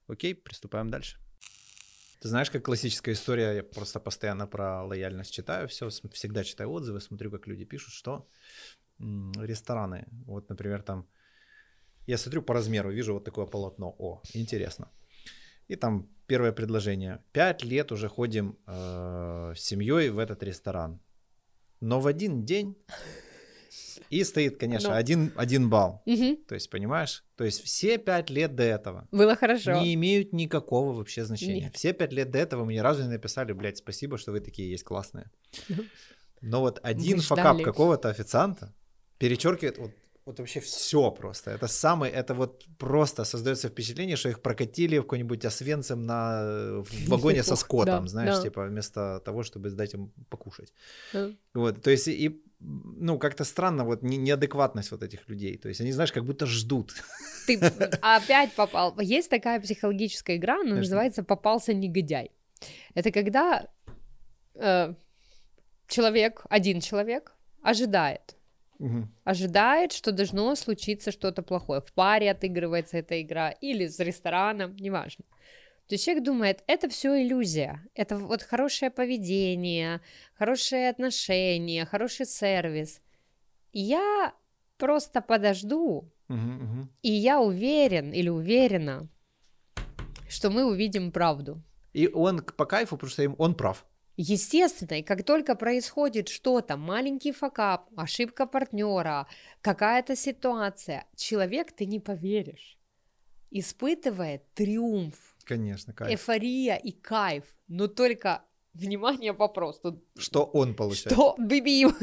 Окей, 0.08 0.34
приступаем 0.34 0.90
дальше. 0.90 1.18
Ты 2.22 2.28
знаешь, 2.28 2.52
как 2.52 2.66
классическая 2.66 3.14
история, 3.14 3.56
я 3.56 3.64
просто 3.64 4.00
постоянно 4.00 4.48
про 4.48 4.84
лояльность 4.84 5.34
читаю, 5.34 5.68
все, 5.70 5.90
всегда 6.12 6.44
читаю 6.44 6.70
отзывы, 6.70 7.00
смотрю, 7.00 7.32
как 7.32 7.48
люди 7.48 7.64
пишут, 7.64 7.94
что 7.94 8.28
рестораны, 9.00 10.06
вот, 10.26 10.50
например, 10.50 10.82
там, 10.82 11.08
я 12.10 12.18
смотрю 12.18 12.42
по 12.42 12.54
размеру, 12.54 12.92
вижу 12.92 13.14
вот 13.14 13.24
такое 13.24 13.46
полотно, 13.46 13.96
о, 14.00 14.22
интересно. 14.34 14.88
И 15.68 15.76
там 15.76 16.08
первое 16.28 16.52
предложение. 16.52 17.20
Пять 17.32 17.64
лет 17.64 17.92
уже 17.92 18.08
ходим 18.10 18.58
э, 18.68 19.54
с 19.56 19.60
семьей 19.60 20.10
в 20.10 20.18
этот 20.18 20.44
ресторан. 20.44 21.00
Но 21.82 22.00
в 22.00 22.08
один 22.08 22.46
день 22.46 22.76
и 24.10 24.24
стоит, 24.24 24.58
конечно, 24.60 24.90
Ну. 24.90 24.96
один, 24.96 25.32
один 25.36 25.70
балл. 25.70 26.02
Мгм. 26.06 26.38
То 26.48 26.56
есть, 26.56 26.70
понимаешь? 26.72 27.24
То 27.36 27.44
есть 27.44 27.62
все 27.64 27.98
пять 28.00 28.30
лет 28.32 28.56
до 28.56 28.64
этого 28.64 29.08
Было 29.12 29.36
хорошо. 29.36 29.80
не 29.80 29.94
имеют 29.94 30.34
никакого 30.34 30.94
вообще 30.94 31.26
значения. 31.26 31.62
Нет. 31.66 31.76
Все 31.76 31.94
пять 31.94 32.14
лет 32.14 32.32
до 32.32 32.40
этого 32.40 32.66
мы 32.66 32.74
ни 32.74 32.80
разу 32.80 33.04
не 33.04 33.10
написали, 33.10 33.54
блядь, 33.54 33.78
спасибо, 33.78 34.18
что 34.18 34.32
вы 34.32 34.40
такие 34.40 34.72
есть 34.72 34.84
классные. 34.84 35.30
Но 36.42 36.62
вот 36.62 36.80
один 36.84 37.20
факап 37.20 37.62
какого-то 37.62 38.10
официанта 38.10 38.74
перечеркивает, 39.20 39.78
вот, 39.78 39.92
Вот 40.30 40.40
вообще 40.40 40.60
все 40.60 41.12
просто. 41.12 41.50
Это 41.50 41.68
самый, 41.68 42.10
это 42.12 42.36
вот 42.36 42.66
просто 42.78 43.26
создается 43.26 43.68
впечатление, 43.68 44.16
что 44.16 44.30
их 44.30 44.42
прокатили 44.42 45.00
в 45.00 45.02
какой-нибудь 45.02 45.44
освенцем 45.46 46.06
на 46.06 46.44
в 46.84 47.10
вагоне 47.10 47.42
со 47.44 47.56
скотом, 47.56 48.04
Да, 48.04 48.08
знаешь, 48.10 48.36
да. 48.36 48.42
типа 48.44 48.66
вместо 48.66 49.20
того, 49.26 49.42
чтобы 49.42 49.72
дать 49.72 49.96
им 49.96 50.12
покушать. 50.30 50.72
Да. 51.14 51.32
Вот, 51.56 51.82
то 51.82 51.90
есть 51.90 52.08
и 52.08 52.44
ну 52.60 53.18
как-то 53.18 53.44
странно 53.44 53.86
вот 53.86 54.04
не- 54.04 54.18
неадекватность 54.18 54.92
вот 54.92 55.02
этих 55.02 55.30
людей. 55.30 55.58
То 55.58 55.70
есть 55.70 55.82
они, 55.82 55.92
знаешь, 55.94 56.12
как 56.12 56.26
будто 56.26 56.46
ждут. 56.46 56.94
Ты 57.48 57.58
опять 58.02 58.54
попал. 58.54 59.00
Есть 59.00 59.30
такая 59.32 59.60
психологическая 59.60 60.36
игра, 60.38 60.54
она 60.54 60.62
Конечно. 60.64 60.80
называется 60.82 61.24
«Попался 61.24 61.74
негодяй». 61.74 62.30
Это 62.94 63.12
когда 63.12 63.68
э, 64.54 64.94
человек, 65.88 66.46
один 66.50 66.82
человек, 66.82 67.34
ожидает, 67.64 68.36
Мгм. 68.80 69.14
ожидает, 69.26 69.92
что 69.92 70.12
должно 70.12 70.56
случиться 70.56 71.12
что-то 71.12 71.44
плохое. 71.44 71.82
В 71.82 71.94
паре 71.94 72.32
отыгрывается 72.32 72.98
эта 72.98 73.22
игра 73.22 73.52
или 73.52 73.88
с 73.88 74.00
рестораном, 74.00 74.76
неважно. 74.78 75.26
То 75.88 75.96
есть 75.96 76.06
человек 76.06 76.24
думает, 76.24 76.64
это 76.68 76.88
все 76.88 77.22
иллюзия, 77.22 77.82
это 77.96 78.18
вот 78.18 78.44
хорошее 78.44 78.92
поведение, 78.92 80.02
хорошие 80.36 80.90
отношения, 80.90 81.86
хороший 81.86 82.26
сервис. 82.26 83.02
Я 83.74 84.34
просто 84.78 85.22
подожду, 85.22 86.12
Мгм, 86.28 86.64
мгм. 86.64 86.90
и 87.02 87.12
я 87.12 87.40
уверен 87.42 88.12
или 88.14 88.30
уверена, 88.30 89.08
что 90.30 90.50
мы 90.52 90.66
увидим 90.66 91.12
правду. 91.12 91.62
И 91.94 92.08
он 92.08 92.42
по 92.44 92.66
кайфу, 92.66 92.96
потому 92.96 93.10
что 93.10 93.24
им 93.24 93.36
он 93.40 93.56
прав. 93.56 93.86
Естественно, 94.22 95.00
и 95.00 95.02
как 95.02 95.24
только 95.24 95.56
происходит 95.56 96.28
что-то, 96.28 96.76
маленький 96.76 97.32
факап, 97.32 97.90
ошибка 97.96 98.46
партнера, 98.46 99.28
какая-то 99.62 100.18
ситуация, 100.18 101.06
человек, 101.16 101.72
ты 101.72 101.86
не 101.86 102.02
поверишь, 102.02 102.78
испытывает 103.50 104.44
триумф, 104.56 105.16
Конечно, 105.46 105.94
кайф. 105.94 106.12
эйфория 106.12 106.76
и 106.76 106.92
кайф, 106.92 107.46
но 107.70 107.88
только, 107.88 108.44
внимание, 108.74 109.32
вопрос, 109.32 109.80
тут 109.80 110.04
Что 110.18 110.44
он 110.44 110.76
получает? 110.76 111.14
что, 111.14 111.36
бибим, 111.38 111.96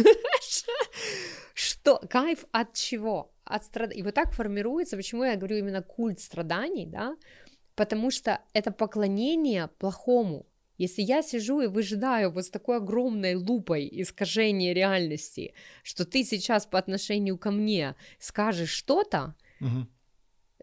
что, 1.52 1.98
кайф 2.09 2.46
от 2.50 2.72
чего? 2.72 3.35
От 3.44 3.62
страд... 3.64 3.94
И 3.94 4.02
вот 4.02 4.14
так 4.14 4.33
формируется, 4.33 4.96
почему 4.96 5.24
я 5.24 5.37
говорю 5.37 5.59
именно 5.59 5.83
культ 5.83 6.18
страданий, 6.20 6.87
да, 6.87 7.14
потому 7.74 8.11
что 8.11 8.40
это 8.55 8.70
поклонение 8.72 9.68
плохому. 9.79 10.46
Если 10.78 11.02
я 11.02 11.22
сижу 11.22 11.60
и 11.62 11.66
выжидаю 11.66 12.30
вот 12.30 12.44
с 12.44 12.50
такой 12.50 12.76
огромной 12.76 13.34
лупой 13.34 13.88
искажения 13.92 14.74
реальности, 14.74 15.54
что 15.82 16.04
ты 16.04 16.22
сейчас 16.24 16.66
по 16.66 16.78
отношению 16.78 17.38
ко 17.38 17.50
мне 17.50 17.94
скажешь 18.18 18.70
что-то, 18.70 19.34
Мгм. 19.60 19.88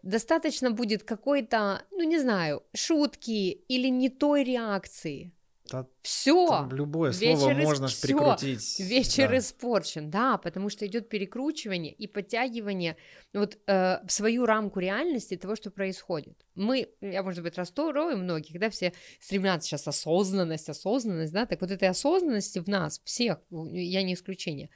достаточно 0.02 0.70
будет 0.70 1.02
какой-то, 1.02 1.82
ну 1.90 2.02
не 2.02 2.18
знаю, 2.20 2.62
шутки 2.74 3.50
или 3.68 3.88
не 3.88 4.08
той 4.08 4.44
реакции. 4.44 5.32
Да, 5.70 5.86
Все. 6.02 6.46
там 6.46 6.70
любое 6.72 7.10
вечер 7.12 7.38
слово 7.38 7.52
ис- 7.52 7.62
можно 7.62 7.86
всё, 7.88 8.06
прикрутить. 8.06 8.80
Вечер 8.80 9.30
Да. 9.30 9.38
испорчен, 9.38 10.10
да, 10.10 10.36
потому 10.36 10.68
что 10.68 10.86
идет 10.86 11.08
перекручивание 11.08 11.90
и 11.90 12.06
подтягивание 12.06 12.96
вот 13.32 13.56
э, 13.66 14.06
в 14.06 14.12
свою 14.12 14.44
рамку 14.44 14.80
реальности 14.80 15.36
того, 15.38 15.56
что 15.56 15.70
происходит. 15.70 16.36
Мы, 16.54 16.90
я, 17.00 17.22
может 17.22 17.42
быть, 17.42 17.56
расстрою 17.56 18.18
многих, 18.18 18.60
да, 18.60 18.68
все 18.68 18.92
стремятся 19.20 19.68
сейчас 19.68 19.88
осознанность, 19.88 20.68
осознанность, 20.68 21.32
да, 21.32 21.46
так 21.46 21.60
вот 21.62 21.70
этой 21.70 21.88
осознанности 21.88 22.58
в 22.58 22.68
нас, 22.68 23.00
всех, 23.04 23.38
я 23.50 24.02
не 24.02 24.12
исключение, 24.12 24.68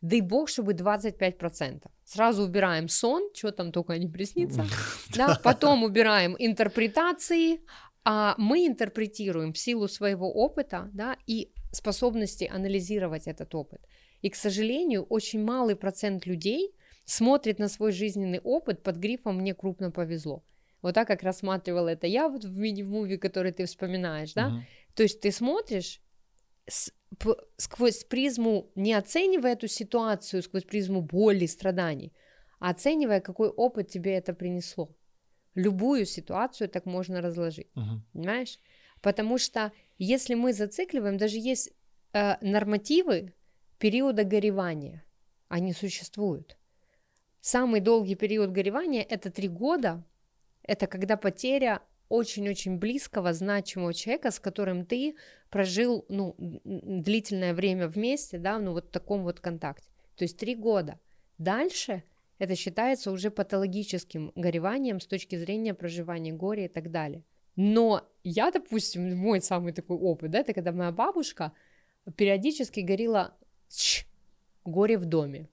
дай 0.00 0.20
бог, 0.22 0.48
чтобы 0.48 0.72
25%. 0.72 1.82
Сразу 2.04 2.42
убираем 2.42 2.88
сон, 2.88 3.30
что 3.32 3.52
там 3.52 3.70
только 3.70 3.96
не 3.96 4.08
приснится, 4.08 4.66
да, 5.16 5.38
потом 5.44 5.84
убираем 5.84 6.34
интерпретации, 6.36 7.60
а 8.04 8.34
мы 8.38 8.66
интерпретируем 8.66 9.52
в 9.52 9.58
силу 9.58 9.88
своего 9.88 10.32
опыта, 10.32 10.90
да, 10.92 11.16
и 11.26 11.52
способности 11.72 12.50
анализировать 12.52 13.26
этот 13.26 13.54
опыт. 13.54 13.80
И, 14.22 14.30
к 14.30 14.36
сожалению, 14.36 15.04
очень 15.04 15.42
малый 15.44 15.76
процент 15.76 16.26
людей 16.26 16.74
смотрит 17.04 17.58
на 17.58 17.68
свой 17.68 17.92
жизненный 17.92 18.40
опыт 18.40 18.82
под 18.82 18.96
грифом 18.96 19.36
«мне 19.38 19.54
крупно 19.54 19.90
повезло». 19.90 20.42
Вот 20.82 20.94
так, 20.94 21.06
как 21.06 21.22
рассматривала 21.22 21.88
это 21.90 22.06
я 22.08 22.28
вот 22.28 22.44
в 22.44 22.58
мини-муви, 22.58 23.16
который 23.16 23.52
ты 23.52 23.64
вспоминаешь, 23.66 24.32
да, 24.34 24.48
Мгм. 24.48 24.62
то 24.94 25.02
есть 25.04 25.20
ты 25.20 25.30
смотришь 25.30 26.00
с- 26.68 26.92
п- 27.18 27.36
сквозь 27.56 28.04
призму, 28.04 28.70
не 28.74 28.92
оценивая 28.94 29.52
эту 29.52 29.68
ситуацию, 29.68 30.42
сквозь 30.42 30.64
призму 30.64 31.00
боли, 31.02 31.46
страданий, 31.46 32.12
а 32.58 32.70
оценивая, 32.70 33.20
какой 33.20 33.48
опыт 33.48 33.88
тебе 33.88 34.12
это 34.16 34.34
принесло. 34.34 34.88
Любую 35.54 36.06
ситуацию 36.06 36.68
так 36.68 36.86
можно 36.86 37.20
разложить, 37.20 37.68
Мгм. 37.74 38.04
понимаешь? 38.12 38.58
Потому 39.00 39.38
что 39.38 39.72
если 39.98 40.34
мы 40.34 40.52
зацикливаем, 40.52 41.16
даже 41.16 41.38
есть 41.38 41.72
э, 42.12 42.36
нормативы 42.40 43.32
периода 43.78 44.24
горевания, 44.24 45.04
они 45.48 45.72
существуют. 45.72 46.56
Самый 47.40 47.80
долгий 47.80 48.14
период 48.14 48.50
горевания– 48.52 49.02
это 49.10 49.30
три 49.30 49.48
года, 49.48 50.04
это 50.62 50.86
когда 50.86 51.16
потеря 51.16 51.82
очень-очень 52.08 52.78
близкого, 52.78 53.32
значимого 53.32 53.94
человека, 53.94 54.30
с 54.30 54.38
которым 54.38 54.84
ты 54.84 55.16
прожил 55.50 56.04
ну, 56.08 56.36
длительное 56.38 57.54
время 57.54 57.88
вместе, 57.88 58.38
да, 58.38 58.58
ну 58.58 58.72
вот 58.72 58.88
в 58.88 58.90
таком 58.90 59.24
вот 59.24 59.40
контакте. 59.40 59.88
То 60.16 60.24
есть 60.24 60.36
три 60.36 60.54
года. 60.54 61.00
Дальше 61.38 62.04
это 62.38 62.56
считается 62.56 63.10
уже 63.10 63.30
патологическим 63.30 64.32
гореванием 64.34 65.00
с 65.00 65.06
точки 65.06 65.36
зрения 65.36 65.74
проживания 65.74 66.32
горя 66.32 66.64
и 66.64 66.68
так 66.68 66.90
далее. 66.90 67.24
Но 67.56 68.08
я, 68.24 68.50
допустим, 68.50 69.16
мой 69.16 69.40
самый 69.40 69.72
такой 69.72 69.96
опыт, 69.96 70.30
да, 70.30 70.40
это 70.40 70.54
когда 70.54 70.72
моя 70.72 70.90
бабушка 70.90 71.52
периодически 72.16 72.80
горела 72.80 73.34
«Чш, 73.68 74.06
горе 74.64 74.98
в 74.98 75.04
доме. 75.04 75.48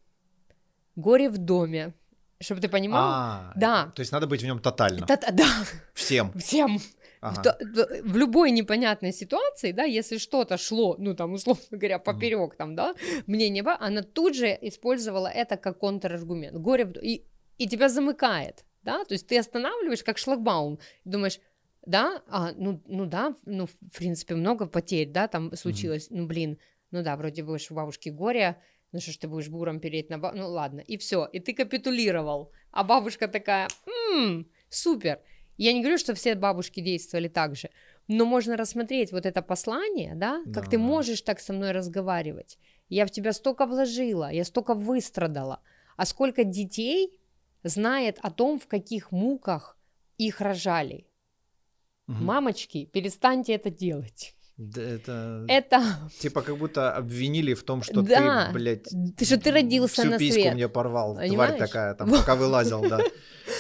Горе 0.96 1.30
в 1.30 1.38
доме. 1.38 1.94
Чтобы 2.42 2.62
ты 2.62 2.70
понимал? 2.70 3.02
А, 3.04 3.54
Да. 3.56 3.92
То 3.96 4.00
есть 4.00 4.12
надо 4.14 4.26
быть 4.28 4.42
в 4.42 4.46
нем 4.46 4.60
тотально. 4.60 5.06
Да, 5.08 5.46
Всем. 5.94 6.32
всем. 6.40 6.80
В, 7.22 7.26
Ага. 7.26 7.58
в- 7.60 8.02
в 8.14 8.18
любой 8.18 8.52
непонятной 8.52 9.12
ситуации, 9.12 9.74
да, 9.74 9.84
если 9.84 10.18
что-то 10.18 10.58
шло, 10.58 10.96
ну 10.98 11.14
там, 11.16 11.34
условно 11.34 11.64
говоря, 11.72 12.00
поперек, 12.00 12.56
там, 12.56 12.76
да, 12.76 12.94
мне 13.28 13.50
не 13.50 13.62
ба- 13.62 13.78
она 13.80 14.04
тут 14.04 14.36
же 14.36 14.58
использовала 14.62 15.28
это 15.28 15.58
как 15.58 15.80
контраргумент. 15.80 16.58
Горе 16.58 16.90
и, 17.02 17.26
и 17.58 17.68
тебя 17.68 17.90
замыкает, 17.90 18.64
да, 18.84 19.04
то 19.04 19.14
есть 19.16 19.28
ты 19.28 19.38
останавливаешь 19.38 20.04
как 20.04 20.18
шлагбаум, 20.18 20.80
думаешь, 21.04 21.40
да, 21.86 22.22
а, 22.28 22.52
ну, 22.56 22.82
ну 22.88 23.06
да, 23.06 23.36
ну, 23.46 23.66
в 23.66 23.98
принципе, 23.98 24.36
много 24.36 24.66
потерь, 24.68 25.10
да, 25.12 25.28
там 25.28 25.54
случилось, 25.56 26.08
ну, 26.10 26.26
блин, 26.26 26.58
ну 26.92 27.04
да, 27.04 27.18
вроде 27.18 27.44
бы 27.44 27.58
у 27.70 27.74
бабушки 27.74 28.10
горе, 28.10 28.62
ну 28.94 29.00
что 29.02 29.12
ж 29.12 29.18
ты 29.18 29.28
будешь 29.28 29.50
буром 29.50 29.80
переть 29.82 30.10
на 30.10 30.18
ба... 30.18 30.32
Ну 30.34 30.48
ладно, 30.48 30.80
и 30.80 30.98
все, 30.98 31.28
и 31.34 31.40
ты 31.40 31.54
капитулировал. 31.54 32.52
А 32.72 32.84
бабушка 32.84 33.28
такая, 33.28 33.68
«М, 34.14 34.48
супер. 34.70 35.20
Я 35.60 35.74
не 35.74 35.82
говорю, 35.82 35.98
что 35.98 36.14
все 36.14 36.36
бабушки 36.36 36.80
действовали 36.80 37.28
так 37.28 37.56
же, 37.58 37.70
но 38.08 38.26
можно 38.26 38.56
рассмотреть 38.56 39.12
вот 39.12 39.26
это 39.26 39.42
послание, 39.42 40.14
да, 40.16 40.42
как 40.54 40.64
Да, 40.66 40.72
ты 40.72 40.78
можешь 40.78 41.22
так 41.22 41.42
со 41.42 41.52
мной 41.52 41.72
разговаривать. 41.74 42.58
Я 42.88 43.06
в 43.06 43.12
тебя 43.12 43.34
столько 43.34 43.66
вложила, 43.66 44.32
я 44.32 44.46
столько 44.46 44.74
выстрадала. 44.74 45.60
А 45.98 46.06
сколько 46.06 46.46
детей 46.46 47.20
знает 47.64 48.20
о 48.22 48.32
том, 48.32 48.58
в 48.58 48.68
каких 48.68 49.12
муках 49.12 49.78
их 50.18 50.40
рожали. 50.40 51.06
Мгм. 52.08 52.26
Мамочки, 52.26 52.86
перестаньте 52.86 53.54
это 53.54 53.70
делать. 53.70 54.36
Да, 54.56 54.82
это, 54.82 55.46
Это 55.50 55.84
типа 56.20 56.42
как 56.42 56.58
будто 56.58 56.96
обвинили 56.96 57.54
в 57.54 57.64
том, 57.64 57.84
что 57.84 58.02
Да. 58.02 58.48
ты, 58.48 58.54
блядь, 58.54 58.88
ты 59.18 59.26
что 59.26 59.38
ты 59.38 59.52
родился 59.52 60.02
всю 60.02 60.12
на 60.12 60.18
письку 60.18 60.42
свет. 60.42 60.54
мне 60.54 60.70
порвал, 60.70 61.16
Понимаешь? 61.16 61.56
тварь 61.56 61.68
такая, 61.68 61.94
там, 61.96 62.10
пока 62.10 62.36
вылазил, 62.36 62.82
да. 62.82 63.00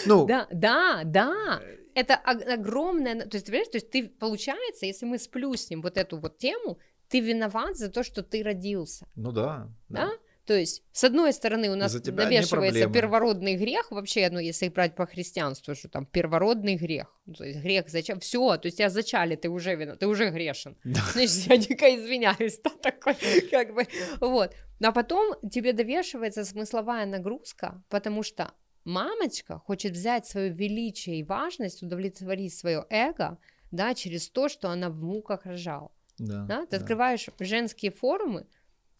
Ну, 0.05 0.25
Да, 0.27 0.47
да, 0.51 1.01
да. 1.03 1.59
Это 1.99 2.15
огромное, 2.15 3.25
то 3.25 3.35
есть, 3.35 3.45
ты 3.45 3.51
понимаешь, 3.51 3.67
то 3.67 3.77
есть 3.77 3.89
ты, 3.91 4.07
получается, 4.07 4.85
если 4.85 5.05
мы 5.05 5.17
сплюснем 5.17 5.81
вот 5.81 5.97
эту 5.97 6.17
вот 6.17 6.37
тему, 6.37 6.79
ты 7.09 7.19
виноват 7.19 7.75
за 7.75 7.89
то, 7.89 8.03
что 8.03 8.23
ты 8.23 8.41
родился, 8.43 9.05
ну 9.15 9.31
да. 9.31 9.67
да? 9.89 10.11
То 10.45 10.55
есть, 10.55 10.81
с 10.93 11.03
одной 11.03 11.33
стороны, 11.33 11.69
у 11.69 11.75
нас 11.75 11.93
навешивается 11.93 12.89
первородный 12.89 13.55
грех, 13.55 13.91
вообще, 13.91 14.29
ну, 14.31 14.39
если 14.39 14.69
брать 14.69 14.95
по 14.95 15.05
христианству, 15.05 15.75
что 15.75 15.89
там 15.89 16.05
первородный 16.05 16.75
грех, 16.75 17.13
то 17.37 17.43
есть 17.43 17.59
грех 17.59 17.89
зачем, 17.89 18.19
все, 18.19 18.57
то 18.57 18.67
есть 18.67 18.77
тебя 18.77 18.89
зачали, 18.89 19.35
ты 19.35 19.49
уже 19.49 19.75
виноват, 19.75 19.99
ты 19.99 20.07
уже 20.07 20.29
грешен. 20.29 20.77
Да. 20.83 21.01
Значит, 21.13 21.47
я 21.47 21.57
дико 21.57 21.95
извиняюсь, 21.95 22.59
да, 22.63 22.71
такой, 22.81 23.15
как 23.51 23.73
бы, 23.73 23.85
вот. 24.21 24.55
А 24.81 24.91
потом 24.91 25.35
тебе 25.51 25.73
довешивается 25.73 26.45
смысловая 26.45 27.05
нагрузка, 27.05 27.83
потому 27.89 28.23
что 28.23 28.53
мамочка 28.85 29.59
хочет 29.59 29.93
взять 29.93 30.27
свое 30.27 30.49
величие 30.49 31.19
и 31.19 31.23
важность, 31.23 31.83
удовлетворить 31.83 32.53
свое 32.55 32.85
эго, 32.89 33.37
да, 33.71 33.93
через 33.93 34.29
то, 34.29 34.49
что 34.49 34.69
она 34.69 34.89
в 34.89 35.01
муках 35.01 35.45
рожала. 35.45 35.91
Да, 36.17 36.45
Да? 36.45 36.61
Ты 36.65 36.71
да. 36.71 36.77
открываешь 36.77 37.27
женские 37.39 37.91
форумы, 37.91 38.45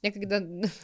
Я 0.01 0.11
когда... 0.11 0.37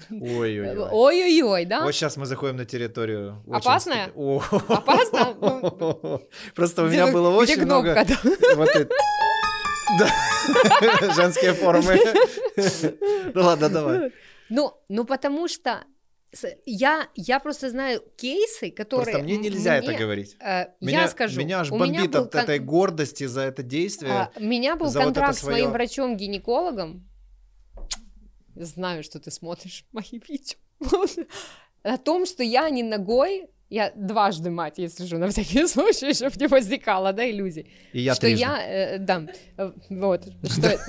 Ой-ой-ой. 0.10 0.90
Ой-ой-ой, 0.92 1.66
да? 1.66 1.84
Вот 1.84 1.94
сейчас 1.94 2.18
мы 2.18 2.26
заходим 2.26 2.58
на 2.58 2.66
территорию. 2.66 3.44
Опасная? 3.50 4.08
Опасно? 4.08 5.34
Ну, 5.40 6.22
Просто 6.56 6.84
у 6.84 6.88
меня 6.88 7.12
было 7.12 7.30
очень 7.30 7.64
много... 7.64 7.94
да? 10.00 11.14
Женские 11.14 11.54
формы. 11.54 11.98
Ну 13.34 13.42
ладно, 13.42 13.70
давай. 13.70 14.12
Ну, 14.50 14.74
ну 14.90 15.06
потому 15.06 15.48
что 15.48 15.84
я, 16.66 17.08
я 17.16 17.40
просто 17.40 17.70
знаю 17.70 18.04
кейсы, 18.18 18.72
которые... 18.72 19.06
Просто 19.06 19.24
мне 19.24 19.38
нельзя 19.38 19.76
это 19.78 19.90
мне, 19.90 19.98
говорить. 19.98 20.36
э, 20.40 20.66
Меня, 20.82 21.02
я 21.04 21.08
скажу. 21.08 21.40
меня 21.40 21.60
аж 21.62 21.72
меня 21.72 21.80
бомбит 21.80 22.12
был 22.12 22.22
от 22.24 22.32
кон- 22.32 22.42
этой 22.42 22.60
гордости 22.60 23.26
за 23.26 23.42
это 23.42 23.64
действие. 23.64 24.12
а, 24.12 24.32
у 24.36 24.44
меня 24.44 24.76
был 24.76 24.88
за 24.88 25.00
вот 25.00 25.06
это 25.12 25.14
контракт 25.22 25.38
с 25.40 25.44
моим 25.44 25.72
врачом-гинекологом. 25.72 27.08
Знаю, 28.56 29.04
что 29.04 29.20
ты 29.20 29.32
смотришь 29.32 29.86
мои 29.92 30.20
видео. 30.28 30.58
О 31.84 31.98
том, 31.98 32.26
что 32.26 32.44
я 32.44 32.70
не 32.70 32.84
ногой, 32.84 33.48
я 33.70 33.92
дважды 33.96 34.52
мать, 34.52 34.78
если 34.78 35.06
же 35.06 35.18
на 35.18 35.30
всякий 35.30 35.66
случай, 35.68 36.14
чтобы 36.14 36.36
не 36.40 36.48
возникало, 36.48 37.14
да, 37.14 37.30
иллюзий. 37.30 37.68
И 37.94 38.02
я 38.02 38.14
что 38.14 38.28
трижды. 38.28 38.42
я, 38.42 38.68
э, 38.68 38.98
да, 39.00 39.28
э, 39.58 39.72
вот, 39.90 40.24
что, 40.44 40.80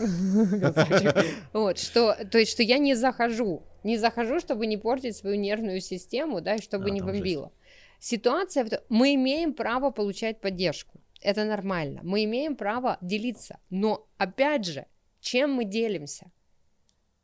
вот, 1.53 1.79
что, 1.79 2.17
то 2.31 2.39
есть, 2.39 2.53
что 2.53 2.63
я 2.63 2.79
не 2.79 2.95
захожу, 2.95 3.63
не 3.83 3.97
захожу, 3.97 4.41
чтобы 4.41 4.67
не 4.67 4.77
портить 4.77 5.17
свою 5.17 5.37
нервную 5.37 5.81
систему, 5.81 6.41
да, 6.41 6.57
и 6.57 6.63
чтобы 6.63 6.87
А, 6.87 6.91
не 6.91 7.01
бомбило. 7.01 7.53
Ситуация, 7.99 8.69
мы 8.89 9.15
имеем 9.15 9.55
право 9.55 9.91
получать 9.91 10.41
поддержку, 10.41 11.01
это 11.23 11.45
нормально, 11.45 12.01
мы 12.03 12.25
имеем 12.25 12.57
право 12.57 12.99
делиться, 13.01 13.59
но, 13.71 14.07
опять 14.19 14.67
же, 14.67 14.87
чем 15.21 15.55
мы 15.55 15.65
делимся? 15.65 16.31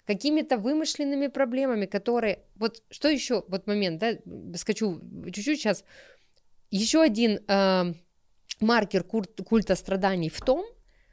Какими-то 0.06 0.56
вымышленными 0.58 1.28
проблемами, 1.28 1.86
которые... 1.86 2.44
Вот 2.56 2.82
что 2.90 3.08
еще, 3.08 3.44
вот 3.48 3.66
момент, 3.66 4.00
да, 4.00 4.12
скачу 4.56 5.00
чуть-чуть 5.26 5.60
сейчас. 5.60 5.84
Еще 6.70 7.02
один 7.02 7.40
э, 7.48 7.94
маркер 8.60 9.04
кур- 9.04 9.28
культа 9.44 9.74
страданий 9.76 10.28
в 10.30 10.40
том, 10.40 10.64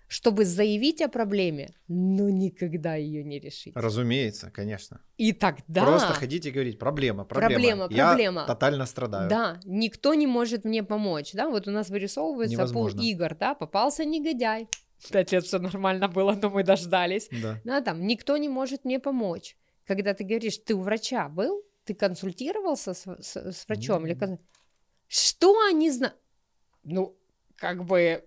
чтобы 0.07 0.43
заявить 0.43 1.01
о 1.01 1.07
проблеме, 1.07 1.75
но 1.87 2.29
никогда 2.29 2.95
ее 2.95 3.23
не 3.23 3.39
решить. 3.39 3.75
Разумеется, 3.75 4.49
конечно. 4.49 5.01
И 5.17 5.33
тогда... 5.33 5.85
Просто 5.85 6.13
ходить 6.13 6.47
и 6.47 6.51
говорить, 6.51 6.79
проблема, 6.79 7.25
проблема. 7.25 7.53
Проблема, 7.53 7.87
Я 7.91 8.07
проблема. 8.07 8.45
тотально 8.47 8.85
страдаю. 8.87 9.29
Да, 9.29 9.59
никто 9.65 10.15
не 10.15 10.25
может 10.25 10.65
мне 10.65 10.81
помочь, 10.83 11.33
да, 11.33 11.47
вот 11.47 11.67
у 11.67 11.71
нас 11.71 11.89
вырисовывается 11.89 12.53
Невозможно. 12.53 12.97
пол 12.97 13.07
игр, 13.07 13.35
да, 13.39 13.53
попался 13.53 14.03
негодяй. 14.03 14.67
Пять 15.11 15.31
лет 15.31 15.45
все 15.45 15.59
нормально 15.59 16.07
было, 16.07 16.33
но 16.33 16.49
мы 16.49 16.63
дождались. 16.63 17.29
Да. 17.31 17.59
Да, 17.63 17.81
там, 17.81 18.05
никто 18.05 18.35
не 18.37 18.49
может 18.49 18.85
мне 18.85 18.99
помочь. 18.99 19.55
Когда 19.85 20.13
ты 20.13 20.23
говоришь, 20.23 20.57
ты 20.57 20.73
у 20.75 20.81
врача 20.81 21.29
был, 21.29 21.63
ты 21.85 21.93
консультировался 21.93 22.93
с, 22.93 23.05
с- 23.21 23.51
с 23.51 23.67
врачом 23.67 24.05
или 24.05 24.13
М. 24.13 24.19
кон- 24.19 24.39
что 25.07 25.59
они 25.67 25.89
знают? 25.89 26.15
Ну, 26.83 27.15
как 27.55 27.83
бы, 27.85 28.23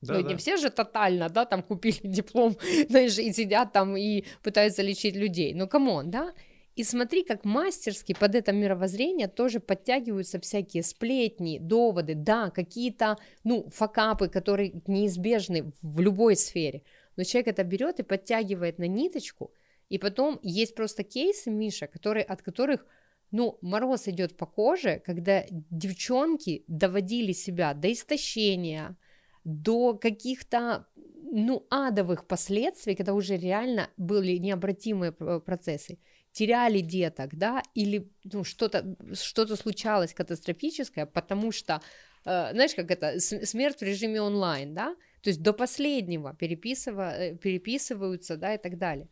Да, 0.00 0.14
ну, 0.14 0.22
да. 0.22 0.28
не 0.28 0.36
все 0.36 0.56
же 0.56 0.70
тотально, 0.70 1.28
да, 1.28 1.44
там 1.44 1.62
купили 1.62 1.98
диплом, 2.04 2.56
знаешь, 2.88 3.18
и 3.18 3.32
сидят 3.32 3.72
там 3.72 3.96
и 3.96 4.24
пытаются 4.42 4.82
лечить 4.82 5.16
людей. 5.16 5.52
Ну, 5.54 5.68
come 5.68 5.92
on, 5.92 6.10
да? 6.10 6.32
И 6.78 6.84
смотри, 6.84 7.24
как 7.24 7.44
мастерски 7.44 8.14
под 8.14 8.36
это 8.36 8.52
мировоззрение 8.52 9.26
тоже 9.26 9.58
подтягиваются 9.58 10.38
всякие 10.38 10.84
сплетни, 10.84 11.58
доводы, 11.58 12.14
да, 12.14 12.50
какие-то, 12.50 13.16
ну, 13.42 13.68
факапы, 13.74 14.28
которые 14.28 14.80
неизбежны 14.86 15.72
в 15.82 16.00
любой 16.00 16.36
сфере. 16.36 16.84
Но 17.16 17.24
человек 17.24 17.48
это 17.48 17.64
берет 17.64 17.98
и 17.98 18.04
подтягивает 18.04 18.78
на 18.78 18.86
ниточку, 18.86 19.52
и 19.88 19.98
потом 19.98 20.38
есть 20.44 20.76
просто 20.76 21.02
кейсы, 21.02 21.50
Миша, 21.50 21.88
которые, 21.88 22.22
от 22.22 22.42
которых, 22.42 22.86
ну, 23.32 23.58
мороз 23.60 24.06
идет 24.06 24.36
по 24.36 24.46
коже, 24.46 25.02
когда 25.04 25.46
девчонки 25.50 26.62
доводили 26.68 27.32
себя 27.32 27.74
до 27.74 27.92
истощения, 27.92 28.96
до 29.42 29.94
каких-то, 29.94 30.86
ну, 30.94 31.66
адовых 31.70 32.28
последствий, 32.28 32.94
когда 32.94 33.14
уже 33.14 33.36
реально 33.36 33.90
были 33.96 34.36
необратимые 34.36 35.10
п- 35.10 35.40
процессы, 35.40 35.98
теряли 36.32 36.80
деток, 36.80 37.34
да, 37.36 37.62
или 37.74 38.10
ну, 38.24 38.44
что-то 38.44 38.96
что 39.14 39.56
случалось 39.56 40.14
катастрофическое, 40.14 41.06
потому 41.06 41.52
что, 41.52 41.80
э, 42.24 42.52
знаешь, 42.52 42.74
как 42.74 42.90
это, 42.90 43.18
смерть 43.20 43.80
в 43.80 43.82
режиме 43.82 44.20
онлайн, 44.20 44.74
да, 44.74 44.94
то 45.22 45.30
есть 45.30 45.42
до 45.42 45.52
последнего 45.52 46.36
переписыва- 46.38 47.14
э, 47.16 47.36
переписываются, 47.36 48.36
да, 48.36 48.54
и 48.54 48.58
так 48.58 48.78
далее. 48.78 49.08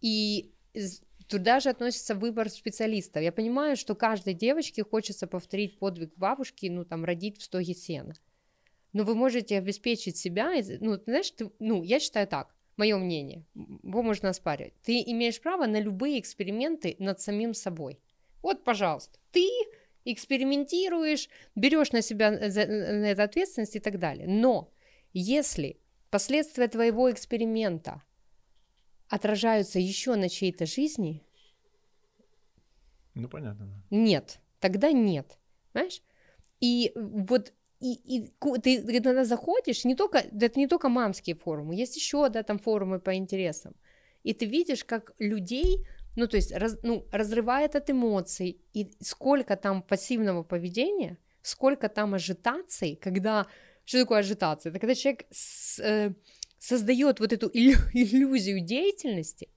И 0.00 0.52
туда 1.28 1.60
же 1.60 1.70
относится 1.70 2.14
выбор 2.14 2.48
специалистов. 2.48 3.22
Я 3.22 3.32
понимаю, 3.32 3.76
что 3.76 3.94
каждой 3.94 4.34
девочке 4.34 4.82
хочется 4.82 5.26
повторить 5.26 5.78
подвиг 5.78 6.12
бабушки, 6.16 6.66
ну, 6.66 6.84
там, 6.84 7.04
родить 7.04 7.38
в 7.38 7.42
стоге 7.42 7.74
сена. 7.74 8.14
Но 8.92 9.04
вы 9.04 9.14
можете 9.14 9.58
обеспечить 9.58 10.16
себя, 10.16 10.52
ну, 10.80 10.98
знаешь, 11.04 11.30
ты, 11.30 11.50
ну, 11.60 11.84
я 11.84 12.00
считаю 12.00 12.26
так, 12.26 12.54
мое 12.80 12.96
мнение, 12.98 13.44
его 13.84 14.02
можно 14.02 14.28
оспаривать. 14.30 14.74
Ты 14.82 15.02
имеешь 15.12 15.40
право 15.40 15.66
на 15.66 15.80
любые 15.80 16.18
эксперименты 16.18 16.96
над 16.98 17.20
самим 17.20 17.54
собой. 17.54 18.00
Вот, 18.42 18.64
пожалуйста, 18.64 19.18
ты 19.32 19.46
экспериментируешь, 20.04 21.28
берешь 21.54 21.92
на 21.92 22.02
себя 22.02 22.32
э, 22.32 22.50
за- 22.50 22.66
на 22.66 23.06
это 23.12 23.22
ответственность 23.24 23.76
и 23.76 23.80
так 23.80 23.98
далее. 23.98 24.26
Но 24.26 24.72
если 25.12 25.76
последствия 26.10 26.68
твоего 26.68 27.10
эксперимента 27.12 28.02
отражаются 29.08 29.78
еще 29.78 30.16
на 30.16 30.28
чьей-то 30.28 30.66
жизни, 30.66 31.22
Ну, 33.14 33.28
понятно. 33.28 33.66
да. 33.66 33.96
нет, 33.96 34.40
тогда 34.60 34.92
нет, 34.92 35.38
знаешь? 35.72 36.02
И 36.60 36.92
вот 36.94 37.52
и, 37.80 37.94
и 38.16 38.32
ты 38.62 38.82
когда 38.82 39.24
заходишь, 39.24 39.84
не 39.84 39.94
только, 39.94 40.18
это 40.18 40.58
не 40.58 40.66
только 40.66 40.88
мамские 40.88 41.34
форумы, 41.36 41.74
есть 41.74 41.96
еще, 41.96 42.28
да, 42.28 42.42
там 42.42 42.58
форумы 42.58 43.00
по 43.00 43.14
интересам, 43.14 43.74
и 44.22 44.32
ты 44.34 44.46
видишь, 44.46 44.84
как 44.84 45.12
людей, 45.18 45.86
ну, 46.16 46.26
то 46.26 46.36
есть, 46.36 46.52
раз- 46.52 46.78
ну, 46.82 47.06
разрывает 47.12 47.76
от 47.76 47.90
эмоций, 47.90 48.60
и 48.74 48.90
сколько 49.00 49.56
там 49.56 49.82
пассивного 49.82 50.42
поведения, 50.42 51.16
сколько 51.42 51.88
там 51.88 52.14
ажитаций, 52.14 52.96
когда, 52.96 53.46
что 53.84 53.98
такое 54.00 54.20
ажитация? 54.20 54.70
Это 54.70 54.78
когда 54.78 54.94
человек 54.94 55.24
с- 55.30 55.80
э, 55.82 56.12
создает 56.58 57.20
вот 57.20 57.32
эту 57.32 57.48
иллю- 57.48 57.90
иллюзию 57.94 58.60
деятельности 58.60 59.48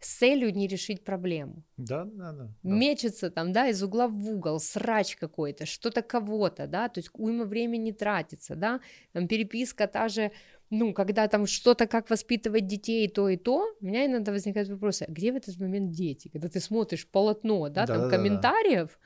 с 0.00 0.18
целью 0.18 0.52
не 0.54 0.66
решить 0.66 1.04
проблему 1.04 1.62
Да, 1.76 2.04
да, 2.04 2.32
да. 2.32 2.44
да. 2.44 2.52
мечется 2.62 3.30
там, 3.30 3.52
да, 3.52 3.68
из 3.68 3.82
угла 3.82 4.08
в 4.08 4.30
угол, 4.30 4.58
срач 4.58 5.16
какой-то, 5.16 5.66
что-то 5.66 6.02
кого-то, 6.02 6.66
да, 6.66 6.88
то 6.88 7.00
есть 7.00 7.10
уйма 7.12 7.44
времени 7.44 7.92
тратится, 7.92 8.54
да, 8.56 8.80
там 9.12 9.28
переписка 9.28 9.86
та 9.86 10.08
же, 10.08 10.32
ну, 10.70 10.94
когда 10.94 11.28
там 11.28 11.46
что-то, 11.46 11.86
как 11.86 12.10
воспитывать 12.10 12.66
детей, 12.66 13.08
то 13.08 13.28
и 13.28 13.36
то, 13.36 13.74
у 13.80 13.84
меня 13.84 14.06
иногда 14.06 14.32
возникают 14.32 14.68
вопросы, 14.68 15.02
а 15.08 15.12
где 15.12 15.32
в 15.32 15.36
этот 15.36 15.58
момент 15.58 15.90
дети? 15.90 16.28
Когда 16.28 16.48
ты 16.48 16.60
смотришь 16.60 17.06
полотно, 17.08 17.68
да, 17.68 17.86
там 17.86 17.96
Да-да-да-да. 17.96 18.16
комментариев, 18.16 18.98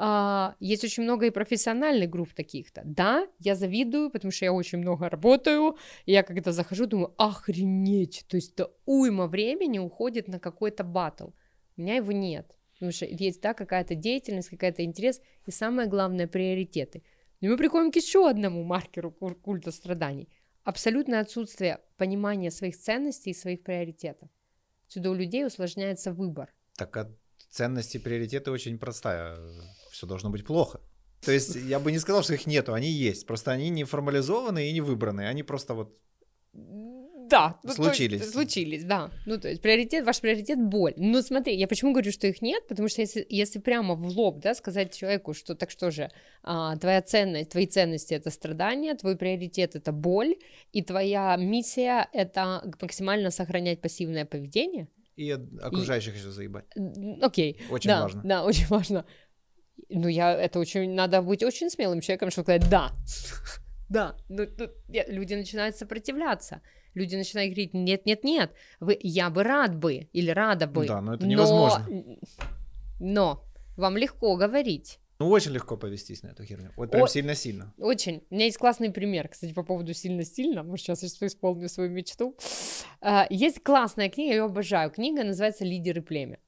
а, 0.00 0.54
есть 0.60 0.84
очень 0.84 1.02
много 1.02 1.26
и 1.26 1.30
профессиональных 1.30 2.08
групп 2.08 2.32
таких-то. 2.32 2.82
Да, 2.84 3.26
я 3.40 3.56
завидую, 3.56 4.10
потому 4.10 4.30
что 4.30 4.44
я 4.44 4.52
очень 4.52 4.78
много 4.78 5.08
работаю, 5.08 5.76
и 6.06 6.12
я 6.12 6.22
когда 6.22 6.52
захожу, 6.52 6.86
думаю, 6.86 7.14
охренеть, 7.18 8.24
то 8.28 8.36
есть 8.36 8.54
да 8.54 8.68
уйма 8.86 9.26
времени 9.26 9.80
уходит 9.80 10.28
на 10.28 10.38
какой-то 10.38 10.84
батл. 10.84 11.30
У 11.76 11.82
меня 11.82 11.96
его 11.96 12.12
нет. 12.12 12.54
Потому 12.74 12.92
что 12.92 13.06
есть, 13.06 13.40
да, 13.42 13.54
какая-то 13.54 13.96
деятельность, 13.96 14.50
какая-то 14.50 14.84
интерес, 14.84 15.20
и 15.46 15.50
самое 15.50 15.88
главное, 15.88 16.28
приоритеты. 16.28 17.02
И 17.40 17.48
мы 17.48 17.56
приходим 17.56 17.90
к 17.90 17.96
еще 17.96 18.30
одному 18.30 18.62
маркеру 18.62 19.10
культа 19.10 19.72
страданий. 19.72 20.28
Абсолютное 20.62 21.20
отсутствие 21.20 21.80
понимания 21.96 22.52
своих 22.52 22.76
ценностей 22.76 23.30
и 23.30 23.34
своих 23.34 23.64
приоритетов. 23.64 24.28
Отсюда 24.86 25.10
у 25.10 25.14
людей 25.14 25.44
усложняется 25.44 26.12
выбор. 26.12 26.54
Так 26.76 26.96
а 26.96 27.10
ценности 27.50 27.98
приоритеты 27.98 28.50
очень 28.50 28.78
простая. 28.78 29.36
Все 29.98 30.06
должно 30.06 30.30
быть 30.30 30.46
плохо. 30.46 30.80
То 31.24 31.32
есть 31.32 31.56
я 31.56 31.80
бы 31.80 31.90
не 31.90 31.98
сказал, 31.98 32.22
что 32.22 32.32
их 32.34 32.46
нету, 32.46 32.72
они 32.72 32.88
есть. 32.88 33.26
Просто 33.26 33.50
они 33.50 33.68
не 33.68 33.82
формализованы 33.82 34.68
и 34.68 34.72
не 34.72 34.80
выбраны. 34.80 35.22
Они 35.26 35.42
просто 35.42 35.74
вот 35.74 35.98
Да, 36.54 37.58
ну, 37.64 37.70
есть 37.70 37.76
Случились. 37.76 38.30
случились, 38.30 38.84
да. 38.84 39.10
Ну, 39.26 39.38
то 39.40 39.48
есть 39.48 39.60
приоритет, 39.60 40.06
ваш 40.06 40.20
приоритет 40.20 40.60
боль. 40.62 40.94
Ну, 40.96 41.20
смотри, 41.20 41.56
я 41.56 41.66
почему 41.66 41.90
говорю, 41.90 42.12
что 42.12 42.28
их 42.28 42.40
нет, 42.42 42.68
потому 42.68 42.88
что 42.88 43.00
если, 43.00 43.26
если 43.28 43.58
прямо 43.58 43.96
в 43.96 44.06
лоб, 44.06 44.38
да, 44.38 44.54
сказать 44.54 44.96
человеку, 44.96 45.34
что 45.34 45.56
так 45.56 45.72
что 45.72 45.90
же, 45.90 46.10
а, 46.44 46.76
твоя 46.76 47.02
ценность, 47.02 47.50
твои 47.50 47.66
ценности 47.66 48.14
это 48.14 48.30
страдание, 48.30 48.94
твой 48.94 49.16
приоритет 49.16 49.74
это 49.74 49.90
боль, 49.90 50.36
и 50.72 50.82
твоя 50.82 51.36
миссия 51.36 52.08
это 52.12 52.62
максимально 52.80 53.30
сохранять 53.32 53.80
пассивное 53.80 54.24
поведение, 54.24 54.86
и 55.16 55.32
окружающих 55.32 56.14
еще 56.14 56.30
заебать. 56.30 56.66
окей, 57.20 57.60
Очень 57.70 57.88
да, 57.88 58.02
важно. 58.02 58.22
да, 58.24 58.44
очень 58.50 58.66
важно. 58.68 59.04
Ну, 59.88 60.08
я, 60.08 60.32
это 60.32 60.58
очень, 60.58 60.94
надо 60.94 61.22
быть 61.22 61.42
очень 61.42 61.70
смелым 61.70 62.00
человеком, 62.00 62.30
чтобы 62.30 62.44
сказать 62.44 62.70
«да». 62.70 62.92
Да, 63.88 64.16
ну, 64.28 64.46
тут 64.46 64.72
люди 64.86 65.32
начинают 65.32 65.74
сопротивляться. 65.74 66.60
Люди 66.92 67.16
начинают 67.16 67.54
говорить, 67.54 67.72
нет, 67.72 68.04
нет, 68.04 68.22
нет, 68.22 68.52
вы, 68.80 68.98
я 69.00 69.30
бы 69.30 69.44
рад 69.44 69.76
бы 69.76 70.08
или 70.12 70.30
рада 70.30 70.66
бы. 70.66 70.86
Да, 70.86 71.00
но 71.00 71.14
это 71.14 71.26
невозможно. 71.26 71.86
Но, 71.88 72.18
но 73.00 73.44
вам 73.78 73.96
легко 73.96 74.36
говорить. 74.36 74.98
Ну, 75.18 75.28
очень 75.30 75.50
легко 75.50 75.76
повестись 75.76 76.22
на 76.22 76.28
эту 76.28 76.44
херню. 76.44 76.70
Вот 76.76 76.90
прям 76.92 77.08
сильно-сильно. 77.08 77.74
Очень. 77.78 78.22
У 78.30 78.34
меня 78.34 78.44
есть 78.44 78.58
классный 78.58 78.92
пример, 78.92 79.28
кстати, 79.28 79.52
по 79.52 79.64
поводу 79.64 79.92
сильно-сильно. 79.92 80.62
Может, 80.62 80.86
сейчас 80.86 81.02
я 81.02 81.26
исполню 81.26 81.68
свою 81.68 81.90
мечту. 81.90 82.36
А, 83.00 83.26
есть 83.28 83.62
классная 83.62 84.10
книга, 84.10 84.30
я 84.30 84.36
ее 84.36 84.44
обожаю. 84.44 84.90
Книга 84.90 85.24
называется 85.24 85.64
«Лидеры 85.64 86.02
племя». 86.02 86.38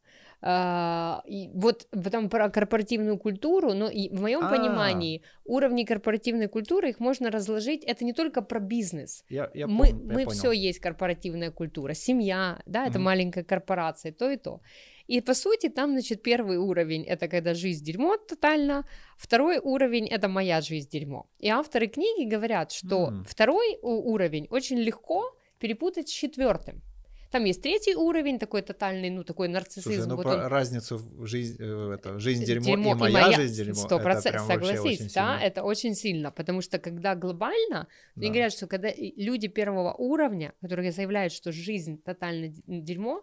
И 0.42 1.50
вот 1.52 1.86
потом 1.90 2.30
про 2.30 2.48
корпоративную 2.48 3.18
культуру, 3.18 3.74
но 3.74 3.90
и 3.90 4.08
в 4.08 4.22
моем 4.22 4.44
а. 4.44 4.48
понимании 4.48 5.22
уровни 5.44 5.84
корпоративной 5.84 6.48
культуры 6.48 6.90
их 6.90 7.00
можно 7.00 7.30
разложить. 7.30 7.84
Это 7.84 8.04
не 8.04 8.14
только 8.14 8.40
про 8.40 8.58
бизнес. 8.58 9.24
Я, 9.28 9.50
я 9.52 9.66
мы 9.66 9.90
пом- 9.90 10.12
мы 10.12 10.26
все 10.30 10.52
есть 10.52 10.78
корпоративная 10.78 11.50
культура, 11.50 11.92
семья, 11.94 12.62
да, 12.64 12.86
это 12.86 12.98
mm-hmm. 12.98 13.02
маленькая 13.02 13.44
корпорация, 13.44 14.12
то 14.12 14.30
и 14.30 14.36
то. 14.36 14.60
И 15.10 15.20
по 15.20 15.34
сути 15.34 15.68
там, 15.68 15.90
значит, 15.90 16.22
первый 16.22 16.56
уровень 16.56 17.04
это 17.04 17.28
когда 17.28 17.52
жизнь 17.52 17.84
дерьмо 17.84 18.16
тотально, 18.16 18.86
второй 19.18 19.58
уровень 19.58 20.06
это 20.06 20.28
моя 20.28 20.60
жизнь 20.60 20.88
дерьмо. 20.88 21.26
И 21.38 21.48
авторы 21.48 21.88
книги 21.88 22.28
говорят, 22.28 22.72
что 22.72 23.10
mm. 23.10 23.24
второй 23.28 23.78
уровень 23.82 24.46
очень 24.50 24.78
легко 24.78 25.36
перепутать 25.58 26.08
с 26.08 26.12
четвертым. 26.12 26.80
Там 27.30 27.44
есть 27.44 27.62
третий 27.62 27.94
уровень, 27.94 28.38
такой 28.38 28.62
тотальный, 28.62 29.08
ну, 29.08 29.22
такой 29.22 29.48
нарциссизм. 29.48 29.92
Слушай, 29.92 30.08
ну, 30.08 30.16
вот 30.16 30.24
про 30.24 30.32
он... 30.32 30.46
разницу 30.46 30.98
в 30.98 31.26
жизнь, 31.26 31.56
э, 31.60 31.94
это, 31.94 32.18
жизнь 32.18 32.44
дерьмо, 32.44 32.66
дерьмо 32.66 32.92
и 32.92 32.94
моя, 32.94 33.10
и 33.10 33.22
моя 33.22 33.36
жизнь 33.36 33.56
дерьмо. 33.56 33.74
Сто 33.74 33.98
процентов, 34.00 34.46
согласись, 34.46 35.12
да, 35.12 35.36
сильно. 35.36 35.38
это 35.40 35.62
очень 35.62 35.94
сильно, 35.94 36.32
потому 36.32 36.60
что 36.60 36.78
когда 36.78 37.14
глобально, 37.14 37.86
да. 38.16 38.22
они 38.22 38.30
говорят, 38.30 38.52
что 38.52 38.66
когда 38.66 38.90
люди 38.96 39.46
первого 39.46 39.94
уровня, 39.94 40.54
которые 40.60 40.90
заявляют, 40.90 41.32
что 41.32 41.52
жизнь 41.52 42.02
тотально 42.02 42.48
дерьмо, 42.66 43.22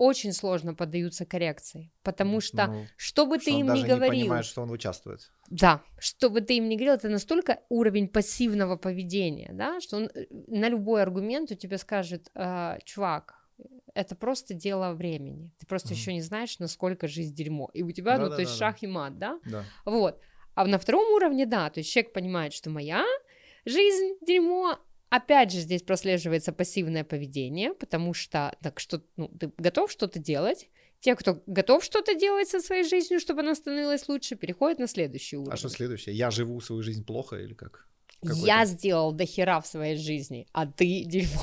очень 0.00 0.32
сложно 0.32 0.74
поддаются 0.74 1.26
коррекции, 1.26 1.92
потому 2.02 2.40
что, 2.40 2.68
ну, 2.68 2.86
что 2.96 3.26
бы 3.26 3.36
ты 3.38 3.50
им 3.50 3.74
ни 3.74 3.82
говорил... 3.82 4.12
не 4.12 4.20
понимает, 4.22 4.46
что 4.46 4.62
он 4.62 4.70
участвует. 4.70 5.30
Да, 5.50 5.82
что 5.98 6.30
бы 6.30 6.40
ты 6.40 6.56
им 6.56 6.70
ни 6.70 6.76
говорил, 6.76 6.94
это 6.94 7.10
настолько 7.10 7.60
уровень 7.68 8.08
пассивного 8.08 8.76
поведения, 8.76 9.50
да, 9.52 9.78
что 9.80 9.98
он 9.98 10.04
э, 10.04 10.26
на 10.46 10.70
любой 10.70 11.02
аргумент 11.02 11.50
у 11.50 11.54
тебя 11.54 11.76
скажет, 11.76 12.30
э, 12.34 12.78
чувак, 12.84 13.39
это 13.94 14.14
просто 14.14 14.54
дело 14.54 14.92
времени, 14.92 15.50
ты 15.58 15.66
просто 15.66 15.88
mm-hmm. 15.88 15.96
еще 15.96 16.12
не 16.14 16.22
знаешь, 16.22 16.58
насколько 16.58 17.08
жизнь 17.08 17.34
дерьмо, 17.34 17.70
и 17.74 17.82
у 17.82 17.90
тебя, 17.90 18.16
да, 18.16 18.24
ну, 18.24 18.30
да, 18.30 18.36
то 18.36 18.42
есть 18.42 18.52
да, 18.52 18.58
шах 18.58 18.82
и 18.82 18.86
мат, 18.86 19.18
да? 19.18 19.40
Да. 19.44 19.64
Вот, 19.84 20.20
а 20.54 20.66
на 20.66 20.78
втором 20.78 21.12
уровне, 21.12 21.46
да, 21.46 21.70
то 21.70 21.80
есть 21.80 21.90
человек 21.90 22.12
понимает, 22.12 22.52
что 22.52 22.70
моя 22.70 23.04
жизнь 23.64 24.16
дерьмо, 24.26 24.78
Опять 25.10 25.50
же, 25.50 25.58
здесь 25.58 25.82
прослеживается 25.82 26.52
пассивное 26.52 27.02
поведение, 27.02 27.74
потому 27.74 28.14
что 28.14 28.56
так 28.62 28.78
что 28.78 29.02
ну, 29.16 29.26
ты 29.26 29.50
готов 29.58 29.90
что-то 29.90 30.20
делать. 30.20 30.68
Те, 31.00 31.16
кто 31.16 31.42
готов 31.46 31.82
что-то 31.82 32.14
делать 32.14 32.48
со 32.48 32.60
своей 32.60 32.84
жизнью, 32.84 33.18
чтобы 33.18 33.40
она 33.40 33.56
становилась 33.56 34.08
лучше, 34.08 34.36
переходят 34.36 34.78
на 34.78 34.86
следующий 34.86 35.36
уровень. 35.36 35.52
А 35.52 35.56
что 35.56 35.68
следующее? 35.68 36.14
Я 36.14 36.30
живу 36.30 36.60
свою 36.60 36.82
жизнь 36.82 37.04
плохо 37.04 37.36
или 37.36 37.54
как? 37.54 37.88
Какой 38.22 38.38
Я 38.38 38.64
сделал 38.66 39.12
до 39.12 39.24
хера 39.24 39.60
в 39.60 39.66
своей 39.66 39.96
жизни, 39.96 40.46
а 40.52 40.66
ты 40.66 41.02
дерьмо. 41.04 41.42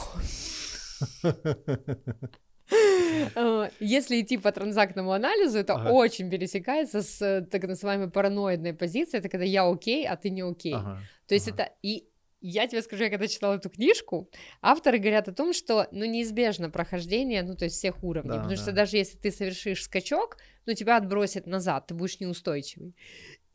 Если 3.79 4.21
идти 4.21 4.37
по 4.37 4.51
транзактному 4.51 5.11
анализу, 5.11 5.57
это 5.57 5.75
ага. 5.75 5.89
очень 5.91 6.29
пересекается 6.29 7.01
с 7.01 7.47
так 7.49 7.63
называемой 7.63 8.09
параноидной 8.09 8.73
позицией, 8.73 9.19
это 9.19 9.29
когда 9.29 9.45
я 9.45 9.69
окей, 9.69 10.07
а 10.07 10.15
ты 10.15 10.29
не 10.29 10.41
окей. 10.41 10.73
Ага. 10.73 10.99
То 11.27 11.33
есть 11.33 11.47
ага. 11.47 11.63
это 11.63 11.73
и 11.81 12.07
я 12.41 12.67
тебе 12.67 12.81
скажу, 12.81 13.03
я 13.03 13.09
когда 13.09 13.27
читала 13.27 13.55
эту 13.55 13.69
книжку, 13.69 14.29
авторы 14.61 14.99
говорят 14.99 15.27
о 15.27 15.33
том, 15.33 15.53
что, 15.53 15.87
ну, 15.91 16.05
неизбежно 16.05 16.69
прохождение, 16.69 17.41
ну, 17.41 17.55
то 17.55 17.65
есть 17.65 17.77
всех 17.77 18.03
уровней, 18.03 18.29
да, 18.29 18.35
потому 18.35 18.55
да. 18.55 18.61
что 18.61 18.71
даже 18.71 18.97
если 18.97 19.17
ты 19.17 19.31
совершишь 19.31 19.83
скачок, 19.83 20.37
ну, 20.65 20.73
тебя 20.73 20.97
отбросит 20.97 21.47
назад, 21.47 21.87
ты 21.87 21.95
будешь 21.95 22.19
неустойчивый. 22.19 22.95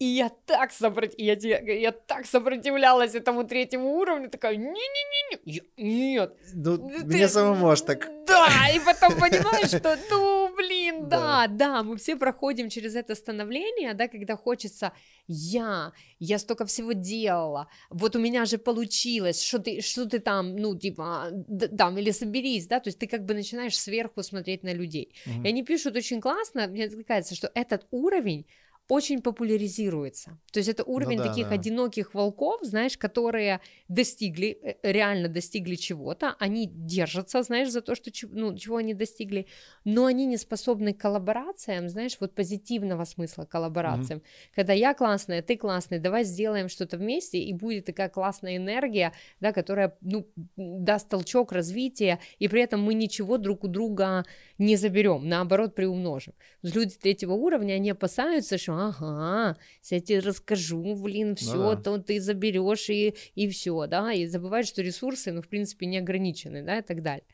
И 0.03 0.05
я 0.05 0.31
так, 0.47 0.73
сопротив... 0.73 1.15
я, 1.19 1.35
я 1.61 1.93
так 1.93 2.27
сопротивлялась 2.27 3.15
этому 3.15 3.45
третьему 3.45 4.01
уровню, 4.01 4.29
такая, 4.31 4.57
не-не-не, 4.57 5.62
нет. 5.77 6.33
Ну, 6.55 6.77
ты... 6.77 7.05
мне 7.05 7.29
самому 7.29 7.69
аж 7.71 7.83
так... 7.83 8.11
Да, 8.27 8.49
и 8.75 8.81
потом 8.81 9.21
понимаешь, 9.21 9.69
что, 9.69 9.97
ну, 10.11 10.57
блин, 10.57 11.09
да, 11.09 11.47
да, 11.47 11.83
мы 11.83 11.97
все 11.97 12.17
проходим 12.17 12.69
через 12.69 12.97
это 12.97 13.15
становление, 13.15 13.95
да, 13.95 14.09
когда 14.09 14.37
хочется 14.37 14.93
я, 15.29 15.93
я 16.19 16.38
столько 16.38 16.65
всего 16.65 16.93
делала, 16.93 17.69
вот 17.91 18.17
у 18.17 18.19
меня 18.19 18.45
же 18.45 18.59
получилось, 18.59 19.45
что 19.45 19.59
ты, 19.59 19.81
что 19.83 20.07
ты 20.07 20.19
там, 20.19 20.57
ну, 20.57 20.77
типа, 20.77 21.31
там, 21.79 21.99
или 21.99 22.11
соберись, 22.12 22.67
да, 22.67 22.81
то 22.81 22.88
есть 22.88 22.99
ты 22.99 23.07
как 23.07 23.25
бы 23.25 23.35
начинаешь 23.35 23.79
сверху 23.79 24.23
смотреть 24.23 24.65
на 24.65 24.75
людей. 24.75 25.15
Угу. 25.27 25.45
И 25.45 25.49
они 25.49 25.62
пишут 25.62 25.97
очень 25.97 26.21
классно, 26.21 26.67
мне 26.67 26.87
откликается, 26.87 27.35
что 27.35 27.51
этот 27.55 27.87
уровень 27.93 28.47
очень 28.92 29.22
популяризируется. 29.22 30.38
То 30.52 30.59
есть 30.61 30.68
это 30.68 30.85
уровень 30.85 31.16
ну, 31.16 31.24
да, 31.24 31.31
таких 31.31 31.48
да. 31.48 31.55
одиноких 31.55 32.12
волков, 32.12 32.61
знаешь, 32.62 32.98
которые 32.98 33.61
достигли, 33.88 34.59
э, 34.62 34.92
реально 34.92 35.28
достигли 35.28 35.76
чего-то, 35.76 36.37
они 36.38 36.66
держатся, 36.66 37.42
знаешь, 37.42 37.70
за 37.70 37.81
то, 37.81 37.94
что, 37.94 38.11
ну, 38.31 38.55
чего 38.55 38.76
они 38.76 38.92
достигли, 38.92 39.46
но 39.85 40.05
они 40.05 40.26
не 40.26 40.37
способны 40.37 40.92
к 40.92 41.00
коллаборациям, 41.00 41.88
знаешь, 41.88 42.18
вот 42.20 42.35
позитивного 42.35 43.05
смысла 43.05 43.46
коллаборациям. 43.46 44.18
Mm-hmm. 44.18 44.55
Когда 44.55 44.74
я 44.74 44.92
классная, 44.92 45.40
ты 45.40 45.57
классный, 45.57 45.98
давай 45.98 46.24
сделаем 46.24 46.68
что-то 46.68 46.98
вместе, 46.98 47.38
и 47.38 47.55
будет 47.55 47.87
такая 47.87 48.11
классная 48.11 48.59
энергия, 48.59 49.12
да, 49.40 49.52
которая, 49.52 49.96
ну, 50.02 50.26
даст 50.57 51.09
толчок 51.09 51.52
развития, 51.52 52.18
и 52.38 52.46
при 52.46 52.61
этом 52.61 52.83
мы 52.83 52.92
ничего 52.92 53.38
друг 53.38 53.64
у 53.64 53.68
друга 53.68 54.26
не 54.59 54.76
заберем, 54.76 55.26
наоборот, 55.26 55.74
приумножим. 55.74 56.35
Люди 56.62 56.94
третьего 56.96 57.33
уровня, 57.33 57.74
они 57.74 57.90
опасаются, 57.90 58.59
что 58.59 58.82
ага, 58.88 59.59
я 59.90 60.01
тебе 60.01 60.21
расскажу, 60.21 60.95
блин, 60.95 61.35
все, 61.37 61.55
ну, 61.55 61.75
да. 61.75 61.77
то 61.77 61.99
ты 61.99 62.21
заберешь 62.21 62.90
и, 62.90 63.14
и 63.35 63.49
все, 63.49 63.87
да, 63.87 64.12
и 64.12 64.27
забывают, 64.27 64.66
что 64.66 64.83
ресурсы, 64.83 65.33
ну, 65.33 65.42
в 65.42 65.49
принципе, 65.49 65.87
не 65.87 65.99
ограничены, 65.99 66.62
да, 66.62 66.79
и 66.79 66.83
так 66.83 67.03
далее. 67.03 67.27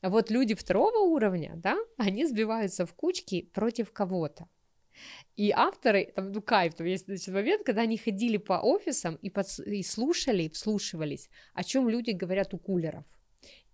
А 0.00 0.10
вот 0.10 0.30
люди 0.30 0.54
второго 0.54 0.98
уровня, 0.98 1.52
да, 1.56 1.76
они 1.96 2.26
сбиваются 2.26 2.86
в 2.86 2.94
кучки 2.94 3.48
против 3.52 3.92
кого-то. 3.92 4.48
И 5.36 5.50
авторы, 5.50 6.12
там, 6.14 6.32
ну, 6.32 6.40
кайф, 6.40 6.74
там 6.74 6.86
есть 6.86 7.06
значит, 7.06 7.28
момент, 7.28 7.62
когда 7.64 7.82
они 7.82 7.98
ходили 7.98 8.38
по 8.38 8.54
офисам 8.54 9.16
и, 9.16 9.28
под, 9.28 9.46
и 9.66 9.82
слушали, 9.82 10.48
вслушивались, 10.48 11.28
о 11.54 11.62
чем 11.62 11.88
люди 11.88 12.12
говорят 12.12 12.54
у 12.54 12.58
кулеров. 12.58 13.04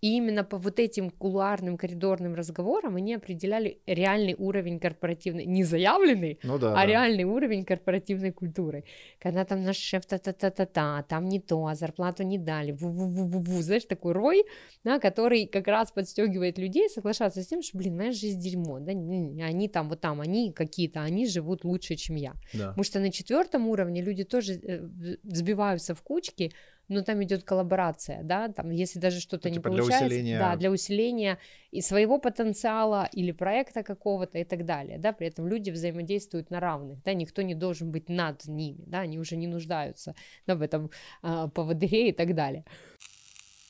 И 0.03 0.17
именно 0.17 0.43
по 0.43 0.57
вот 0.57 0.79
этим 0.79 1.09
кулуарным 1.09 1.77
коридорным 1.77 2.35
разговорам 2.35 2.97
они 2.97 3.13
определяли 3.15 3.79
реальный 3.87 4.35
уровень 4.37 4.77
корпоративной, 4.77 5.45
не 5.45 5.63
заявленный, 5.63 6.39
ну, 6.43 6.59
да, 6.59 6.71
а 6.71 6.75
да. 6.75 6.85
реальный 6.85 7.23
уровень 7.23 7.63
корпоративной 7.63 8.33
культуры. 8.33 8.83
Когда 9.17 9.45
там 9.45 9.63
наш 9.63 9.77
шеф 9.77 10.05
та-та-та-та-та, 10.05 11.03
там 11.03 11.29
не 11.29 11.39
то, 11.39 11.65
а 11.65 11.75
зарплату 11.75 12.23
не 12.23 12.37
дали, 12.37 12.73
ву-ву-ву-ву-ву, 12.73 13.61
знаешь, 13.61 13.85
такой 13.85 14.11
рой, 14.11 14.43
да, 14.83 14.99
который 14.99 15.45
как 15.45 15.67
раз 15.67 15.93
подстегивает 15.93 16.57
людей 16.57 16.89
соглашаться 16.89 17.41
с 17.41 17.47
тем, 17.47 17.61
что, 17.61 17.77
блин, 17.77 17.95
моя 17.95 18.11
жизнь 18.11 18.41
дерьмо, 18.41 18.79
да, 18.79 18.91
они 18.91 19.69
там, 19.69 19.87
вот 19.87 20.01
там, 20.01 20.19
они 20.19 20.51
какие-то, 20.51 21.01
они 21.01 21.27
живут 21.27 21.63
лучше, 21.63 21.95
чем 21.95 22.17
я. 22.17 22.33
Да. 22.53 22.67
Потому 22.67 22.83
что 22.83 22.99
на 22.99 23.09
четвертом 23.09 23.69
уровне 23.69 24.01
люди 24.01 24.25
тоже 24.25 24.55
э, 24.55 25.17
взбиваются 25.23 25.95
в 25.95 26.01
кучки, 26.01 26.51
но 26.93 27.03
там 27.03 27.23
идет 27.23 27.43
коллаборация, 27.43 28.23
да, 28.23 28.47
там, 28.47 28.71
если 28.71 28.99
даже 28.99 29.19
что-то 29.19 29.49
ну, 29.49 29.55
типа 29.55 29.67
не 29.69 29.77
получается, 29.77 30.07
для 30.07 30.17
усиления... 30.17 30.39
да, 30.39 30.55
для 30.55 30.71
усиления 30.71 31.37
и 31.71 31.81
своего 31.81 32.19
потенциала 32.19 33.09
или 33.11 33.31
проекта 33.31 33.83
какого-то 33.83 34.37
и 34.37 34.43
так 34.43 34.65
далее, 34.65 34.97
да, 34.97 35.11
при 35.11 35.27
этом 35.27 35.47
люди 35.47 35.71
взаимодействуют 35.71 36.51
на 36.51 36.59
равных, 36.59 37.03
да, 37.03 37.13
никто 37.13 37.41
не 37.41 37.55
должен 37.55 37.91
быть 37.91 38.09
над 38.09 38.45
ними, 38.45 38.83
да, 38.87 38.99
они 38.99 39.19
уже 39.19 39.35
не 39.35 39.47
нуждаются, 39.47 40.15
да, 40.47 40.55
в 40.55 40.61
этом 40.61 40.89
э, 41.23 41.49
поводыре 41.53 42.09
и 42.09 42.13
так 42.13 42.35
далее. 42.35 42.63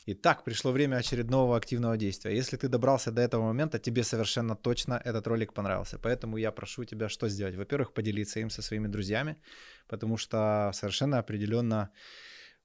Итак, 0.06 0.44
пришло 0.44 0.72
время 0.72 0.98
очередного 0.98 1.56
активного 1.56 1.96
действия. 1.96 2.36
Если 2.36 2.58
ты 2.58 2.68
добрался 2.68 3.10
до 3.10 3.22
этого 3.22 3.46
момента, 3.46 3.80
тебе 3.80 4.04
совершенно 4.04 4.54
точно 4.54 5.02
этот 5.06 5.28
ролик 5.28 5.54
понравился. 5.54 5.98
Поэтому 5.98 6.36
я 6.36 6.52
прошу 6.52 6.84
тебя 6.84 7.08
что 7.08 7.30
сделать? 7.30 7.56
Во-первых, 7.56 7.94
поделиться 7.94 8.42
им 8.42 8.50
со 8.50 8.62
своими 8.62 8.88
друзьями, 8.88 9.38
потому 9.88 10.18
что 10.18 10.72
совершенно 10.74 11.20
определенно 11.20 11.90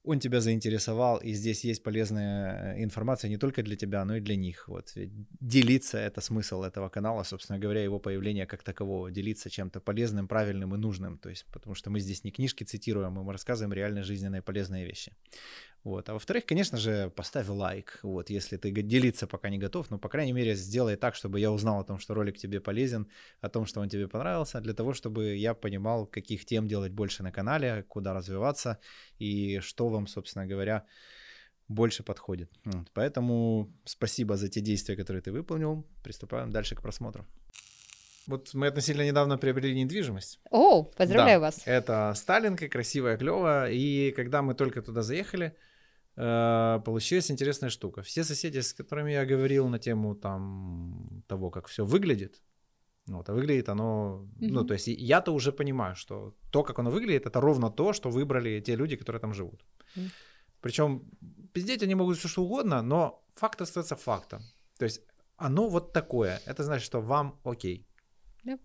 он 0.09 0.21
тебя 0.21 0.41
заинтересовал, 0.41 1.19
и 1.19 1.35
здесь 1.35 1.65
есть 1.65 1.83
полезная 1.83 2.75
э, 2.75 2.83
информация 2.83 3.29
не 3.31 3.37
только 3.37 3.63
для 3.63 3.77
тебя, 3.77 4.05
но 4.05 4.17
и 4.17 4.21
для 4.21 4.37
них. 4.37 4.69
Вот. 4.69 4.93
Делиться— 5.41 5.99
это 6.09 6.21
смысл 6.23 6.63
этого 6.63 6.89
канала, 6.89 7.25
собственно 7.25 7.59
говоря, 7.59 7.85
его 7.85 7.99
появление 7.99 8.47
как 8.47 8.63
такового. 8.63 9.11
Делиться 9.11 9.51
чем-то 9.51 9.81
полезным, 9.81 10.27
правильным 10.27 10.75
и 10.75 10.79
нужным. 10.79 11.19
То 11.19 11.29
есть, 11.29 11.47
потому 11.53 11.75
что 11.75 11.91
мы 11.91 12.01
здесь 12.01 12.25
не 12.25 12.31
книжки 12.31 12.65
цитируем, 12.65 13.13
мы 13.13 13.33
рассказываем 13.33 13.75
реально 13.75 14.03
жизненные 14.03 14.41
полезные 14.41 14.87
вещи. 14.87 15.13
Вот. 15.85 16.09
А 16.09 16.13
во-вторых, 16.13 16.45
конечно 16.45 16.77
же, 16.79 17.11
поставь 17.11 17.49
лайк, 17.49 18.01
вот, 18.03 18.31
если 18.31 18.57
ты 18.57 18.71
делиться 18.71 19.27
пока 19.27 19.49
не 19.49 19.59
готов, 19.59 19.91
но, 19.91 19.99
по 19.99 20.09
крайней 20.09 20.33
мере, 20.33 20.55
сделай 20.55 20.97
так, 20.97 21.15
чтобы 21.15 21.41
я 21.41 21.51
узнал 21.51 21.81
о 21.81 21.85
том, 21.85 21.99
что 21.99 22.15
ролик 22.15 22.37
тебе 22.37 22.61
полезен, 22.61 23.07
о 23.41 23.49
том, 23.49 23.67
что 23.67 23.81
он 23.81 23.89
тебе 23.89 24.09
понравился, 24.09 24.61
для 24.61 24.75
того, 24.75 24.93
чтобы 24.93 25.37
я 25.37 25.55
понимал, 25.55 26.07
каких 26.07 26.45
тем 26.45 26.69
делать 26.69 26.93
больше 26.93 27.23
на 27.23 27.33
канале, 27.33 27.85
куда 27.89 28.13
развиваться 28.13 28.79
и 29.19 29.61
что 29.61 29.89
вам, 29.89 30.07
собственно 30.07 30.47
говоря, 30.47 30.85
больше 31.69 32.03
подходит. 32.03 32.51
Вот. 32.65 32.91
Поэтому 32.93 33.73
спасибо 33.85 34.37
за 34.37 34.49
те 34.49 34.61
действия, 34.61 34.97
которые 34.97 35.23
ты 35.23 35.33
выполнил. 35.33 35.87
Приступаем 36.03 36.51
дальше 36.51 36.75
к 36.75 36.83
просмотру. 36.83 37.27
Вот 38.29 38.55
мы 38.55 38.67
относительно 38.69 39.07
недавно 39.07 39.39
приобрели 39.39 39.75
недвижимость. 39.83 40.39
О, 40.51 40.83
поздравляю 40.85 41.41
Да, 41.41 41.47
вас. 41.47 41.63
Это 41.65 42.13
Сталинка, 42.15 42.69
красивая, 42.69 43.17
клевая. 43.17 43.71
И 43.73 44.13
когда 44.13 44.43
мы 44.43 44.55
только 44.55 44.83
туда 44.83 45.03
заехали, 45.03 45.53
э, 46.17 46.81
получилась 46.85 47.31
интересная 47.31 47.71
штука. 47.71 48.03
Все 48.03 48.25
соседи, 48.25 48.61
с 48.61 48.75
которыми 48.75 49.13
я 49.13 49.25
говорил 49.25 49.69
на 49.69 49.79
тему 49.79 50.15
там 50.15 51.23
того, 51.27 51.51
как 51.51 51.69
все 51.69 51.85
выглядит, 51.85 52.43
вот, 53.07 53.29
а 53.31 53.33
выглядит 53.33 53.69
оно, 53.71 54.27
ну, 54.41 54.61
Мгм. 54.61 54.67
то 54.67 54.75
есть 54.75 54.89
я-то 54.89 55.33
уже 55.33 55.51
понимаю, 55.53 55.97
что 55.97 56.35
то, 56.53 56.63
как 56.63 56.79
оно 56.79 56.91
выглядит, 56.91 57.27
это 57.27 57.41
ровно 57.41 57.71
то, 57.71 57.95
что 57.95 58.11
выбрали 58.11 58.61
те 58.61 58.77
люди, 58.77 58.97
которые 58.97 59.21
там 59.21 59.33
живут. 59.33 59.65
Мгм. 59.97 60.11
Причем 60.61 61.03
пиздеть 61.55 61.83
они 61.83 61.95
могут 61.95 62.19
все 62.19 62.29
что 62.29 62.43
угодно, 62.43 62.83
но 62.83 63.25
факт 63.37 63.61
остается 63.63 63.97
фактом. 63.97 64.43
То 64.79 64.85
есть 64.85 65.01
оно 65.37 65.69
вот 65.69 65.93
такое. 65.95 66.41
Это 66.47 66.63
значит, 66.65 66.85
что 66.85 67.01
вам 67.01 67.41
окей. 67.45 67.88
Да. 68.45 68.59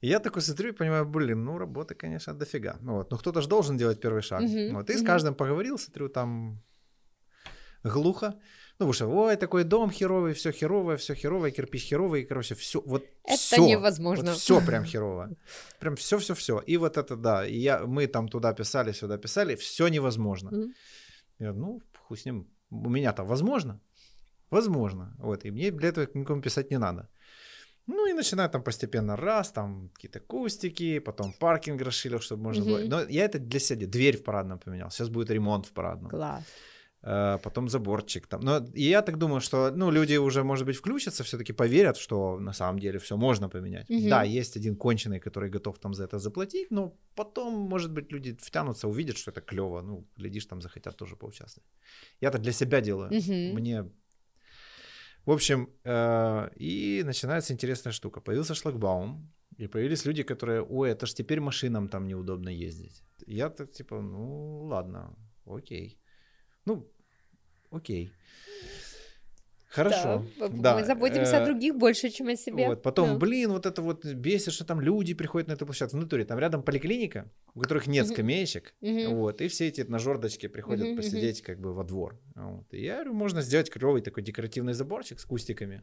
И 0.00 0.08
я 0.08 0.20
такой 0.20 0.42
смотрю 0.42 0.68
и 0.68 0.72
понимаю, 0.72 1.06
блин, 1.06 1.44
ну 1.44 1.58
работы, 1.58 1.94
конечно, 1.94 2.34
дофига. 2.34 2.76
Ну 2.80 2.94
Вот. 2.94 3.10
Но 3.10 3.18
кто-то 3.18 3.40
же 3.42 3.48
должен 3.48 3.76
делать 3.76 4.00
первый 4.00 4.22
шаг. 4.22 4.42
Мгм, 4.42 4.74
Вот. 4.74 4.90
И 4.90 4.94
с 4.94 4.98
мгм. 4.98 5.06
каждым 5.06 5.34
поговорил, 5.34 5.78
смотрю, 5.78 6.08
там 6.08 6.62
глухо. 7.84 8.34
Ну, 8.80 8.86
потому 8.86 8.92
что, 8.92 9.06
ой, 9.08 9.36
такой 9.36 9.64
дом 9.64 9.90
херовый, 9.90 10.32
все 10.34 10.52
херовое, 10.52 10.96
все 10.96 11.14
херовое, 11.14 11.50
кирпич 11.50 11.88
херовый, 11.88 12.24
короче, 12.24 12.54
все, 12.54 12.80
вот 12.86 13.04
Это 13.24 13.36
всё, 13.36 13.66
невозможно. 13.66 14.30
Вот 14.30 14.40
все 14.40 14.60
прям 14.66 14.84
херово. 14.84 15.30
Прям 15.80 15.94
все-все-все. 15.96 16.62
И 16.68 16.76
вот 16.76 16.96
это, 16.96 17.16
да, 17.16 17.44
и 17.44 17.58
я, 17.58 17.86
мы 17.86 18.06
там 18.06 18.28
туда 18.28 18.54
писали, 18.54 18.92
сюда 18.92 19.18
писали, 19.18 19.56
все 19.56 19.88
невозможно. 19.88 20.50
Мгм. 20.50 20.74
Я, 21.40 21.52
ну, 21.52 21.80
хуй 22.06 22.16
с 22.16 22.24
ним. 22.24 22.46
У 22.70 22.88
меня-то 22.88 23.24
возможно? 23.24 23.80
Возможно. 24.50 25.14
Вот, 25.18 25.44
и 25.44 25.50
мне 25.50 25.70
для 25.70 25.88
этого 25.88 26.08
никому 26.14 26.40
писать 26.40 26.70
не 26.70 26.78
надо. 26.78 27.08
Ну 27.88 28.06
и 28.06 28.12
начинаю 28.12 28.50
там 28.50 28.62
постепенно 28.62 29.16
раз, 29.16 29.50
там 29.50 29.90
какие-то 29.94 30.20
кустики, 30.20 31.00
потом 31.00 31.32
паркинг 31.32 31.82
расширил, 31.82 32.20
чтобы 32.20 32.42
можно 32.42 32.64
было. 32.64 32.78
Мгм. 32.78 32.88
Но 32.88 33.02
я 33.08 33.24
это 33.24 33.38
для 33.38 33.60
себя, 33.60 33.86
дверь 33.86 34.16
в 34.16 34.22
парадном 34.22 34.58
поменял. 34.58 34.90
Сейчас 34.90 35.08
будет 35.08 35.30
ремонт 35.30 35.66
в 35.66 35.72
парадном. 35.72 36.10
Класс. 36.10 36.44
Э, 37.02 37.38
потом 37.42 37.68
заборчик 37.68 38.26
там. 38.26 38.40
Но 38.40 38.66
и 38.74 38.82
я 38.82 39.02
так 39.02 39.16
думаю, 39.16 39.40
что, 39.40 39.70
ну, 39.70 39.90
люди 39.90 40.18
уже, 40.18 40.42
может 40.42 40.66
быть, 40.66 40.76
включатся, 40.76 41.22
все-таки 41.22 41.52
поверят, 41.52 41.96
что 41.96 42.38
на 42.40 42.52
самом 42.52 42.78
деле 42.78 42.98
все 42.98 43.16
можно 43.16 43.48
поменять. 43.48 43.88
Мгм. 43.88 44.08
Да, 44.08 44.22
есть 44.24 44.56
один 44.56 44.76
конченый, 44.76 45.20
который 45.20 45.48
готов 45.48 45.78
там 45.78 45.94
за 45.94 46.04
это 46.04 46.18
заплатить, 46.18 46.70
но 46.70 46.94
потом, 47.14 47.54
может 47.54 47.92
быть, 47.92 48.12
люди 48.12 48.36
втянутся, 48.40 48.88
увидят, 48.88 49.16
что 49.16 49.30
это 49.30 49.40
клево, 49.40 49.82
ну, 49.82 50.04
глядишь, 50.16 50.46
там 50.46 50.60
захотят 50.60 50.96
тоже 50.96 51.16
поучаствовать. 51.16 51.68
Я 52.20 52.30
так 52.30 52.42
для 52.42 52.52
себя 52.52 52.80
делаю. 52.80 53.10
Мгм. 53.12 53.54
Мне... 53.54 53.84
В 55.28 55.30
общем, 55.30 55.68
э, 55.84 56.48
и 56.56 57.02
начинается 57.04 57.52
интересная 57.52 57.92
штука. 57.92 58.20
Появился 58.20 58.54
шлагбаум, 58.54 59.30
и 59.58 59.66
появились 59.68 60.06
люди, 60.06 60.22
которые, 60.22 60.62
ой, 60.62 60.90
это 60.90 61.04
ж 61.06 61.12
теперь 61.12 61.40
машинам 61.40 61.88
там 61.88 62.06
неудобно 62.08 62.48
ездить. 62.48 63.02
Я 63.26 63.50
так, 63.50 63.70
типа, 63.70 64.00
ну, 64.00 64.64
ладно, 64.64 65.14
окей. 65.44 65.98
Ну, 66.64 66.90
окей. 67.70 68.10
Хорошо. 69.68 70.24
Да, 70.38 70.48
Да, 70.48 70.74
Мы 70.76 70.84
заботимся 70.84 71.36
э, 71.36 71.42
о 71.42 71.44
других 71.44 71.76
больше, 71.76 72.08
чем 72.10 72.28
о 72.28 72.36
себе. 72.36 72.68
Вот, 72.68 72.82
потом, 72.82 73.10
Да. 73.10 73.16
блин, 73.16 73.50
вот 73.50 73.66
это 73.66 73.82
вот 73.82 74.04
бесит, 74.04 74.54
что 74.54 74.64
там 74.64 74.80
люди 74.80 75.14
приходят 75.14 75.48
на 75.48 75.52
эту 75.52 75.66
площадку. 75.66 75.96
В 75.96 76.00
натуре, 76.00 76.24
там 76.24 76.38
рядом 76.38 76.62
поликлиника, 76.62 77.30
у 77.54 77.60
которых 77.60 77.86
нет 77.86 78.06
скамеечек, 78.08 78.74
вот, 78.80 79.40
и 79.40 79.48
все 79.48 79.68
эти 79.68 79.82
на 79.82 79.98
жердочке 79.98 80.48
приходят 80.48 80.96
посидеть 80.96 81.42
как 81.42 81.60
бы 81.60 81.74
во 81.74 81.84
двор. 81.84 82.18
Вот. 82.34 82.72
И 82.72 82.82
я 82.82 82.94
говорю, 82.94 83.14
можно 83.14 83.42
сделать 83.42 83.70
клевый 83.70 84.00
такой 84.02 84.22
декоративный 84.22 84.72
заборчик 84.72 85.20
с 85.20 85.24
кустиками. 85.24 85.82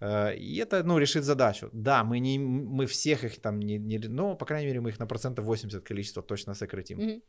Э, 0.00 0.34
И 0.36 0.56
это, 0.56 0.82
ну, 0.82 0.98
решит 0.98 1.24
задачу. 1.24 1.70
Да, 1.72 2.04
мы, 2.04 2.20
не, 2.20 2.38
мы 2.38 2.86
всех 2.86 3.24
их 3.24 3.40
там 3.40 3.60
не, 3.60 3.78
не... 3.78 3.98
Но, 3.98 4.36
по 4.36 4.46
крайней 4.46 4.66
мере, 4.66 4.80
мы 4.80 4.90
их 4.90 4.98
на 4.98 5.06
процентов 5.06 5.44
80 5.44 5.84
количество 5.84 6.22
точно 6.22 6.54
сократим. 6.54 7.22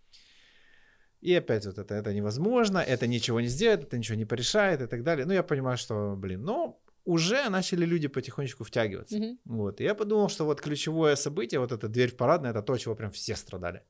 И 1.22 1.34
опять 1.36 1.66
вот 1.66 1.78
это, 1.78 1.96
это 1.96 2.14
невозможно, 2.14 2.78
это 2.78 3.08
ничего 3.08 3.42
не 3.42 3.48
сделает, 3.48 3.84
это 3.84 3.98
ничего 3.98 4.18
не 4.18 4.26
порешает 4.26 4.82
и 4.82 4.88
так 4.88 5.04
далее. 5.04 5.26
Ну, 5.26 5.34
я 5.34 5.44
понимаю, 5.44 5.78
что, 5.78 6.16
блин, 6.16 6.44
но 6.44 6.82
уже 7.06 7.50
начали 7.50 7.86
люди 7.86 8.08
потихонечку 8.08 8.64
втягиваться. 8.64 9.18
Мгм. 9.18 9.40
Вот. 9.46 9.82
И 9.82 9.84
я 9.84 9.96
подумал, 9.96 10.30
что 10.30 10.46
вот 10.46 10.62
ключевое 10.62 11.16
событие, 11.16 11.60
вот 11.60 11.72
эта 11.72 11.88
дверь 11.90 12.12
в 12.12 12.16
парадной, 12.16 12.52
это 12.52 12.62
то, 12.62 12.78
чего 12.78 12.96
прям 12.96 13.12
все 13.12 13.36
страдали. 13.36 13.82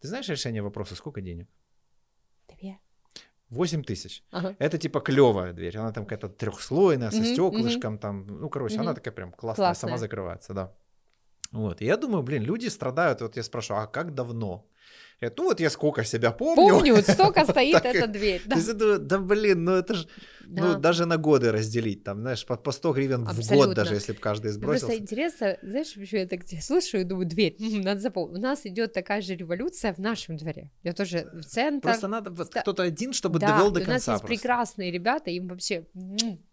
Ты 0.00 0.08
знаешь 0.08 0.28
решение 0.28 0.62
вопроса, 0.62 0.94
сколько 0.94 1.20
денег? 1.20 1.48
Две. 2.48 2.78
8 3.50 3.82
тысяч. 3.82 4.24
Ага. 4.30 4.54
Это 4.58 4.78
типа 4.78 5.00
клевая 5.00 5.52
дверь. 5.52 5.76
Она 5.76 5.92
там 5.92 6.04
какая-то 6.04 6.28
трехслойная, 6.28 7.10
со 7.10 7.24
стеклышком, 7.24 7.98
там, 7.98 8.26
ну, 8.26 8.48
короче, 8.48 8.78
она 8.78 8.94
такая 8.94 9.12
прям 9.12 9.32
классная, 9.32 9.66
Классная. 9.66 9.88
сама 9.88 9.98
закрывается, 9.98 10.54
да. 10.54 10.72
Вот. 11.52 11.82
И 11.82 11.84
я 11.84 11.96
думаю, 11.96 12.22
блин, 12.22 12.44
люди 12.44 12.68
страдают. 12.68 13.20
Вот 13.20 13.36
я 13.36 13.42
спрашиваю, 13.42 13.82
а 13.82 13.86
как 13.86 14.14
давно? 14.14 14.66
Я, 15.20 15.30
ну, 15.36 15.44
вот 15.44 15.60
я 15.60 15.68
сколько 15.68 16.02
себя 16.02 16.30
помню. 16.32 16.72
Помню, 16.72 16.94
вот 16.94 17.06
столько 17.06 17.44
стоит 17.50 17.84
эта 17.84 18.06
дверь. 18.06 18.42
Да. 18.46 18.56
думаю, 18.56 18.98
да 18.98 19.18
блин, 19.18 19.64
ну 19.64 19.72
это 19.72 19.94
же, 19.94 20.08
Да. 20.46 20.62
ну 20.64 20.80
даже 20.80 21.04
на 21.04 21.18
годы 21.18 21.52
разделить, 21.52 22.04
там, 22.04 22.20
знаешь, 22.20 22.46
по, 22.46 22.56
по 22.56 22.72
100 22.72 22.92
гривен 22.94 23.24
в 23.24 23.26
год, 23.26 23.38
Абсолютно. 23.38 23.74
даже 23.74 23.94
если 23.94 24.12
бы 24.12 24.18
каждый 24.18 24.50
сбросился. 24.50 24.86
Просто 24.86 25.02
интересно, 25.02 25.58
знаешь, 25.62 25.92
почему 25.94 26.20
я 26.20 26.26
так 26.26 26.40
слушаю 26.62 27.02
и 27.02 27.04
думаю, 27.04 27.26
дверь, 27.26 27.56
надо 27.58 28.00
запомнить. 28.00 28.38
У 28.38 28.40
нас 28.40 28.64
идет 28.64 28.94
такая 28.94 29.20
же 29.20 29.34
революция 29.34 29.92
в 29.92 29.98
нашем 29.98 30.38
дворе. 30.38 30.70
Я 30.82 30.94
тоже 30.94 31.28
в 31.34 31.44
центр. 31.44 31.88
Просто 31.88 32.08
надо 32.08 32.30
вот 32.30 32.48
кто-то 32.54 32.82
один, 32.82 33.12
чтобы 33.12 33.38
довел 33.38 33.70
до 33.70 33.80
и 33.80 33.84
у 33.84 33.86
нас 33.86 34.04
конца. 34.06 34.12
есть 34.12 34.24
прекрасные 34.24 34.90
ребята, 34.90 35.30
им 35.30 35.48
вообще... 35.48 35.86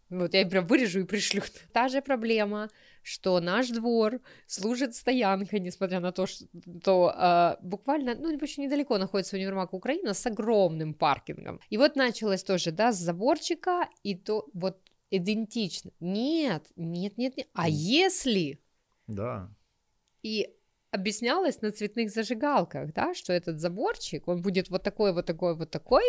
м, 0.09 0.19
Вот 0.19 0.33
я 0.33 0.45
прям 0.45 0.67
вырежу 0.67 0.99
и 0.99 1.03
пришлю. 1.03 1.41
Та 1.73 1.87
же 1.87 2.01
проблема, 2.01 2.69
что 3.03 3.39
наш 3.39 3.69
двор 3.69 4.19
служит 4.47 4.95
стоянкой, 4.95 5.59
несмотря 5.59 5.99
на 5.99 6.11
то, 6.11 6.25
что 6.25 7.13
а, 7.15 7.57
буквально, 7.61 8.15
ну, 8.15 8.37
очень 8.41 8.63
недалеко 8.63 8.97
находится 8.97 9.35
универмаг 9.37 9.73
Украина 9.73 10.13
с 10.13 10.25
огромным 10.25 10.93
паркингом. 10.93 11.59
И 11.69 11.77
вот 11.77 11.95
началось 11.95 12.43
тоже, 12.43 12.71
да, 12.71 12.91
с 12.91 12.97
заборчика, 12.97 13.89
и 14.03 14.15
то 14.15 14.45
вот 14.53 14.77
идентично. 15.11 15.91
Нет, 15.99 16.63
нет, 16.75 17.17
нет, 17.17 17.37
нет. 17.37 17.47
А 17.53 17.69
если 17.69 18.59
Да. 19.07 19.49
и 20.23 20.53
объяснялось 20.91 21.61
на 21.61 21.71
цветных 21.71 22.09
зажигалках, 22.09 22.93
да, 22.93 23.13
что 23.13 23.33
этот 23.33 23.59
заборчик, 23.59 24.27
он 24.27 24.41
будет 24.41 24.69
вот 24.69 24.83
такой, 24.83 25.13
вот 25.13 25.25
такой, 25.25 25.55
вот 25.55 25.69
такой, 25.71 26.03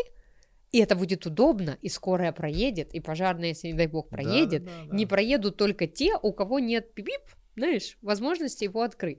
и 0.73 0.79
это 0.79 0.97
будет 0.97 1.27
удобно, 1.27 1.79
и 1.81 1.89
скорая 1.89 2.33
проедет, 2.33 2.95
и 2.95 3.01
пожарная, 3.01 3.49
если, 3.51 3.69
не 3.69 3.75
дай 3.75 3.87
бог, 3.87 4.09
проедет. 4.09 4.65
да, 4.65 4.71
да, 4.89 4.97
Не 4.97 5.05
да. 5.05 5.09
проедут 5.09 5.57
только 5.57 5.87
те, 5.87 6.15
у 6.23 6.33
кого 6.33 6.59
нет 6.59 6.95
пип 6.95 7.09
знаешь, 7.59 7.99
возможности 8.03 8.65
его 8.65 8.83
открыть. 8.83 9.19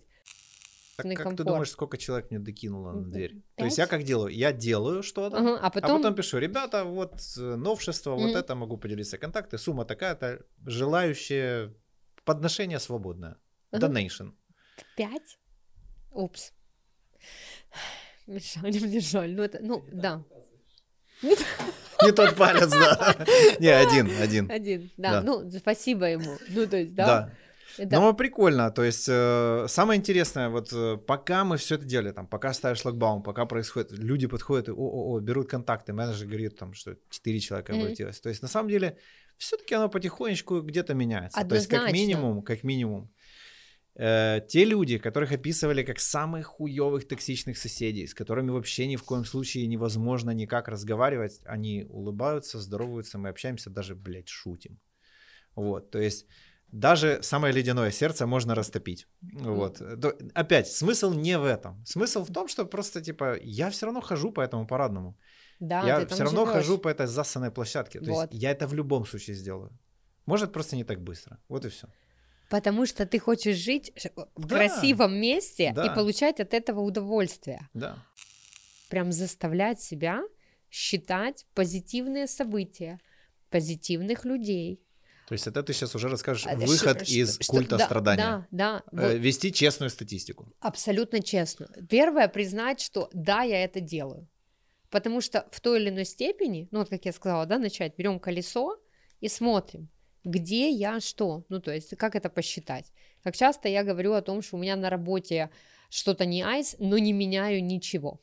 Так 0.96 1.06
как 1.06 1.18
ты 1.18 1.24
комфорт. 1.24 1.48
думаешь, 1.48 1.70
сколько 1.72 1.98
человек 1.98 2.30
мне 2.30 2.40
докинуло 2.40 2.92
на 2.92 3.10
дверь? 3.10 3.36
То 3.36 3.42
пять? 3.56 3.66
есть 3.66 3.78
я 3.78 3.88
как 3.88 4.04
делаю? 4.04 4.34
Я 4.34 4.52
делаю 4.52 5.02
что-то, 5.02 5.38
Ага, 5.38 5.58
а 5.58 5.68
а 5.68 5.70
потом, 5.70 5.98
потом 6.02 6.16
пишу, 6.16 6.40
ребята, 6.40 6.84
вот 6.84 7.14
э, 7.38 7.56
новшество, 7.56 8.12
вот 8.16 8.30
Мгм. 8.30 8.36
это 8.38 8.56
могу 8.56 8.78
поделиться 8.78 9.18
контакты, 9.18 9.58
сумма 9.58 9.86
такая-то, 9.86 10.46
желающие 10.66 11.74
подношение 12.26 12.80
свободное. 12.80 13.38
Ага. 13.72 13.88
Donation. 13.88 14.34
пять. 14.98 15.38
Упс. 16.12 16.54
Мне 18.28 18.40
жаль, 18.40 18.72
мне 18.88 19.00
жаль. 19.00 19.36
Ну, 19.36 19.44
это, 19.44 19.60
ну, 19.62 19.84
да. 19.92 20.24
Не 21.22 22.12
тот 22.12 22.36
палец, 22.36 22.70
да. 22.70 23.16
Не, 23.60 23.68
один, 23.70 24.10
один. 24.22 24.50
Один, 24.50 24.90
да. 24.98 25.22
Ну, 25.22 25.50
спасибо 25.52 26.06
ему. 26.06 26.38
Ну, 26.50 26.68
то 26.68 26.78
есть, 26.78 26.94
да. 26.94 27.32
Да. 27.78 28.00
Ну, 28.00 28.14
прикольно. 28.14 28.72
То 28.72 28.84
есть, 28.84 29.08
э, 29.10 29.66
самое 29.70 29.98
интересное, 30.00 30.50
вот 30.50 30.70
э, 30.74 30.98
пока 30.98 31.46
мы 31.46 31.58
все 31.58 31.76
это 31.76 31.86
делали, 31.86 32.12
там, 32.12 32.28
пока 32.28 32.54
ставишь 32.54 32.80
шлагбаум, 32.80 33.24
пока 33.24 33.46
происходит, 33.46 33.92
люди 33.92 34.28
подходят 34.28 34.68
и 34.68 34.72
о-о-о, 34.72 35.20
берут 35.20 35.50
контакты, 35.50 35.94
менеджер 35.94 36.28
говорит, 36.28 36.58
там, 36.58 36.74
что 36.74 36.98
4 37.10 37.40
человека 37.40 37.74
Мгм. 37.74 37.82
обратилось. 37.82 38.20
То 38.20 38.30
есть, 38.30 38.42
на 38.42 38.48
самом 38.48 38.70
деле, 38.70 38.98
все-таки 39.38 39.76
оно 39.76 39.88
потихонечку 39.88 40.62
где-то 40.62 40.94
меняется. 40.94 41.46
То 41.46 41.56
есть, 41.56 41.68
как 41.68 41.92
минимум, 41.92 42.42
как 42.42 42.64
минимум, 42.64 43.12
э, 44.00 44.42
те 44.48 44.66
люди, 44.66 44.98
которых 44.98 45.32
описывали 45.32 45.84
как 45.84 46.00
самых 46.00 46.46
хуевых 46.46 47.08
токсичных 47.08 47.58
соседей, 47.58 48.08
с 48.08 48.14
которыми 48.14 48.52
вообще 48.52 48.88
ни 48.88 48.96
в 48.96 49.04
коем 49.04 49.26
случае 49.26 49.68
невозможно 49.68 50.32
никак 50.32 50.68
разговаривать, 50.70 51.42
они 51.46 51.86
улыбаются, 51.90 52.60
здороваются, 52.60 53.18
мы 53.18 53.30
общаемся, 53.30 53.70
даже, 53.70 53.96
блядь, 53.96 54.30
шутим. 54.30 54.80
Вот, 55.56 55.92
то 55.92 56.00
есть 56.00 56.26
даже 56.72 57.20
самое 57.22 57.54
ледяное 57.54 57.92
сердце 57.92 58.26
можно 58.28 58.56
растопить. 58.56 59.08
Вот. 59.22 59.82
Опять, 60.36 60.68
смысл 60.68 61.14
не 61.14 61.38
в 61.38 61.44
этом. 61.44 61.84
Смысл 61.86 62.24
в 62.24 62.32
том, 62.32 62.48
что 62.48 62.66
просто, 62.66 63.02
типа, 63.02 63.38
я 63.42 63.70
все 63.70 63.86
равно 63.86 64.02
хожу 64.02 64.32
по 64.32 64.42
этому 64.42 64.68
парадному. 64.68 65.18
Да, 65.60 65.84
я 65.86 66.06
все 66.06 66.24
равно 66.24 66.46
живёшь. 66.46 66.54
хожу 66.54 66.78
по 66.78 66.90
этой 66.90 67.08
засанной 67.08 67.52
площадке. 67.52 68.00
То 68.00 68.12
Вот. 68.12 68.32
есть 68.32 68.44
я 68.44 68.52
это 68.52 68.68
в 68.68 68.74
любом 68.74 69.06
случае 69.06 69.36
сделаю. 69.36 69.72
Может, 70.26 70.54
просто 70.54 70.76
не 70.76 70.84
так 70.84 71.02
быстро. 71.02 71.38
Вот 71.50 71.66
и 71.66 71.70
все. 71.70 71.88
Потому 72.50 72.86
что 72.88 73.06
ты 73.06 73.20
хочешь 73.20 73.56
жить 73.58 73.92
в 74.36 74.46
Да, 74.48 74.56
красивом 74.56 75.14
месте 75.16 75.72
да. 75.76 75.86
и 75.86 75.96
получать 75.96 76.40
от 76.40 76.54
этого 76.54 76.82
удовольствие. 76.82 77.70
Да. 77.74 78.04
Прям 78.90 79.12
заставлять 79.12 79.80
себя 79.82 80.24
считать 80.72 81.46
позитивные 81.54 82.28
события, 82.28 83.00
позитивных 83.50 84.26
людей. 84.26 84.82
То 85.28 85.34
есть 85.34 85.46
это 85.46 85.62
ты 85.62 85.74
сейчас 85.74 85.94
уже 85.94 86.08
расскажешь 86.10 86.48
А, 86.48 86.56
выход 86.56 87.08
ш- 87.08 87.14
из 87.16 87.36
что- 87.40 87.54
культа 87.54 87.78
да, 87.78 87.86
страдания. 87.86 88.48
Да, 88.50 88.82
да. 88.92 89.04
Э, 89.04 89.14
вот 89.14 89.20
Вести 89.20 89.54
честную 89.54 89.92
статистику. 89.92 90.52
абсолютно 90.60 91.22
честно. 91.22 91.68
Первое, 91.88 92.28
признать, 92.28 92.82
что 92.82 93.10
да, 93.14 93.44
я 93.44 93.64
это 93.64 93.80
делаю. 93.80 94.28
Потому 94.90 95.22
что 95.22 95.48
в 95.52 95.62
той 95.62 95.80
или 95.80 95.90
иной 95.90 96.06
степени, 96.06 96.68
ну 96.72 96.80
вот 96.80 96.90
как 96.90 97.06
я 97.06 97.12
сказала, 97.14 97.46
да, 97.46 97.60
начать, 97.60 97.96
берем 97.96 98.20
колесо 98.20 98.80
и 99.22 99.28
смотрим, 99.30 99.88
где 100.24 100.70
я 100.70 101.00
что, 101.00 101.44
ну 101.50 101.60
то 101.60 101.74
есть 101.74 101.96
как 101.98 102.16
это 102.16 102.30
посчитать. 102.30 102.92
Как 103.24 103.36
часто 103.36 103.68
я 103.70 103.84
говорю 103.84 104.14
о 104.14 104.22
том, 104.22 104.42
что 104.42 104.58
у 104.58 104.60
меня 104.60 104.76
на 104.76 104.90
работе 104.90 105.50
что-то 105.90 106.26
не 106.26 106.42
айс, 106.44 106.76
но 106.80 106.98
не 106.98 107.14
меняю 107.14 107.64
ничего. 107.64 108.22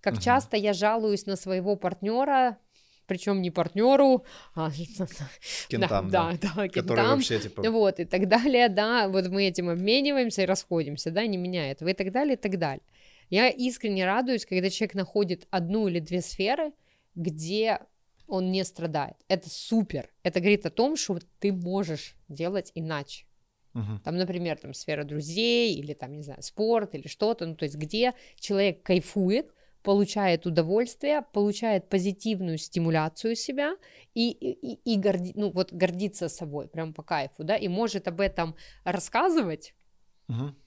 Как 0.00 0.14
Мгм. 0.14 0.22
часто 0.22 0.56
я 0.56 0.72
жалуюсь 0.72 1.26
на 1.26 1.36
своего 1.36 1.76
партнера, 1.76 2.58
причем 3.06 3.40
не 3.40 3.50
партнеру, 3.50 4.24
а 4.54 4.70
Кентам, 5.68 6.10
да. 6.10 6.32
да, 6.32 6.38
да, 6.42 6.68
Который 6.68 6.70
кентам, 6.70 7.08
вообще 7.08 7.38
типа... 7.38 7.70
вот, 7.70 8.00
и 8.00 8.04
так 8.04 8.28
далее, 8.28 8.68
да, 8.68 9.08
вот 9.08 9.28
мы 9.28 9.44
этим 9.44 9.68
обмениваемся 9.68 10.42
и 10.42 10.46
расходимся, 10.46 11.10
да, 11.10 11.26
не 11.26 11.36
меняя 11.36 11.72
этого, 11.72 11.88
и 11.90 11.94
так 11.94 12.12
далее, 12.12 12.34
и 12.34 12.36
так 12.36 12.58
далее. 12.58 12.82
Я 13.30 13.48
искренне 13.48 14.04
радуюсь, 14.04 14.46
когда 14.46 14.70
человек 14.70 14.94
находит 14.94 15.46
одну 15.50 15.88
или 15.88 16.00
две 16.00 16.20
сферы, 16.20 16.72
где 17.14 17.80
он 18.28 18.50
не 18.50 18.64
страдает. 18.64 19.16
Это 19.28 19.48
супер. 19.50 20.10
Это 20.22 20.40
говорит 20.40 20.66
о 20.66 20.70
том, 20.70 20.96
что 20.96 21.18
ты 21.38 21.52
можешь 21.52 22.16
делать 22.28 22.72
иначе. 22.74 23.26
Мгм. 23.74 24.00
Там, 24.00 24.16
например, 24.16 24.58
там 24.58 24.72
сфера 24.72 25.04
друзей 25.04 25.74
или 25.74 25.92
там, 25.92 26.14
не 26.14 26.22
знаю, 26.22 26.42
спорт 26.42 26.94
или 26.94 27.08
что-то, 27.08 27.46
ну, 27.46 27.54
то 27.54 27.64
есть 27.64 27.76
где 27.76 28.14
человек 28.36 28.82
кайфует, 28.82 29.52
получает 29.82 30.46
удовольствие, 30.46 31.22
получает 31.32 31.88
позитивную 31.88 32.58
стимуляцию 32.58 33.36
себя 33.36 33.76
и, 34.14 34.30
и, 34.30 34.74
и- 34.74 34.98
горди- 34.98 35.32
ну, 35.36 35.50
вот 35.52 35.72
гордится 35.72 36.28
собой, 36.28 36.66
прям 36.68 36.92
по 36.92 37.04
кайфу, 37.04 37.44
да, 37.44 37.56
и 37.56 37.68
может 37.68 38.08
об 38.08 38.20
этом 38.20 38.56
рассказывать 38.82 39.74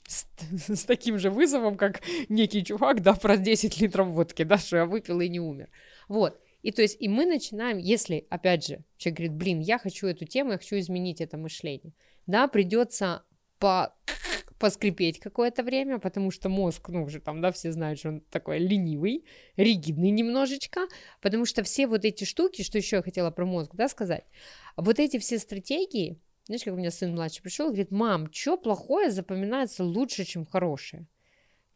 с, 0.08 0.26
с 0.48 0.86
таким 0.86 1.20
же 1.20 1.32
вызовом, 1.32 1.76
как 1.76 2.02
некий 2.30 2.64
чувак, 2.64 3.02
да, 3.02 3.14
про 3.14 3.36
10 3.38 3.82
литров 3.82 4.08
водки, 4.08 4.44
да, 4.44 4.58
что 4.58 4.78
я 4.78 4.86
выпил 4.86 5.20
и 5.20 5.28
не 5.28 5.40
умер. 5.42 5.70
Вот. 6.08 6.40
И 6.62 6.72
то 6.72 6.82
есть, 6.82 6.98
и 7.00 7.08
мы 7.08 7.26
начинаем, 7.26 7.78
если, 7.78 8.26
опять 8.30 8.68
же, 8.68 8.84
человек 8.98 9.18
говорит, 9.18 9.36
блин, 9.38 9.60
я 9.60 9.80
хочу 9.80 10.08
эту 10.08 10.26
тему, 10.26 10.52
я 10.52 10.58
хочу 10.58 10.78
изменить 10.78 11.22
это 11.22 11.38
мышление, 11.38 11.94
да, 12.28 12.48
придется 12.48 13.24
по 13.60 13.96
поскрипеть 14.60 15.20
какое-то 15.20 15.64
время, 15.64 16.00
потому 16.00 16.32
что 16.32 16.50
мозг, 16.50 16.90
ну, 16.90 17.04
уже 17.04 17.22
там, 17.22 17.42
да, 17.42 17.52
все 17.52 17.72
знают, 17.72 17.98
что 17.98 18.10
он 18.10 18.22
такой 18.30 18.60
ленивый, 18.60 19.24
ригидный 19.56 20.12
немножечко, 20.12 20.82
потому 21.22 21.46
что 21.46 21.64
все 21.64 21.88
вот 21.88 22.04
эти 22.04 22.26
штуки, 22.26 22.62
что 22.62 22.78
еще 22.78 22.98
я 22.98 23.02
хотела 23.02 23.32
про 23.32 23.46
мозг, 23.46 23.72
да, 23.74 23.88
сказать, 23.88 24.26
вот 24.76 25.00
эти 25.00 25.18
все 25.18 25.40
стратегии, 25.40 26.20
знаешь, 26.46 26.64
как 26.64 26.74
у 26.74 26.78
меня 26.78 26.92
сын 26.92 27.14
младший 27.14 27.42
пришел, 27.42 27.68
говорит, 27.68 27.92
мам, 27.92 28.32
что 28.34 28.58
плохое 28.58 29.12
запоминается 29.12 29.84
лучше, 29.84 30.26
чем 30.26 30.46
хорошее? 30.46 31.08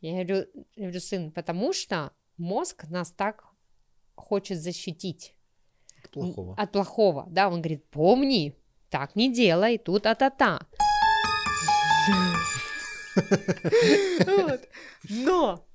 Я 0.01 0.11
говорю, 0.25 0.47
я 0.75 0.83
говорю, 0.83 0.99
сын, 0.99 1.31
потому 1.31 1.71
что 1.71 2.11
мозг 2.37 2.89
нас 2.89 3.11
так 3.11 3.45
хочет 4.15 4.59
защитить 4.61 5.35
От 6.03 6.11
плохого. 6.11 6.55
от 6.57 6.71
плохого, 6.71 7.25
да, 7.29 7.47
он 7.47 7.61
говорит, 7.61 7.85
помни, 7.89 8.55
так 8.89 9.15
не 9.15 9.33
делай, 9.33 9.77
тут 9.77 10.05
а-та-та. 10.05 10.59
Но, 15.09 15.65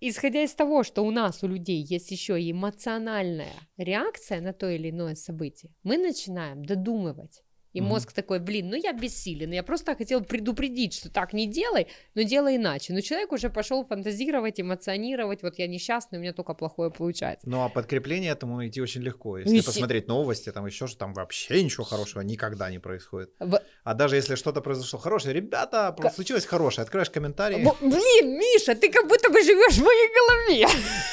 исходя 0.00 0.42
из 0.42 0.54
того, 0.54 0.82
что 0.82 1.02
у 1.02 1.10
нас, 1.10 1.42
у 1.42 1.48
людей, 1.48 1.82
есть 1.82 2.10
еще 2.10 2.40
и 2.40 2.52
эмоциональная 2.52 3.54
реакция 3.76 4.40
на 4.40 4.52
то 4.52 4.68
или 4.68 4.90
иное 4.90 5.14
событие, 5.14 5.72
мы 5.82 5.98
начинаем 5.98 6.64
додумывать. 6.64 7.42
И 7.74 7.80
Мгм. 7.80 7.90
мозг 7.90 8.12
такой, 8.12 8.38
блин, 8.38 8.70
ну 8.70 8.76
я 8.76 8.92
бессилен, 8.92 9.52
я 9.52 9.62
просто 9.62 9.94
хотел 9.94 10.22
предупредить, 10.24 10.94
что 10.94 11.10
так 11.10 11.32
не 11.34 11.46
делай, 11.46 11.86
но 12.14 12.22
делай 12.22 12.56
иначе. 12.56 12.92
Но 12.94 13.00
человек 13.02 13.32
уже 13.32 13.50
пошел 13.50 13.84
фантазировать, 13.84 14.58
эмоционировать, 14.60 15.42
вот 15.42 15.58
я 15.58 15.66
несчастный, 15.66 16.18
у 16.18 16.22
меня 16.22 16.32
только 16.32 16.54
плохое 16.54 16.90
получается. 16.90 17.48
Ну 17.48 17.62
а 17.62 17.68
подкрепление 17.68 18.32
этому 18.32 18.56
найти 18.56 18.80
очень 18.80 19.02
легко. 19.02 19.38
Если 19.38 19.56
Есте- 19.56 19.66
посмотреть 19.66 20.08
новости, 20.08 20.50
там 20.50 20.66
еще 20.66 20.86
что 20.86 20.98
там 20.98 21.12
вообще 21.12 21.62
ничего 21.62 21.84
хорошего 21.84 22.22
никогда 22.22 22.70
не 22.70 22.78
происходит. 22.78 23.30
В- 23.38 23.60
А 23.84 23.94
даже 23.94 24.16
если 24.16 24.34
что-то 24.34 24.60
произошло 24.62 24.98
хорошее, 24.98 25.34
ребята, 25.34 25.94
Ка- 25.98 26.10
случилось 26.10 26.46
хорошее, 26.46 26.84
откроешь 26.84 27.10
комментарии, 27.10 27.62
Во- 27.64 27.76
Блин, 27.80 28.38
Миша, 28.38 28.74
ты 28.74 28.90
как 28.90 29.06
будто 29.08 29.28
бы 29.30 29.42
живешь 29.42 29.74
в 29.76 29.84
моей 29.84 30.08
голове. 30.14 30.66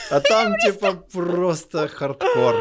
а 0.10 0.20
там 0.22 0.53
типа 0.66 0.93
просто 1.12 1.88
хардкор. 1.89 2.56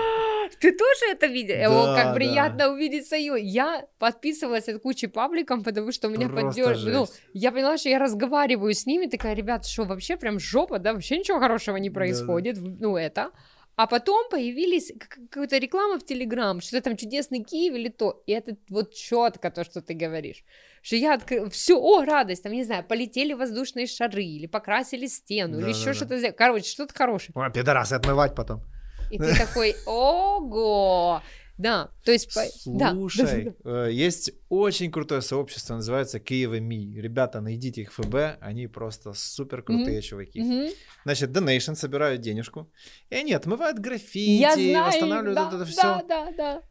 Ты 0.65 0.73
тоже 0.73 1.13
это 1.13 1.27
видел? 1.27 1.57
Да, 1.57 1.93
О, 1.93 1.95
как 1.95 2.05
да. 2.07 2.15
приятно 2.15 2.69
увидеть 2.71 3.07
свою. 3.07 3.35
Я 3.35 3.87
подписывалась 3.99 4.67
от 4.67 4.81
кучи 4.81 5.07
пабликом, 5.07 5.63
потому 5.63 5.93
что 5.93 6.09
меня 6.09 6.27
Просто 6.27 6.47
поддерживают. 6.47 7.11
Ну, 7.11 7.15
я 7.35 7.53
поняла, 7.53 7.77
что 7.77 7.91
я 7.91 7.99
разговариваю 7.99 8.73
с 8.73 8.87
ними, 8.87 9.07
такая, 9.07 9.35
ребят, 9.35 9.67
что 9.67 9.85
вообще 9.85 10.17
прям 10.17 10.41
жопа, 10.41 10.79
да, 10.79 10.95
вообще 10.95 11.19
ничего 11.19 11.39
хорошего 11.39 11.77
не 11.77 11.91
происходит, 11.91 12.57
ну 12.59 12.97
это. 12.97 13.31
А 13.77 13.87
потом 13.87 14.31
появились 14.31 14.91
какая-то 14.99 15.59
реклама 15.59 15.99
в 15.99 16.05
Телеграм, 16.05 16.63
что 16.63 16.81
там 16.81 16.97
чудесный 16.97 17.43
Киев 17.43 17.75
или 17.75 17.89
то. 17.89 18.23
И 18.25 18.33
это 18.33 18.57
вот 18.71 18.95
четко 18.95 19.51
то, 19.51 19.65
что 19.65 19.83
ты 19.83 19.93
говоришь. 19.93 20.45
Что 20.81 20.97
я 20.97 21.13
открыла, 21.15 21.51
все, 21.51 21.79
о, 21.79 22.05
радость, 22.07 22.45
там, 22.45 22.53
не 22.53 22.65
знаю, 22.65 22.85
полетели 22.85 23.35
воздушные 23.35 23.87
шары, 23.87 24.23
или 24.23 24.47
покрасили 24.47 25.09
стену, 25.09 25.59
или 25.59 25.71
еще 25.71 25.93
Да-да-да. 25.93 26.19
что-то. 26.19 26.33
Короче, 26.33 26.71
что-то 26.71 26.95
хорошее. 26.95 27.33
Ой, 27.35 27.53
пидорасы, 27.53 27.95
отмывать 27.95 28.35
потом. 28.35 28.63
И 29.11 29.19
ты 29.19 29.37
такой, 29.37 29.77
ого! 29.87 31.23
Да, 31.57 31.91
то 32.05 32.11
есть... 32.11 32.37
да, 32.67 32.91
Слушай, 32.91 33.55
да, 33.63 33.87
э, 33.87 33.93
есть 33.93 34.33
очень 34.49 34.91
крутое 34.91 35.21
сообщество, 35.21 35.77
называется 35.77 36.19
Киева 36.19 36.59
Ми. 36.59 37.01
Ребята, 37.01 37.41
найдите 37.41 37.83
их 37.83 37.93
в 37.93 38.03
ФБ, 38.03 38.39
они 38.41 38.67
просто 38.67 39.13
супер 39.13 39.63
крутые 39.63 40.03
чуваки. 40.03 40.41
Мгм. 40.43 40.73
Значит, 41.05 41.31
Donation 41.31 41.77
собирают 41.77 42.23
денежку, 42.23 42.69
и 43.09 43.15
они 43.15 43.33
отмывают 43.35 43.79
граффити, 43.79 44.41
Я 44.41 44.55
знаю, 44.55 44.85
восстанавливают 44.87 45.35
да, 45.37 45.47
это 45.49 45.59
да, 45.59 45.65
все. 45.65 46.03
да, 46.09 46.33
да. 46.37 46.63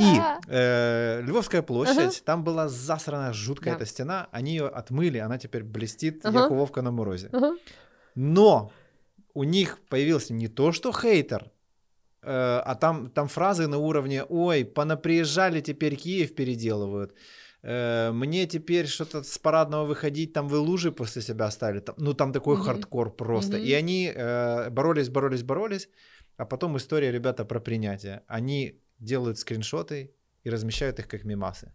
И 0.00 0.18
А, 0.18 0.40
э, 0.48 1.22
Львовская 1.22 1.62
площадь, 1.62 1.96
Ага. 1.96 2.10
там 2.24 2.42
была 2.42 2.68
засрана 2.68 3.32
жуткая 3.32 3.74
Да. 3.74 3.76
эта 3.82 3.86
стена, 3.88 4.28
они 4.32 4.50
ее 4.50 4.66
отмыли, 4.66 5.18
она 5.18 5.38
теперь 5.38 5.62
блестит, 5.62 6.26
Ага. 6.26 6.40
як 6.40 6.50
Вовка 6.50 6.82
на 6.82 6.90
морозе. 6.90 7.28
ага. 7.32 7.52
Но 8.16 8.72
у 9.36 9.44
них 9.44 9.78
появился 9.88 10.34
не 10.34 10.48
то, 10.48 10.72
что 10.72 10.92
хейтер, 10.92 11.42
э, 12.22 12.62
а 12.70 12.74
там, 12.74 13.10
там 13.10 13.28
фразы 13.28 13.66
на 13.66 13.76
уровне 13.78 14.24
«Ой, 14.28 14.64
понаприезжали, 14.64 15.60
теперь 15.60 15.96
Киев 15.96 16.34
переделывают». 16.34 17.14
Э, 17.62 18.12
Мне 18.12 18.46
теперь 18.46 18.86
что-то 18.86 19.22
с 19.22 19.38
парадного 19.38 19.84
выходить, 19.86 20.32
там 20.32 20.48
вы 20.48 20.58
лужи 20.58 20.90
после 20.92 21.22
себя 21.22 21.46
оставили. 21.46 21.80
Там- 21.80 21.96
ну, 21.98 22.14
там 22.14 22.32
такой 22.32 22.54
Мгм. 22.56 22.64
хардкор 22.64 23.16
просто. 23.16 23.56
Мгм. 23.56 23.66
И 23.66 23.72
они 23.72 24.12
э, 24.14 24.70
боролись, 24.70 25.08
боролись, 25.08 25.42
боролись. 25.42 25.88
А 26.38 26.44
потом 26.44 26.76
история, 26.76 27.12
ребята, 27.12 27.44
про 27.44 27.60
принятие. 27.60 28.20
Они 28.28 28.80
делают 29.00 29.38
скриншоты 29.38 30.10
и 30.44 30.50
размещают 30.50 30.98
их 30.98 31.08
как 31.08 31.24
мемасы. 31.24 31.72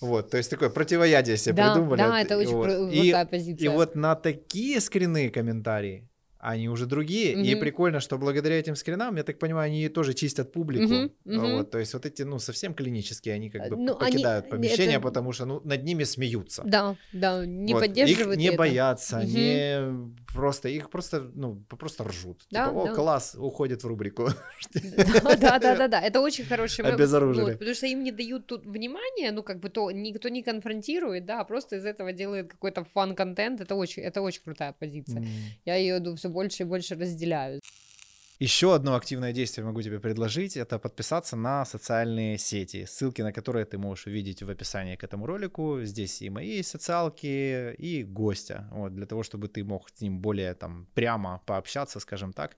Вот, 0.00 0.30
то 0.30 0.36
есть 0.36 0.50
такое 0.50 0.70
противоядие 0.70 1.36
себе 1.36 1.54
Да, 1.54 1.72
придумали. 1.74 1.98
да, 1.98 2.20
это 2.20 2.38
очень 2.38 2.52
вот. 2.54 2.68
кру- 2.68 2.90
И- 2.92 3.02
крутая 3.02 3.24
и 3.24 3.28
позиция. 3.28 3.70
вот 3.70 3.94
на 3.96 4.14
такие 4.14 4.80
скрины 4.80 5.28
комментарии, 5.30 6.08
они 6.40 6.68
уже 6.68 6.86
другие. 6.86 7.32
И 7.32 7.52
Мгм. 7.52 7.60
прикольно, 7.60 8.00
что 8.00 8.16
благодаря 8.18 8.58
этим 8.58 8.76
скринам, 8.76 9.16
я 9.16 9.22
так 9.22 9.38
понимаю, 9.38 9.66
они 9.66 9.88
тоже 9.88 10.14
чистят 10.14 10.52
публику. 10.52 10.84
Мгм, 10.92 11.10
мгм. 11.24 11.50
Вот, 11.56 11.70
то 11.70 11.78
есть 11.78 11.94
вот 11.94 12.06
эти, 12.06 12.22
ну, 12.22 12.38
совсем 12.38 12.74
клинические, 12.74 13.34
они 13.34 13.50
как 13.50 13.68
бы 13.70 13.76
Ну, 13.76 13.96
они- 13.98 14.12
покидают 14.12 14.48
помещение, 14.50 14.96
это- 14.96 15.02
потому 15.02 15.32
что, 15.32 15.46
ну, 15.46 15.60
над 15.64 15.82
ними 15.84 16.04
смеются. 16.04 16.62
Да, 16.64 16.96
да, 17.12 17.44
не 17.44 17.72
Вот. 17.74 17.80
поддерживают 17.80 18.36
Их 18.36 18.38
не 18.42 18.48
это. 18.48 18.56
боятся, 18.58 19.16
Мгм. 19.18 19.26
не 19.26 20.14
просто, 20.32 20.68
их 20.68 20.90
просто, 20.90 21.30
ну, 21.34 21.56
просто 21.78 22.04
ржут. 22.04 22.46
Да, 22.50 22.68
типа, 22.68 22.78
о, 22.82 22.86
да. 22.86 22.94
класс, 22.94 23.34
уходит 23.38 23.82
в 23.82 23.86
рубрику. 23.86 24.28
Да, 25.40 25.58
да, 25.58 25.76
да, 25.76 25.88
да, 25.88 26.00
это 26.00 26.20
очень 26.20 26.44
хороший. 26.44 26.84
Обезоружили. 26.84 27.52
Потому 27.52 27.74
что 27.74 27.86
им 27.86 28.02
не 28.04 28.12
дают 28.12 28.46
тут 28.46 28.64
внимания, 28.66 29.32
ну, 29.32 29.42
как 29.42 29.58
бы 29.60 29.68
то 29.70 29.90
никто 29.90 30.28
не 30.28 30.42
конфронтирует, 30.42 31.24
да, 31.26 31.40
а 31.40 31.44
просто 31.44 31.76
из 31.76 31.84
этого 31.84 32.12
делает 32.12 32.50
какой-то 32.50 32.84
фан-контент, 32.84 33.60
это 33.60 33.74
очень, 33.74 34.02
это 34.02 34.22
очень 34.22 34.42
крутая 34.42 34.72
позиция. 34.78 35.24
Я 35.64 35.74
ее 35.76 35.98
все 36.16 36.27
больше 36.28 36.62
и 36.62 36.66
больше 36.66 36.94
разделяю. 36.94 37.60
Еще 38.40 38.72
одно 38.72 38.94
активное 38.94 39.32
действие 39.32 39.64
могу 39.64 39.82
тебе 39.82 39.98
предложить. 39.98 40.56
Это 40.56 40.78
подписаться 40.78 41.34
на 41.34 41.64
социальные 41.64 42.38
сети, 42.38 42.86
ссылки 42.86 43.20
на 43.20 43.32
которые 43.32 43.64
ты 43.64 43.78
можешь 43.78 44.06
увидеть 44.06 44.44
в 44.44 44.50
описании 44.50 44.94
к 44.94 45.02
этому 45.02 45.26
ролику. 45.26 45.80
Здесь 45.82 46.22
и 46.22 46.30
мои 46.30 46.62
социалки, 46.62 47.74
и 47.74 48.04
гостя. 48.04 48.68
Вот, 48.70 48.94
для 48.94 49.06
того, 49.06 49.24
чтобы 49.24 49.48
ты 49.48 49.64
мог 49.64 49.88
с 49.92 50.00
ним 50.00 50.20
более 50.20 50.54
там 50.54 50.86
прямо 50.94 51.42
пообщаться, 51.46 51.98
скажем 51.98 52.32
так. 52.32 52.56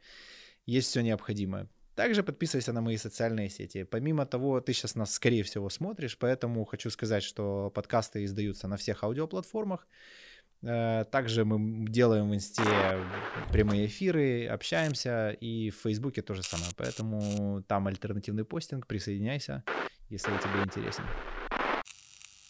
есть 0.66 0.88
все 0.88 1.00
необходимое. 1.00 1.66
Также 1.94 2.22
подписывайся 2.22 2.72
на 2.72 2.82
мои 2.82 2.98
социальные 2.98 3.48
сети. 3.48 3.84
Помимо 3.84 4.26
того, 4.26 4.60
ты 4.60 4.74
сейчас 4.74 4.96
нас, 4.96 5.12
скорее 5.12 5.42
всего, 5.42 5.70
смотришь, 5.70 6.18
поэтому 6.18 6.64
хочу 6.66 6.90
сказать, 6.90 7.22
что 7.22 7.70
подкасты 7.70 8.24
издаются 8.24 8.68
на 8.68 8.76
всех 8.76 9.02
аудиоплатформах. 9.02 9.88
Э, 10.62 11.04
также 11.10 11.44
мы 11.44 11.88
делаем 11.88 12.30
в 12.30 12.34
инсте 12.34 12.62
прямые 13.50 13.86
эфиры, 13.86 14.46
общаемся, 14.46 15.30
и 15.30 15.70
в 15.70 15.76
Фейсбуке 15.76 16.22
то 16.22 16.34
же 16.34 16.42
самое. 16.42 16.70
Поэтому 16.76 17.62
там 17.66 17.86
альтернативный 17.86 18.44
постинг, 18.44 18.86
присоединяйся, 18.86 19.64
если 20.10 20.30
тебе 20.30 20.62
интересен. 20.64 21.04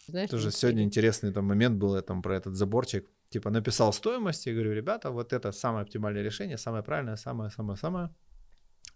Знаешь, 0.09 0.31
Тоже 0.31 0.51
сегодня 0.51 0.83
интересный 0.83 1.33
там 1.33 1.45
момент 1.45 1.79
был 1.79 1.95
я 1.95 2.03
там 2.03 2.21
про 2.21 2.37
этот 2.37 2.57
заборчик. 2.57 3.09
Типа 3.29 3.51
написал 3.51 3.93
стоимость 3.93 4.49
и 4.49 4.53
говорю, 4.53 4.73
ребята, 4.73 5.11
вот 5.11 5.33
это 5.33 5.53
самое 5.53 5.85
оптимальное 5.85 6.23
решение, 6.23 6.59
самое 6.59 6.83
правильное, 6.83 7.17
самое-самое-самое 7.17 8.11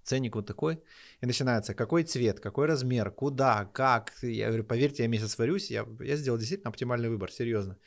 ценник 0.02 0.36
вот 0.36 0.46
такой, 0.46 0.82
и 1.20 1.26
начинается, 1.26 1.74
какой 1.74 2.02
цвет, 2.02 2.40
какой 2.40 2.66
размер, 2.66 3.10
куда, 3.10 3.64
как, 3.72 4.12
я 4.22 4.48
говорю, 4.48 4.64
поверьте, 4.64 5.02
я 5.02 5.08
месяц 5.08 5.38
варюсь, 5.38 5.70
я, 5.70 5.86
я 6.00 6.16
сделал 6.16 6.38
действительно 6.38 6.68
оптимальный 6.68 7.08
выбор, 7.08 7.30
серьезно. 7.30 7.78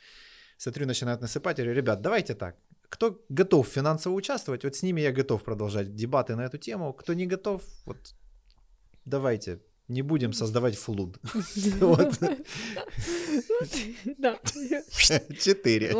Смотрю, 0.58 0.86
начинают 0.86 1.20
насыпать, 1.20 1.56
говорю, 1.56 1.72
ребят, 1.72 2.00
давайте 2.00 2.34
так, 2.34 2.56
кто 2.88 3.24
готов 3.28 3.68
финансово 3.68 4.14
участвовать, 4.14 4.64
вот 4.64 4.74
с 4.74 4.82
ними 4.82 5.00
я 5.00 5.12
готов 5.12 5.44
продолжать 5.44 5.94
дебаты 5.94 6.34
на 6.34 6.42
эту 6.42 6.58
тему, 6.58 6.92
кто 6.92 7.14
не 7.14 7.26
готов, 7.26 7.62
вот 7.86 8.14
давайте, 9.04 9.60
не 9.88 10.02
будем 10.02 10.32
создавать 10.32 10.76
флуд. 10.76 11.18
Четыре. 15.40 15.94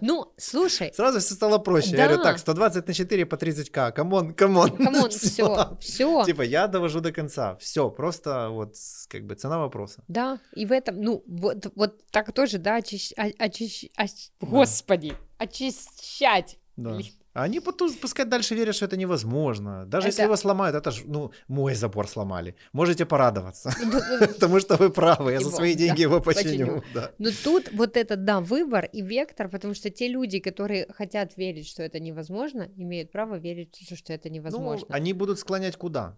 Ну, 0.00 0.32
слушай. 0.36 0.92
Сразу 0.94 1.20
все 1.20 1.34
стало 1.34 1.58
проще. 1.58 1.90
Я 1.90 2.06
говорю, 2.06 2.22
так, 2.22 2.38
120 2.38 2.88
на 2.88 2.94
4 2.94 3.26
по 3.26 3.34
30к. 3.34 3.92
Come 3.92 4.16
on, 4.16 4.34
come 4.34 4.58
on. 4.58 4.76
Come 4.76 4.95
on, 4.95 5.10
все, 5.10 5.76
все. 5.80 6.24
Типа, 6.24 6.42
я 6.42 6.66
довожу 6.66 7.00
до 7.00 7.12
конца. 7.12 7.56
Все, 7.56 7.90
просто 7.90 8.48
вот 8.50 8.74
как 9.08 9.26
бы 9.26 9.34
цена 9.34 9.58
вопроса. 9.58 10.02
Да, 10.08 10.40
и 10.56 10.64
в 10.66 10.72
этом, 10.72 11.00
ну, 11.00 11.22
вот, 11.26 12.00
так 12.10 12.32
тоже, 12.32 12.58
да, 12.58 12.76
очищать, 12.76 14.32
господи, 14.40 15.14
очищать. 15.38 16.58
Да. 16.76 16.98
А 17.38 17.44
они 17.44 17.60
пускай 17.60 18.26
дальше 18.26 18.56
верят, 18.56 18.74
что 18.74 18.86
это 18.86 18.96
невозможно. 18.96 19.86
Даже 19.86 20.08
это... 20.08 20.14
если 20.14 20.22
его 20.24 20.36
сломают, 20.36 20.74
это 20.74 20.90
же, 20.90 21.02
ну, 21.06 21.30
мой 21.46 21.74
забор 21.74 22.08
сломали. 22.08 22.56
Можете 22.72 23.06
порадоваться. 23.06 23.72
Ну, 23.80 24.00
ну, 24.20 24.26
потому 24.34 24.58
что 24.58 24.76
вы 24.76 24.90
правы, 24.90 25.30
я 25.32 25.40
за 25.40 25.50
свои 25.50 25.74
деньги 25.74 26.02
его 26.02 26.20
починю. 26.20 26.82
Но 27.18 27.30
тут 27.44 27.70
вот 27.72 27.96
этот, 27.96 28.24
да, 28.24 28.40
выбор 28.40 28.86
и 28.86 29.02
вектор, 29.02 29.48
потому 29.48 29.74
что 29.74 29.88
те 29.88 30.08
люди, 30.08 30.40
которые 30.40 30.86
хотят 30.92 31.36
верить, 31.36 31.68
что 31.68 31.84
это 31.84 32.00
невозможно, 32.00 32.72
имеют 32.76 33.12
право 33.12 33.36
верить, 33.36 33.78
что 33.96 34.12
это 34.12 34.30
невозможно. 34.30 34.86
Ну, 34.88 34.94
они 34.96 35.12
будут 35.12 35.38
склонять 35.38 35.76
куда? 35.76 36.16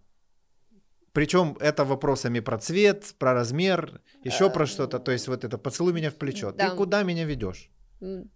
Причем 1.13 1.59
это 1.61 1.85
вопросами 1.85 2.41
про 2.41 2.57
цвет, 2.57 3.15
про 3.19 3.35
размер, 3.35 4.01
еще 4.25 4.49
про 4.49 4.65
что-то. 4.65 4.99
То 4.99 5.13
есть 5.13 5.29
вот 5.29 5.45
это 5.45 5.59
поцелуй 5.59 5.93
меня 5.93 6.11
в 6.11 6.15
плечо. 6.15 6.53
Ты 6.53 6.71
куда 6.71 7.03
меня 7.03 7.27
ведешь? 7.27 7.71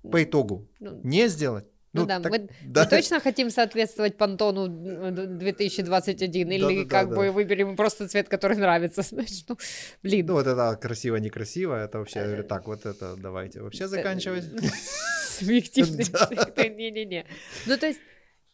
По 0.02 0.22
итогу. 0.22 0.68
Не 0.80 1.28
сделать? 1.28 1.64
Ну, 1.94 2.00
ну 2.00 2.06
да, 2.08 2.20
так, 2.20 2.32
мы, 2.32 2.48
да, 2.64 2.82
мы 2.82 2.90
точно 2.90 3.20
хотим 3.20 3.50
соответствовать 3.50 4.16
Пантону 4.16 4.66
2021, 4.68 6.50
или 6.52 6.82
да, 6.82 6.90
как 6.90 7.08
да, 7.08 7.16
бы 7.16 7.26
да. 7.26 7.32
выберем 7.32 7.76
просто 7.76 8.08
цвет, 8.08 8.28
который 8.28 8.56
нравится, 8.56 9.02
знаешь, 9.08 9.44
ну, 9.48 9.56
блин. 10.02 10.26
Ну, 10.26 10.32
вот 10.34 10.46
это 10.46 10.76
красиво, 10.76 11.16
некрасиво, 11.16 11.74
это 11.74 12.00
вообще, 12.00 12.18
я 12.18 12.26
говорю, 12.26 12.42
э, 12.42 12.46
так, 12.46 12.66
вот 12.66 12.84
это 12.84 13.14
давайте 13.16 13.62
вообще 13.62 13.86
заканчивать. 13.86 14.44
Субъективный 15.38 16.04
не-не-не. 16.76 17.26
Ну, 17.66 17.76
то 17.76 17.86
есть, 17.86 18.00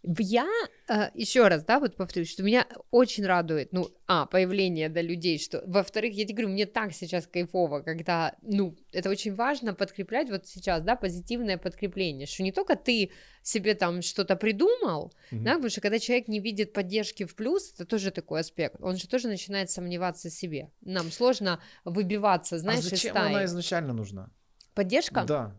я 0.02 0.48
э, 0.88 1.10
еще 1.14 1.46
раз, 1.48 1.64
да, 1.64 1.78
вот 1.78 1.96
повторюсь, 1.96 2.30
что 2.30 2.42
меня 2.42 2.66
очень 2.90 3.26
радует, 3.26 3.72
ну, 3.72 3.90
а, 4.06 4.26
появление, 4.26 4.88
да, 4.88 5.02
людей, 5.02 5.38
что, 5.38 5.62
во-вторых, 5.66 6.14
я 6.14 6.24
тебе 6.24 6.36
говорю, 6.36 6.52
мне 6.54 6.66
так 6.66 6.92
сейчас 6.92 7.26
кайфово, 7.26 7.80
когда, 7.80 8.34
ну, 8.42 8.76
это 8.92 9.10
очень 9.10 9.34
важно 9.34 9.74
подкреплять 9.74 10.30
вот 10.30 10.46
сейчас, 10.46 10.82
да, 10.82 10.96
позитивное 10.96 11.58
подкрепление, 11.58 12.26
что 12.26 12.42
не 12.42 12.52
только 12.52 12.76
ты 12.76 13.10
себе 13.42 13.74
там 13.74 14.00
что-то 14.00 14.36
придумал, 14.36 15.12
mm-hmm. 15.30 15.42
да, 15.42 15.52
потому 15.54 15.70
что 15.70 15.80
когда 15.80 15.98
человек 15.98 16.28
не 16.28 16.40
видит 16.40 16.72
поддержки 16.72 17.24
в 17.24 17.34
плюс, 17.34 17.72
это 17.74 17.84
тоже 17.84 18.10
такой 18.10 18.40
аспект, 18.40 18.76
он 18.80 18.96
же 18.96 19.06
тоже 19.06 19.28
начинает 19.28 19.70
сомневаться 19.70 20.30
в 20.30 20.32
себе, 20.32 20.70
нам 20.80 21.10
сложно 21.10 21.60
выбиваться, 21.84 22.58
знаешь, 22.58 22.80
а 22.80 22.82
зачем 22.82 22.96
из 22.96 23.10
стаи. 23.10 23.32
она 23.34 23.44
изначально 23.44 23.92
нужна? 23.92 24.30
Поддержка? 24.74 25.24
Да. 25.24 25.56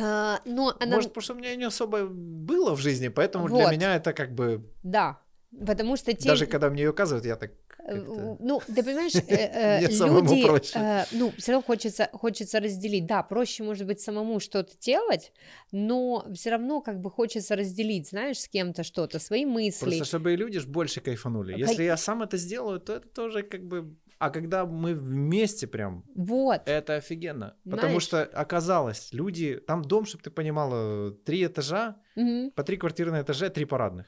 А, 0.00 0.40
но 0.44 0.74
она... 0.80 0.96
Может, 0.96 1.10
потому 1.10 1.22
что 1.22 1.34
у 1.34 1.36
меня 1.36 1.54
не 1.56 1.64
особо 1.64 2.06
было 2.06 2.74
в 2.74 2.80
жизни, 2.80 3.08
поэтому 3.08 3.46
вот. 3.48 3.58
для 3.58 3.70
меня 3.70 3.96
это 3.96 4.12
как 4.12 4.34
бы... 4.34 4.64
Да, 4.82 5.20
потому 5.66 5.96
что... 5.96 6.12
Те... 6.12 6.28
Даже 6.28 6.46
когда 6.46 6.70
мне 6.70 6.82
ее 6.82 6.90
указывают, 6.90 7.26
я 7.26 7.36
так 7.36 7.52
э, 7.86 7.94
ну, 8.40 8.60
ты 8.66 8.82
понимаешь, 8.82 9.14
э, 9.14 9.22
э, 9.28 9.80
люди, 9.88 11.16
ну, 11.16 11.32
все 11.36 11.52
равно 11.52 11.66
хочется, 11.66 12.08
хочется 12.12 12.60
разделить. 12.60 13.06
Да, 13.06 13.22
проще, 13.22 13.62
может 13.62 13.86
быть, 13.86 14.00
самому 14.00 14.40
что-то 14.40 14.72
делать, 14.80 15.32
но 15.72 16.26
все 16.34 16.50
равно 16.50 16.80
как 16.80 17.00
бы 17.00 17.10
хочется 17.10 17.56
разделить, 17.56 18.08
знаешь, 18.08 18.38
с 18.38 18.48
кем-то 18.48 18.84
что-то, 18.84 19.18
свои 19.18 19.44
мысли. 19.44 19.84
Просто 19.84 20.04
чтобы 20.04 20.32
и 20.32 20.36
люди 20.36 20.58
больше 20.66 21.00
кайфанули. 21.00 21.58
Если 21.58 21.84
я 21.84 21.96
сам 21.96 22.22
это 22.22 22.36
сделаю, 22.36 22.80
то 22.80 22.94
это 22.96 23.08
тоже 23.08 23.42
как 23.42 23.64
бы 23.64 23.94
а 24.20 24.28
когда 24.28 24.66
мы 24.66 24.94
вместе 24.94 25.66
прям, 25.66 26.04
вот. 26.14 26.60
это 26.66 26.96
офигенно. 26.96 27.56
Знаешь, 27.64 27.80
Потому 27.80 28.00
что 28.00 28.22
оказалось, 28.22 29.08
люди, 29.12 29.56
там 29.66 29.80
дом, 29.82 30.04
чтобы 30.04 30.22
ты 30.22 30.30
понимала, 30.30 31.10
три 31.24 31.46
этажа, 31.46 31.96
угу. 32.16 32.50
по 32.50 32.62
три 32.62 32.76
квартиры 32.76 33.12
на 33.12 33.22
этаже, 33.22 33.48
три 33.48 33.64
парадных. 33.64 34.06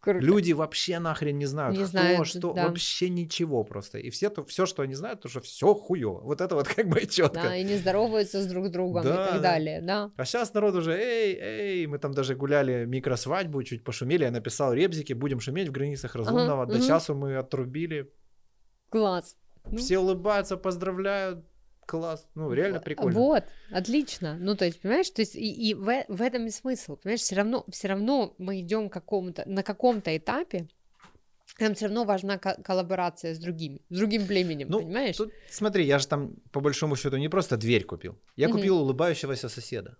Круто. 0.00 0.24
Люди 0.24 0.52
вообще 0.52 0.98
нахрен 0.98 1.38
не 1.38 1.46
знают, 1.46 1.76
не 1.76 1.82
кто, 1.82 1.90
знают, 1.90 2.26
что, 2.26 2.52
да. 2.52 2.66
вообще 2.66 3.08
ничего 3.08 3.62
просто. 3.62 3.98
И 3.98 4.10
все, 4.10 4.30
то, 4.30 4.44
все, 4.44 4.66
что 4.66 4.82
они 4.82 4.94
знают, 4.94 5.20
то 5.20 5.28
что 5.28 5.40
все 5.40 5.74
хуево. 5.74 6.22
Вот 6.22 6.40
это 6.40 6.56
вот 6.56 6.66
как 6.76 6.88
бы 6.88 7.06
четко. 7.06 7.42
Да, 7.42 7.56
и 7.56 7.62
не 7.62 7.76
здороваются 7.76 8.42
с 8.42 8.46
друг 8.46 8.70
другом 8.70 9.04
да, 9.04 9.28
и 9.28 9.30
так 9.32 9.42
далее, 9.42 9.80
да. 9.80 10.10
А 10.16 10.24
сейчас 10.24 10.52
народ 10.54 10.74
уже, 10.74 10.92
эй, 10.92 11.36
эй, 11.40 11.86
мы 11.86 11.98
там 11.98 12.12
даже 12.12 12.34
гуляли 12.34 12.84
микросвадьбу, 12.84 13.62
чуть 13.62 13.84
пошумели, 13.84 14.24
я 14.24 14.32
написал 14.32 14.72
ребзики, 14.72 15.12
будем 15.12 15.38
шуметь 15.38 15.68
в 15.68 15.72
границах 15.72 16.16
разумного. 16.16 16.64
Ага, 16.64 16.72
До 16.72 16.78
угу. 16.78 16.86
часу 16.86 17.14
мы 17.14 17.36
отрубили. 17.36 18.10
Класс. 18.90 19.36
Ну. 19.70 19.78
Все 19.78 19.98
улыбаются, 19.98 20.56
поздравляют. 20.56 21.44
Класс, 21.86 22.26
ну 22.34 22.52
реально 22.52 22.80
прикольно. 22.80 23.16
Вот, 23.16 23.44
отлично. 23.70 24.36
Ну 24.40 24.56
то 24.56 24.64
есть, 24.64 24.80
понимаешь, 24.80 25.08
то 25.10 25.22
есть 25.22 25.36
и, 25.36 25.70
и 25.70 25.72
в, 25.72 26.04
в 26.08 26.20
этом 26.20 26.46
и 26.46 26.50
смысл, 26.50 26.96
понимаешь, 26.96 27.20
все 27.20 27.36
равно, 27.36 27.64
все 27.70 27.86
равно 27.86 28.34
мы 28.38 28.58
идем 28.60 28.88
какому-то 28.88 29.44
на 29.46 29.62
каком-то 29.62 30.16
этапе, 30.16 30.66
нам 31.60 31.74
все 31.74 31.86
равно 31.86 32.04
важна 32.04 32.38
ко- 32.38 32.60
коллаборация 32.60 33.34
с 33.34 33.38
другими, 33.38 33.82
с 33.88 33.98
другим 33.98 34.26
племенем, 34.26 34.68
ну, 34.68 34.80
понимаешь? 34.80 35.16
Тут, 35.16 35.32
смотри, 35.48 35.84
я 35.84 36.00
же 36.00 36.08
там 36.08 36.34
по 36.50 36.58
большому 36.60 36.96
счету 36.96 37.18
не 37.18 37.28
просто 37.28 37.56
дверь 37.56 37.84
купил, 37.84 38.18
я 38.34 38.48
купил 38.48 38.78
улыбающегося 38.78 39.48
соседа. 39.48 39.96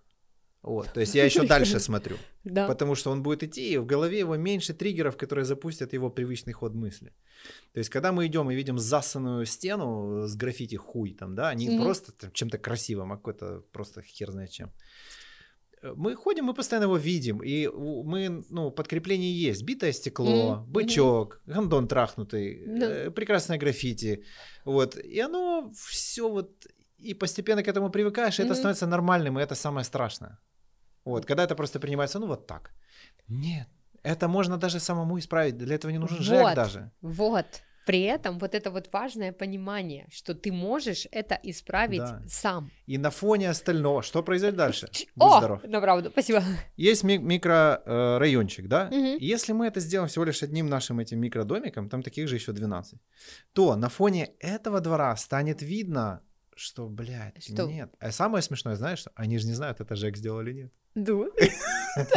Вот, 0.67 0.93
то 0.93 0.99
есть 0.99 1.15
я 1.15 1.25
еще 1.29 1.43
дальше 1.47 1.79
смотрю. 1.79 2.17
Да. 2.43 2.67
Потому 2.67 2.95
что 2.95 3.11
он 3.11 3.23
будет 3.23 3.43
идти, 3.43 3.73
и 3.73 3.77
в 3.77 3.85
голове 3.85 4.19
его 4.19 4.35
меньше 4.35 4.73
триггеров, 4.73 5.15
которые 5.15 5.45
запустят 5.45 5.93
его 5.93 6.09
привычный 6.09 6.53
ход 6.53 6.75
мысли. 6.75 7.13
То 7.73 7.79
есть, 7.79 7.89
когда 7.89 8.11
мы 8.11 8.25
идем 8.25 8.51
и 8.51 8.55
видим 8.55 8.77
засанную 8.77 9.45
стену 9.45 10.27
с 10.27 10.35
граффити 10.35 10.75
хуй 10.75 11.13
там, 11.13 11.35
да, 11.35 11.53
не 11.53 11.67
mm 11.67 11.83
просто 11.83 12.11
там, 12.11 12.31
чем-то 12.31 12.57
красивым, 12.57 13.11
а 13.11 13.15
какой-то 13.15 13.63
просто 13.71 14.01
хер 14.01 14.31
знает 14.31 14.49
чем. 14.51 14.71
Э, 15.81 15.93
мы 15.95 16.15
ходим, 16.15 16.45
мы 16.45 16.53
постоянно 16.53 16.85
его 16.85 16.97
видим, 16.97 17.41
и 17.43 17.67
мы, 18.03 18.43
ну, 18.49 18.71
подкрепление 18.71 19.31
есть. 19.49 19.63
Битое 19.63 19.93
стекло, 19.93 20.65
mm 20.67 20.71
бычок, 20.71 21.41
mm 21.45 21.53
гандон 21.53 21.87
трахнутый, 21.87 22.65
mm 22.67 23.11
прекрасное 23.11 23.57
граффити. 23.57 24.23
Вот, 24.65 24.97
и 24.97 25.19
оно 25.21 25.71
все 25.73 26.27
вот 26.29 26.67
и 26.97 27.13
постепенно 27.13 27.63
к 27.63 27.67
этому 27.67 27.89
привыкаешь, 27.89 28.39
и 28.39 28.41
mm 28.41 28.45
это 28.45 28.55
становится 28.55 28.87
нормальным, 28.87 29.39
и 29.39 29.41
это 29.41 29.55
самое 29.55 29.85
страшное. 29.85 30.39
Вот, 31.07 31.25
когда 31.25 31.43
это 31.43 31.55
просто 31.55 31.79
принимается, 31.79 32.19
ну 32.19 32.27
вот 32.27 32.47
так. 32.47 32.71
Нет, 33.27 33.67
это 34.03 34.27
можно 34.27 34.57
даже 34.57 34.79
самому 34.79 35.17
исправить, 35.17 35.57
для 35.57 35.75
этого 35.75 35.91
не 35.91 35.99
нужен 35.99 36.17
вот, 36.17 36.25
ЖЭК 36.25 36.55
даже. 36.55 36.91
Вот, 37.01 37.45
при 37.85 38.01
этом 38.01 38.37
вот 38.39 38.53
это 38.53 38.69
вот 38.71 38.89
важное 38.93 39.31
понимание, 39.31 40.07
что 40.11 40.33
ты 40.33 40.51
можешь 40.51 41.07
это 41.11 41.39
исправить 41.43 41.99
да. 41.99 42.21
сам. 42.27 42.69
И 42.87 42.97
на 42.97 43.09
фоне 43.09 43.49
остального, 43.49 44.01
что 44.01 44.23
произойдет 44.23 44.57
дальше? 44.57 44.87
Будь 45.15 45.27
О, 45.31 45.37
здоров. 45.37 45.63
на 45.63 45.79
правду, 45.79 46.09
спасибо. 46.09 46.43
Есть 46.75 47.03
ми- 47.03 47.17
микрорайончик, 47.17 48.65
э, 48.65 48.67
да? 48.67 48.87
Угу. 48.91 49.17
Если 49.19 49.53
мы 49.53 49.67
это 49.67 49.79
сделаем 49.79 50.09
всего 50.09 50.25
лишь 50.25 50.43
одним 50.43 50.67
нашим 50.67 50.99
этим 50.99 51.19
микродомиком, 51.19 51.89
там 51.89 52.03
таких 52.03 52.27
же 52.27 52.35
еще 52.35 52.51
12, 52.51 52.99
то 53.53 53.75
на 53.77 53.87
фоне 53.87 54.31
этого 54.39 54.81
двора 54.81 55.15
станет 55.15 55.61
видно, 55.61 56.21
что, 56.57 56.87
блядь, 56.89 57.43
что? 57.43 57.65
нет. 57.67 57.93
А 57.99 58.11
самое 58.11 58.41
смешное, 58.41 58.75
знаешь, 58.75 58.99
что 58.99 59.11
они 59.15 59.37
же 59.37 59.47
не 59.47 59.53
знают, 59.53 59.79
это 59.81 59.95
Жек 59.95 60.17
сделал 60.17 60.41
или 60.41 60.53
нет. 60.53 60.73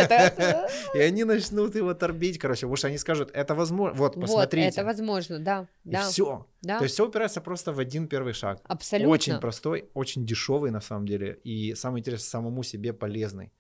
Да. 0.09 0.68
И 0.95 0.99
они 0.99 1.24
начнут 1.24 1.74
его 1.74 1.95
торбить, 1.95 2.38
короче, 2.38 2.61
потому 2.62 2.76
что 2.76 2.88
они 2.88 2.99
скажут, 2.99 3.30
это 3.32 3.55
возможно. 3.55 3.97
Вот, 3.97 4.14
посмотрите. 4.20 4.66
Вот, 4.66 4.72
это 4.74 4.84
возможно, 4.84 5.38
да. 5.38 5.68
И 5.84 5.97
все. 6.11 6.47
То 6.62 6.82
есть 6.82 6.95
все 6.95 7.07
упирается 7.09 7.41
просто 7.41 7.72
в 7.72 7.78
один 7.78 8.07
первый 8.09 8.32
шаг. 8.34 8.61
Абсолютно. 8.64 9.11
Очень 9.11 9.41
простой, 9.41 9.88
очень 9.95 10.26
дешевый 10.26 10.70
на 10.70 10.80
самом 10.80 11.07
деле. 11.07 11.38
И 11.45 11.74
самое 11.74 12.01
интересное, 12.01 12.28
самому 12.28 12.62
себе 12.62 12.93
полезный. 12.93 13.53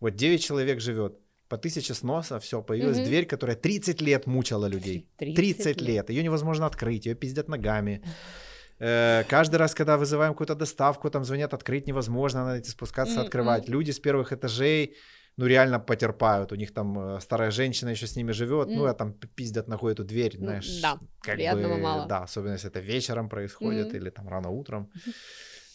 Вот 0.00 0.16
9 0.16 0.42
человек 0.42 0.80
живет. 0.80 1.18
по 1.48 1.58
тысяче 1.58 1.92
сноса, 1.94 2.38
все, 2.40 2.62
появилась 2.62 2.96
Мгм. 2.96 3.06
дверь, 3.06 3.26
которая 3.26 3.56
30 3.56 4.00
лет 4.00 4.26
мучила 4.26 4.64
людей. 4.66 5.06
30 5.18 5.36
30 5.36 5.66
лет. 5.82 5.88
лет. 5.88 6.10
Ее 6.10 6.22
невозможно 6.22 6.64
открыть, 6.64 7.04
ее 7.04 7.14
пиздят 7.14 7.48
ногами. 7.48 8.02
Э, 8.82 9.24
Каждый 9.28 9.56
раз, 9.56 9.74
когда 9.74 9.96
вызываем 9.96 10.32
какую-то 10.32 10.54
доставку, 10.56 11.08
там 11.10 11.24
звонят, 11.24 11.54
открыть 11.54 11.86
невозможно, 11.86 12.44
надо 12.44 12.58
идти 12.58 12.70
спускаться, 12.70 13.20
М, 13.20 13.26
открывать. 13.26 13.68
Люди 13.68 13.92
с 13.92 14.00
первых 14.00 14.32
этажей, 14.32 14.96
ну, 15.36 15.46
реально 15.46 15.78
потерпают. 15.78 16.52
У 16.52 16.56
них 16.56 16.74
там 16.74 16.98
э, 16.98 17.20
старая 17.20 17.50
женщина 17.50 17.90
еще 17.90 18.06
с 18.06 18.16
ними 18.16 18.32
живет, 18.32 18.68
ну, 18.68 18.82
М. 18.84 18.90
а 18.90 18.94
там 18.94 19.12
пиздят 19.36 19.68
ногой 19.68 19.92
эту 19.92 20.04
дверь, 20.04 20.32
Ну, 20.38 20.46
знаешь. 20.46 20.82
да, 20.82 20.98
как 21.20 21.34
приятного 21.36 21.74
бы, 21.76 21.82
мало. 21.82 22.06
Да, 22.08 22.22
особенно 22.24 22.54
если 22.54 22.70
это 22.70 22.80
вечером 22.80 23.28
происходит 23.28 23.88
Мгм. 23.88 23.96
или 24.02 24.10
там 24.10 24.28
рано 24.28 24.48
утром. 24.50 24.90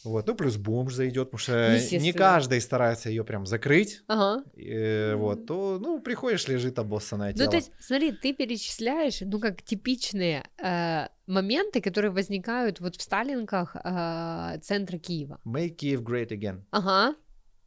Вот, 0.07 0.27
ну, 0.27 0.35
плюс 0.35 0.57
бомж 0.57 0.93
зайдет, 0.93 1.31
потому 1.31 1.39
что 1.39 1.77
не 1.97 2.13
каждый 2.13 2.61
старается 2.61 3.09
ее 3.09 3.23
прям 3.23 3.45
закрыть. 3.45 4.01
Ага. 4.07 4.43
Э, 4.55 5.13
Мгм. 5.13 5.21
Вот, 5.21 5.45
то, 5.45 5.79
ну, 5.79 5.99
приходишь, 5.99 6.47
лежит 6.47 6.79
обоссанное 6.79 7.33
тело. 7.33 7.45
Ну, 7.45 7.51
то 7.51 7.57
есть, 7.57 7.71
смотри, 7.79 8.11
ты 8.11 8.33
перечисляешь, 8.33 9.21
ну, 9.21 9.39
как 9.39 9.61
типичные 9.61 10.43
э, 10.63 11.07
моменты, 11.27 11.81
которые 11.81 12.11
возникают 12.11 12.79
вот 12.79 12.95
в 12.95 13.01
Сталинках 13.01 13.75
э, 13.75 14.59
центра 14.61 14.97
Киева. 14.97 15.39
Make 15.45 15.75
Kiev 15.77 16.03
great 16.03 16.29
again. 16.29 16.61
Ага, 16.71 17.15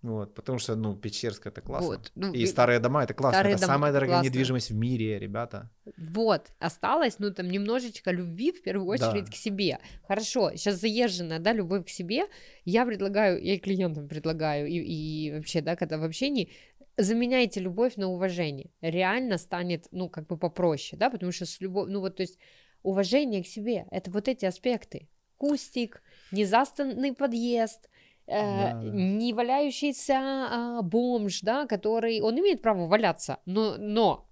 Вот, 0.03 0.34
потому 0.34 0.59
что, 0.59 0.76
ну, 0.76 0.96
Печерск 0.96 1.46
это 1.46 1.61
классно. 1.61 1.88
вот. 1.88 2.12
Ну, 2.14 2.32
И 2.32 2.46
старые 2.46 2.78
дома 2.80 3.05
это 3.05 3.12
классно. 3.12 3.38
Старые 3.38 3.53
это 3.57 3.62
дома 3.62 3.74
самая 3.74 3.92
дорогая 3.92 4.16
классно. 4.16 4.28
недвижимость 4.28 4.70
в 4.70 4.74
мире, 4.74 5.18
ребята. 5.18 5.68
Вот, 5.98 6.53
осталось, 6.59 7.18
ну, 7.18 7.30
там, 7.34 7.48
немножечко 7.51 8.11
любви, 8.11 8.51
в 8.53 8.62
первую 8.62 8.96
Да. 8.98 9.11
очередь, 9.11 9.28
к 9.30 9.34
себе. 9.34 9.78
Хорошо, 10.09 10.53
сейчас 10.57 10.76
заезженная, 10.80 11.38
да, 11.38 11.53
любовь 11.53 11.84
к 11.84 11.90
себе, 11.90 12.24
я 12.64 12.86
предлагаю, 12.86 13.44
я 13.44 13.55
и 13.55 13.59
клиентам 13.59 14.09
предлагаю, 14.09 14.68
и, 14.68 14.78
и 14.78 15.32
вообще, 15.32 15.61
да, 15.61 15.76
когда 15.76 15.98
в 15.98 16.05
общении, 16.05 16.51
заменяйте 16.96 17.61
любовь 17.61 17.96
на 17.96 18.09
уважение. 18.09 18.70
Реально 18.80 19.36
станет, 19.36 19.86
ну, 19.90 20.09
как 20.09 20.26
бы 20.26 20.38
попроще, 20.38 20.98
да, 20.98 21.11
потому 21.11 21.30
что 21.30 21.44
с 21.44 21.61
любовью, 21.61 21.92
ну, 21.92 22.01
вот, 22.01 22.16
то 22.16 22.22
есть, 22.22 22.38
уважение 22.82 23.42
к 23.42 23.46
себе, 23.46 23.86
это 23.90 24.11
вот 24.11 24.28
эти 24.28 24.46
аспекты. 24.46 25.09
Кустик, 25.36 26.03
незастанный 26.32 27.12
подъезд, 27.14 27.88
Да, 28.31 28.72
да. 28.74 28.83
не 28.83 29.33
валяющийся 29.33 30.18
а, 30.18 30.83
бомж, 30.83 31.41
да, 31.43 31.66
который, 31.66 32.20
он 32.20 32.39
имеет 32.39 32.62
право 32.62 32.87
валяться, 32.87 33.39
но, 33.47 33.76
но 33.78 34.26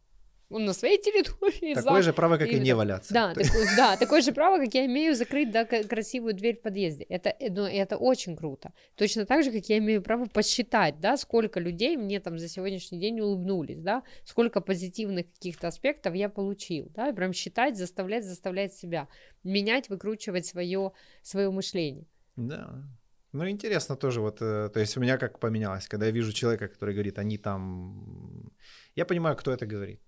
он 0.51 0.65
на 0.65 0.73
своей 0.73 0.97
территории, 0.99 1.75
Такое 1.75 1.97
за- 1.97 2.03
же 2.03 2.13
право, 2.13 2.39
как 2.39 2.49
и 2.49 2.53
именно. 2.53 2.65
не 2.65 2.75
валяться. 2.75 3.13
да, 3.13 3.35
такое, 3.35 3.67
да, 3.77 3.97
такое 3.97 4.23
же 4.23 4.33
право, 4.33 4.59
как 4.59 4.73
я 4.73 4.87
имею 4.87 5.15
закрыть 5.15 5.51
да, 5.51 5.65
красивую 5.65 6.33
дверь 6.35 6.57
в 6.57 6.63
подъезде. 6.63 7.05
Это, 7.05 7.29
э, 7.39 7.51
ну, 7.51 7.65
это 7.65 7.99
очень 7.99 8.35
круто. 8.35 8.73
Точно 8.95 9.27
так 9.27 9.45
же, 9.45 9.51
как 9.53 9.67
я 9.67 9.77
имею 9.79 10.01
право 10.03 10.25
посчитать, 10.25 11.01
да, 11.01 11.17
сколько 11.19 11.61
людей 11.61 11.97
мне 11.99 12.19
там 12.21 12.39
за 12.39 12.49
сегодняшний 12.49 12.99
день 12.99 13.21
улыбнулись, 13.21 13.81
да, 13.81 14.03
сколько 14.25 14.61
позитивных 14.63 15.31
каких-то 15.33 15.69
аспектов 15.69 16.15
я 16.15 16.31
получил, 16.31 16.91
да, 16.95 17.09
и 17.11 17.13
прям 17.13 17.35
считать, 17.35 17.77
заставлять, 17.77 18.25
заставлять 18.25 18.73
себя, 18.73 19.09
менять, 19.45 19.91
выкручивать 19.91 20.47
свое, 20.47 20.93
свое 21.23 21.51
мышление. 21.51 22.07
Да. 22.37 22.85
Ну, 23.33 23.49
интересно 23.49 23.97
тоже, 23.97 24.21
вот, 24.21 24.41
э, 24.41 24.71
то 24.73 24.81
есть 24.81 24.97
у 24.97 25.01
меня 25.01 25.19
как 25.19 25.39
поменялось, 25.39 25.87
когда 25.87 26.07
я 26.07 26.13
вижу 26.13 26.33
человека, 26.33 26.69
который 26.69 26.95
говорит, 26.95 27.19
они 27.19 27.37
там... 27.39 28.51
Я 28.97 29.05
понимаю, 29.05 29.37
кто 29.37 29.53
это 29.53 29.67
говорит, 29.67 30.01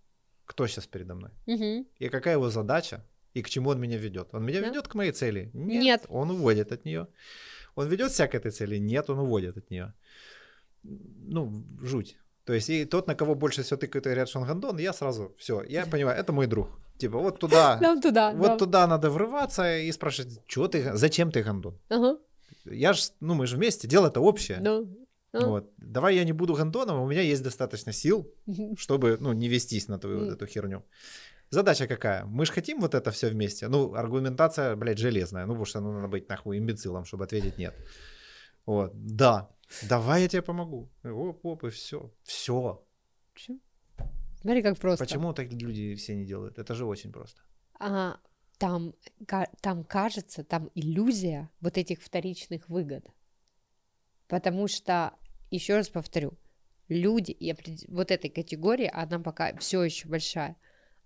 кто 0.47 0.66
сейчас 0.66 0.87
передо 0.87 1.14
мной, 1.14 1.31
Мгм. 1.47 1.87
и 1.99 2.09
какая 2.09 2.35
его 2.35 2.49
задача, 2.51 3.05
и 3.35 3.43
к 3.43 3.49
чему 3.51 3.71
он 3.71 3.81
меня 3.81 3.99
ведет. 3.99 4.29
Он 4.35 4.43
меня 4.45 4.61
Да. 4.61 4.68
ведет 4.68 4.89
к 4.89 4.95
моей 4.95 5.12
цели? 5.12 5.51
Нет. 5.55 6.07
Он 6.09 6.31
уводит 6.31 6.73
от 6.73 6.85
нее. 6.87 7.07
Он 7.77 7.89
ведет 7.89 8.12
себя 8.12 8.27
к 8.27 8.35
этой 8.35 8.51
цели? 8.51 8.79
Нет, 8.79 9.11
он 9.11 9.18
уводит 9.18 9.57
от 9.57 9.71
нее. 9.71 9.93
Ну, 10.83 11.53
жуть. 11.83 12.16
То 12.45 12.55
есть 12.55 12.71
и 12.71 12.85
тот, 12.85 13.07
на 13.07 13.14
кого 13.14 13.35
больше 13.35 13.62
всего 13.62 13.77
тыкают 13.79 14.07
и 14.07 14.09
говорят, 14.09 14.29
что 14.29 14.41
он 14.41 14.47
гандон, 14.47 14.79
я 14.79 14.93
сразу, 14.93 15.35
все, 15.39 15.62
я 15.68 15.87
понимаю, 15.87 16.18
это 16.18 16.33
мой 16.33 16.47
друг. 16.47 16.68
Типа, 16.99 17.18
вот 17.18 17.39
туда, 17.39 17.79
Нам 17.81 18.01
туда, 18.01 18.33
вот 18.33 18.47
да. 18.49 18.57
туда 18.57 18.87
надо 18.87 19.09
врываться 19.11 19.79
и 19.79 19.93
спрашивать, 19.93 20.41
что 20.47 20.68
ты, 20.68 20.97
зачем 20.97 21.31
ты 21.31 21.43
гандон? 21.43 21.79
Ага, 21.89 22.18
Я 22.64 22.92
ж, 22.92 23.11
ну 23.20 23.34
мы 23.34 23.46
же 23.46 23.57
вместе, 23.57 23.88
дело 23.88 24.09
это 24.09 24.20
общее. 24.20 24.59
да. 24.61 24.82
А. 25.32 25.46
Вот. 25.46 25.72
Давай 25.76 26.16
я 26.16 26.24
не 26.24 26.32
буду 26.32 26.55
гандоном, 26.55 27.01
у 27.01 27.09
меня 27.09 27.22
есть 27.22 27.42
достаточно 27.42 27.92
сил, 27.92 28.28
чтобы, 28.76 29.16
ну, 29.20 29.32
не 29.32 29.48
вестись 29.48 29.88
на 29.88 29.98
твою 29.98 30.24
вот 30.24 30.32
эту 30.32 30.46
херню. 30.46 30.82
Задача 31.51 31.86
какая? 31.86 32.24
Мы 32.24 32.46
же 32.46 32.53
хотим 32.53 32.80
вот 32.80 32.94
это 32.94 33.11
все 33.11 33.28
вместе. 33.28 33.68
Ну, 33.68 33.94
аргументация, 33.94 34.76
блядь, 34.76 34.98
железная. 34.98 35.46
Ну, 35.46 35.53
потому 35.53 35.64
что 35.64 35.80
ну, 35.80 35.92
надо 35.92 36.09
быть 36.09 36.28
нахуй 36.28 36.59
имбецилом, 36.59 37.05
чтобы 37.05 37.24
ответить 37.24 37.59
нет. 37.59 37.74
Вот. 38.66 38.92
Да. 38.94 39.48
Давай 39.88 40.22
я 40.22 40.28
тебе 40.28 40.42
помогу. 40.42 40.90
Оп, 41.05 41.44
оп, 41.44 41.64
и 41.64 41.68
все. 41.70 42.12
Все. 42.22 42.84
Смотри, 44.40 44.62
как 44.62 44.78
просто. 44.78 45.05
Почему 45.05 45.32
так 45.32 45.53
люди 45.53 45.94
все 45.94 46.14
не 46.14 46.24
делают? 46.24 46.59
Это 46.59 46.74
же 46.74 46.84
очень 46.84 47.12
просто. 47.12 47.42
а, 47.80 48.16
там, 48.61 48.94
там 49.62 49.84
кажется, 49.84 50.44
там 50.44 50.70
иллюзия 50.74 51.50
вот 51.62 51.78
этих 51.78 52.02
вторичных 52.02 52.68
выгод. 52.68 53.06
Потому 54.28 54.68
что, 54.68 55.14
еще 55.50 55.76
раз 55.76 55.88
повторю, 55.88 56.34
люди 56.88 57.30
и 57.30 57.54
вот 57.88 58.11
этой 58.11 58.28
категории, 58.28 58.90
она 58.92 59.18
пока 59.18 59.56
все 59.56 59.82
еще 59.82 60.08
большая, 60.08 60.56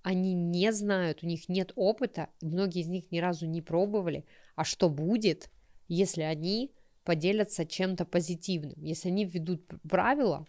они 0.02 0.34
не 0.34 0.72
знают, 0.72 1.22
у 1.22 1.26
них 1.26 1.48
нет 1.48 1.70
опыта, 1.76 2.28
многие 2.40 2.80
из 2.80 2.88
них 2.88 3.12
ни 3.12 3.20
разу 3.20 3.46
не 3.46 3.62
пробовали, 3.62 4.26
а 4.56 4.64
что 4.64 4.90
будет, 4.90 5.48
если 5.86 6.22
они 6.22 6.72
поделятся 7.04 7.64
чем-то 7.64 8.04
позитивным, 8.04 8.82
если 8.82 9.10
они 9.10 9.24
введут 9.24 9.64
правила, 9.88 10.44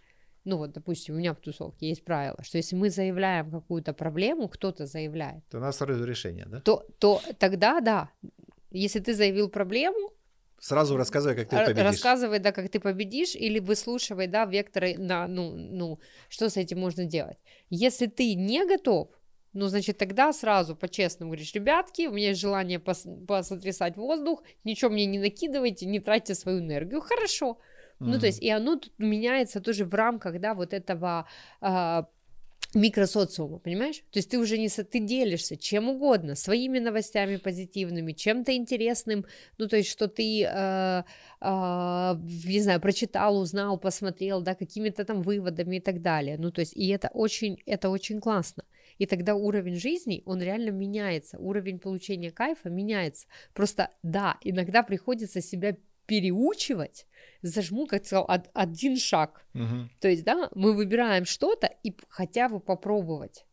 ну 0.46 0.58
вот, 0.58 0.72
допустим, 0.72 1.16
у 1.16 1.18
меня 1.18 1.34
в 1.34 1.40
тусовке 1.40 1.90
есть 1.90 2.04
правило, 2.06 2.38
что 2.44 2.58
если 2.58 2.76
мы 2.76 2.90
заявляем 2.90 3.52
какую-то 3.52 3.94
проблему, 3.94 4.48
кто-то 4.48 4.86
заявляет, 4.86 5.44
Это 5.50 5.58
у 5.58 5.62
нас 5.62 5.78
сразу 5.78 6.06
решение, 6.06 6.46
да? 6.48 6.62
то, 6.62 6.86
то 7.00 7.22
тогда 7.40 7.82
да. 7.82 8.10
Если 8.72 9.00
ты 9.00 9.14
заявил 9.14 9.50
проблему, 9.50 10.12
Сразу 10.60 10.98
рассказывай, 10.98 11.36
как 11.36 11.50
ты 11.50 11.58
победишь. 11.58 11.84
рассказывай, 11.84 12.40
да, 12.40 12.52
как 12.52 12.70
ты 12.70 12.80
победишь, 12.80 13.36
или 13.36 13.60
выслушивай, 13.60 14.28
да, 14.28 14.46
векторы 14.46 14.98
на, 14.98 15.28
ну, 15.28 15.52
ну, 15.56 16.00
что 16.30 16.50
с 16.50 16.58
этим 16.58 16.80
можно 16.80 17.06
делать. 17.06 17.38
Если 17.70 18.08
ты 18.08 18.34
не 18.36 18.66
готов, 18.66 19.10
ну, 19.54 19.68
значит, 19.68 19.98
тогда 19.98 20.34
сразу 20.34 20.76
по-честному 20.76 21.32
говоришь, 21.32 21.54
ребятки, 21.54 22.08
у 22.08 22.14
меня 22.14 22.30
есть 22.30 22.42
желание 22.42 22.80
пос- 22.80 23.26
посотрясать 23.26 23.96
воздух, 23.96 24.44
ничего 24.64 24.92
мне 24.92 25.06
не 25.06 25.20
накидывайте, 25.20 25.86
не 25.86 26.00
тратьте 26.00 26.36
свою 26.36 26.60
энергию, 26.60 27.02
хорошо. 27.02 27.58
Ну, 28.00 28.12
Мгм. 28.12 28.20
то 28.20 28.26
есть, 28.26 28.42
и 28.42 28.50
оно 28.50 28.76
тут 28.76 28.94
меняется 28.98 29.62
тоже 29.62 29.86
в 29.86 29.94
рамках, 29.94 30.40
да, 30.40 30.54
вот 30.54 30.74
этого 30.74 31.28
а, 31.62 32.08
микросоциума, 32.76 33.58
понимаешь? 33.60 34.04
То 34.12 34.20
есть 34.20 34.30
ты 34.30 34.38
уже 34.38 34.58
не... 34.58 34.68
Ты 34.68 35.00
делишься 35.00 35.56
чем 35.56 35.90
угодно, 35.90 36.36
своими 36.36 36.80
новостями 36.80 37.38
позитивными, 37.38 38.12
чем-то 38.12 38.56
интересным, 38.56 39.26
ну, 39.58 39.68
то 39.68 39.78
есть, 39.78 39.90
что 39.90 40.08
ты, 40.08 40.44
э, 40.44 41.04
э, 41.42 42.16
не 42.46 42.60
знаю, 42.60 42.82
прочитал, 42.82 43.38
узнал, 43.38 43.80
посмотрел, 43.80 44.42
да, 44.42 44.56
какими-то 44.56 45.06
там 45.06 45.22
выводами 45.22 45.78
и 45.78 45.80
так 45.80 46.02
далее. 46.02 46.38
Ну, 46.38 46.52
то 46.52 46.60
есть, 46.60 46.76
и 46.76 46.88
это 46.90 47.10
очень, 47.14 47.62
это 47.66 47.90
очень 47.90 48.20
классно. 48.20 48.64
И 48.98 49.06
тогда 49.06 49.36
уровень 49.36 49.76
жизни, 49.76 50.22
он 50.26 50.42
реально 50.42 50.70
меняется, 50.70 51.38
уровень 51.38 51.80
получения 51.80 52.32
кайфа 52.32 52.70
меняется. 52.70 53.28
Просто, 53.54 53.90
да, 54.04 54.38
иногда 54.42 54.84
приходится 54.84 55.42
себя 55.42 55.78
переучивать, 56.06 57.08
зажму, 57.42 57.88
как 57.88 58.06
сказал, 58.06 58.26
од- 58.26 58.50
один 58.54 58.98
шаг. 58.98 59.46
Мгм. 59.54 59.92
То 60.00 60.08
есть, 60.08 60.24
да, 60.24 60.50
мы 60.56 60.74
выбираем 60.74 61.26
что-то 61.26 61.70
и 61.84 61.96
хотя 62.10 62.50
бы 62.50 62.60
попробовать. 62.60 63.46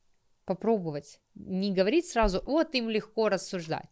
Попробовать. 0.45 1.21
Не 1.35 1.73
говорить 1.73 2.07
сразу, 2.07 2.43
вот 2.45 2.75
им 2.75 2.89
легко 2.89 3.29
рассуждать. 3.29 3.89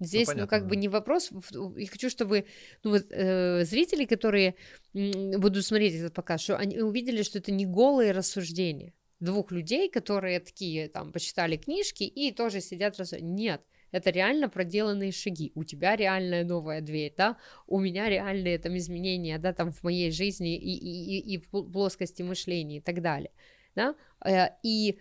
Здесь, 0.00 0.28
ну, 0.28 0.34
понятно, 0.34 0.48
как 0.48 0.68
бы 0.68 0.76
да. 0.76 0.80
не 0.80 0.88
вопрос. 0.88 1.30
Я 1.76 1.88
хочу, 1.88 2.08
чтобы 2.08 2.46
ну, 2.84 2.92
вот, 2.92 3.06
э, 3.10 3.64
зрители, 3.64 4.04
которые 4.04 4.54
будут 4.94 5.64
смотреть 5.64 5.94
этот 5.94 6.14
показ, 6.14 6.40
что 6.42 6.56
они 6.56 6.78
увидели, 6.78 7.22
что 7.22 7.38
это 7.38 7.50
не 7.50 7.66
голые 7.66 8.12
рассуждения 8.12 8.94
двух 9.20 9.50
людей, 9.50 9.90
которые 9.90 10.40
такие 10.40 10.88
там 10.88 11.12
почитали 11.12 11.56
книжки 11.56 12.04
и 12.04 12.32
тоже 12.32 12.60
сидят 12.60 12.98
рассуждают. 12.98 13.24
Нет, 13.24 13.62
это 13.92 14.10
реально 14.10 14.48
проделанные 14.48 15.12
шаги. 15.12 15.52
У 15.54 15.64
тебя 15.64 15.96
реальная 15.96 16.44
новая 16.44 16.80
дверь, 16.80 17.14
да, 17.16 17.36
у 17.66 17.78
меня 17.80 18.08
реальные 18.08 18.58
там 18.58 18.76
изменения, 18.76 19.38
да, 19.38 19.52
там 19.52 19.72
в 19.72 19.82
моей 19.82 20.10
жизни 20.10 20.56
и, 20.56 20.72
и, 20.76 21.18
и- 21.18 21.34
и 21.34 21.38
в 21.38 21.48
пл- 21.50 21.70
плоскости 21.70 22.22
мышления 22.22 22.78
и 22.78 22.80
так 22.80 23.02
далее, 23.02 23.30
да, 23.74 23.94
Э, 24.24 24.48
и 24.64 24.98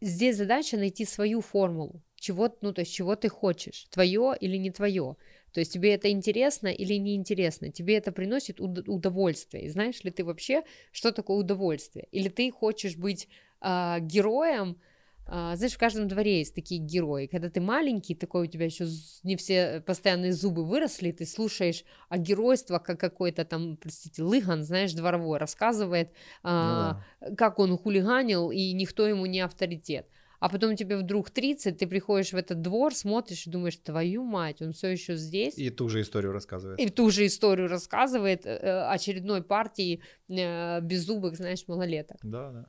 здесь 0.00 0.36
задача 0.36 0.76
найти 0.76 1.04
свою 1.04 1.40
формулу, 1.40 2.02
чего, 2.16 2.54
ну, 2.60 2.72
то 2.72 2.80
есть 2.80 2.92
чего 2.92 3.16
ты 3.16 3.28
хочешь, 3.28 3.86
твое 3.90 4.34
или 4.40 4.56
не 4.56 4.70
твое, 4.70 5.16
то 5.52 5.60
есть 5.60 5.72
тебе 5.72 5.94
это 5.94 6.10
интересно 6.10 6.68
или 6.68 6.94
не 6.94 7.14
интересно, 7.16 7.70
тебе 7.70 7.96
это 7.96 8.12
приносит 8.12 8.60
уд- 8.60 8.88
удовольствие, 8.88 9.64
и 9.64 9.68
знаешь 9.68 10.02
ли 10.04 10.10
ты 10.10 10.24
вообще, 10.24 10.64
что 10.92 11.12
такое 11.12 11.38
удовольствие, 11.38 12.08
или 12.12 12.28
ты 12.28 12.50
хочешь 12.50 12.96
быть 12.96 13.28
а, 13.60 14.00
героем, 14.00 14.78
знаешь, 15.26 15.72
в 15.72 15.78
каждом 15.78 16.08
дворе 16.08 16.38
есть 16.38 16.54
такие 16.54 16.80
герои. 16.80 17.26
Когда 17.26 17.50
ты 17.50 17.60
маленький, 17.60 18.14
такой 18.14 18.46
у 18.46 18.50
тебя 18.50 18.66
еще 18.66 18.86
не 19.24 19.36
все 19.36 19.82
постоянные 19.84 20.32
зубы 20.32 20.64
выросли, 20.64 21.10
ты 21.10 21.26
слушаешь 21.26 21.84
о 22.08 22.18
геройстве, 22.18 22.78
как 22.78 23.00
какой-то 23.00 23.44
там, 23.44 23.76
простите, 23.76 24.22
лыган, 24.22 24.62
знаешь, 24.62 24.92
дворовой, 24.92 25.38
рассказывает, 25.38 26.10
ну, 26.42 26.50
а, 26.50 27.04
да. 27.20 27.34
как 27.34 27.58
он 27.58 27.76
хулиганил, 27.76 28.50
и 28.50 28.72
никто 28.72 29.06
ему 29.06 29.26
не 29.26 29.40
авторитет. 29.40 30.06
А 30.38 30.48
потом 30.48 30.76
тебе 30.76 30.96
вдруг 30.96 31.30
30, 31.30 31.78
ты 31.78 31.86
приходишь 31.86 32.32
в 32.32 32.36
этот 32.36 32.60
двор, 32.60 32.94
смотришь 32.94 33.46
и 33.46 33.50
думаешь, 33.50 33.76
твою 33.76 34.22
мать, 34.22 34.60
он 34.60 34.72
все 34.72 34.88
еще 34.88 35.16
здесь. 35.16 35.58
И 35.58 35.70
ту 35.70 35.88
же 35.88 36.00
историю 36.02 36.32
рассказывает. 36.32 36.78
И 36.78 36.88
ту 36.88 37.10
же 37.10 37.26
историю 37.26 37.68
рассказывает 37.68 38.44
э, 38.46 38.50
э 38.50 38.88
очередной 38.88 39.42
партии 39.42 40.02
э, 40.28 40.80
беззубых, 40.82 41.36
знаешь, 41.36 41.66
малолеток. 41.66 42.18
Да, 42.22 42.52
да. 42.52 42.66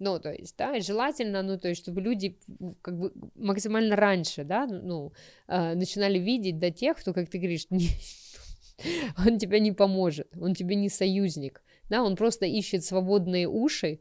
Ну, 0.00 0.18
то 0.18 0.32
есть, 0.32 0.56
да, 0.56 0.80
желательно, 0.80 1.42
ну, 1.42 1.58
то 1.58 1.68
есть, 1.68 1.82
чтобы 1.82 2.00
люди 2.00 2.38
как 2.80 2.98
бы 2.98 3.12
максимально 3.34 3.96
раньше, 3.96 4.44
да, 4.44 4.66
ну, 4.66 5.12
э, 5.46 5.74
начинали 5.74 6.18
видеть 6.18 6.58
до 6.58 6.70
тех, 6.70 6.96
кто, 6.96 7.12
как 7.12 7.28
ты 7.28 7.36
говоришь, 7.36 7.66
не, 7.70 7.90
он 9.26 9.38
тебе 9.38 9.60
не 9.60 9.72
поможет, 9.72 10.28
он 10.40 10.54
тебе 10.54 10.74
не 10.74 10.88
союзник, 10.88 11.62
да, 11.90 12.02
он 12.02 12.16
просто 12.16 12.46
ищет 12.46 12.82
свободные 12.82 13.46
уши, 13.46 14.00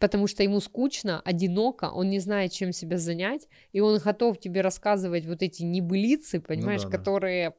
потому 0.00 0.26
что 0.26 0.42
ему 0.42 0.58
скучно, 0.58 1.20
одиноко, 1.20 1.84
он 1.84 2.10
не 2.10 2.18
знает, 2.18 2.50
чем 2.50 2.72
себя 2.72 2.98
занять, 2.98 3.46
и 3.70 3.78
он 3.78 3.98
готов 3.98 4.40
тебе 4.40 4.60
рассказывать 4.60 5.24
вот 5.24 5.42
эти 5.42 5.62
небылицы, 5.62 6.40
понимаешь, 6.40 6.82
ну, 6.82 6.90
да, 6.90 6.98
которые 6.98 7.54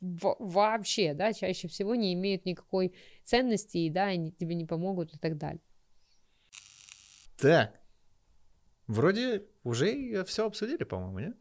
да. 0.00 0.34
вообще, 0.40 1.14
да, 1.14 1.32
чаще 1.32 1.68
всего 1.68 1.94
не 1.94 2.14
имеют 2.14 2.46
никакой 2.46 2.94
ценности, 3.22 3.78
и, 3.78 3.90
да, 3.90 4.06
они 4.06 4.32
тебе 4.32 4.56
не 4.56 4.64
помогут 4.64 5.14
и 5.14 5.18
так 5.18 5.38
далее. 5.38 5.60
Так, 7.36 7.80
вроде 8.86 9.46
уже 9.64 10.24
все 10.24 10.46
обсудили, 10.46 10.84
по-моему, 10.84 11.18
нет? 11.18 11.36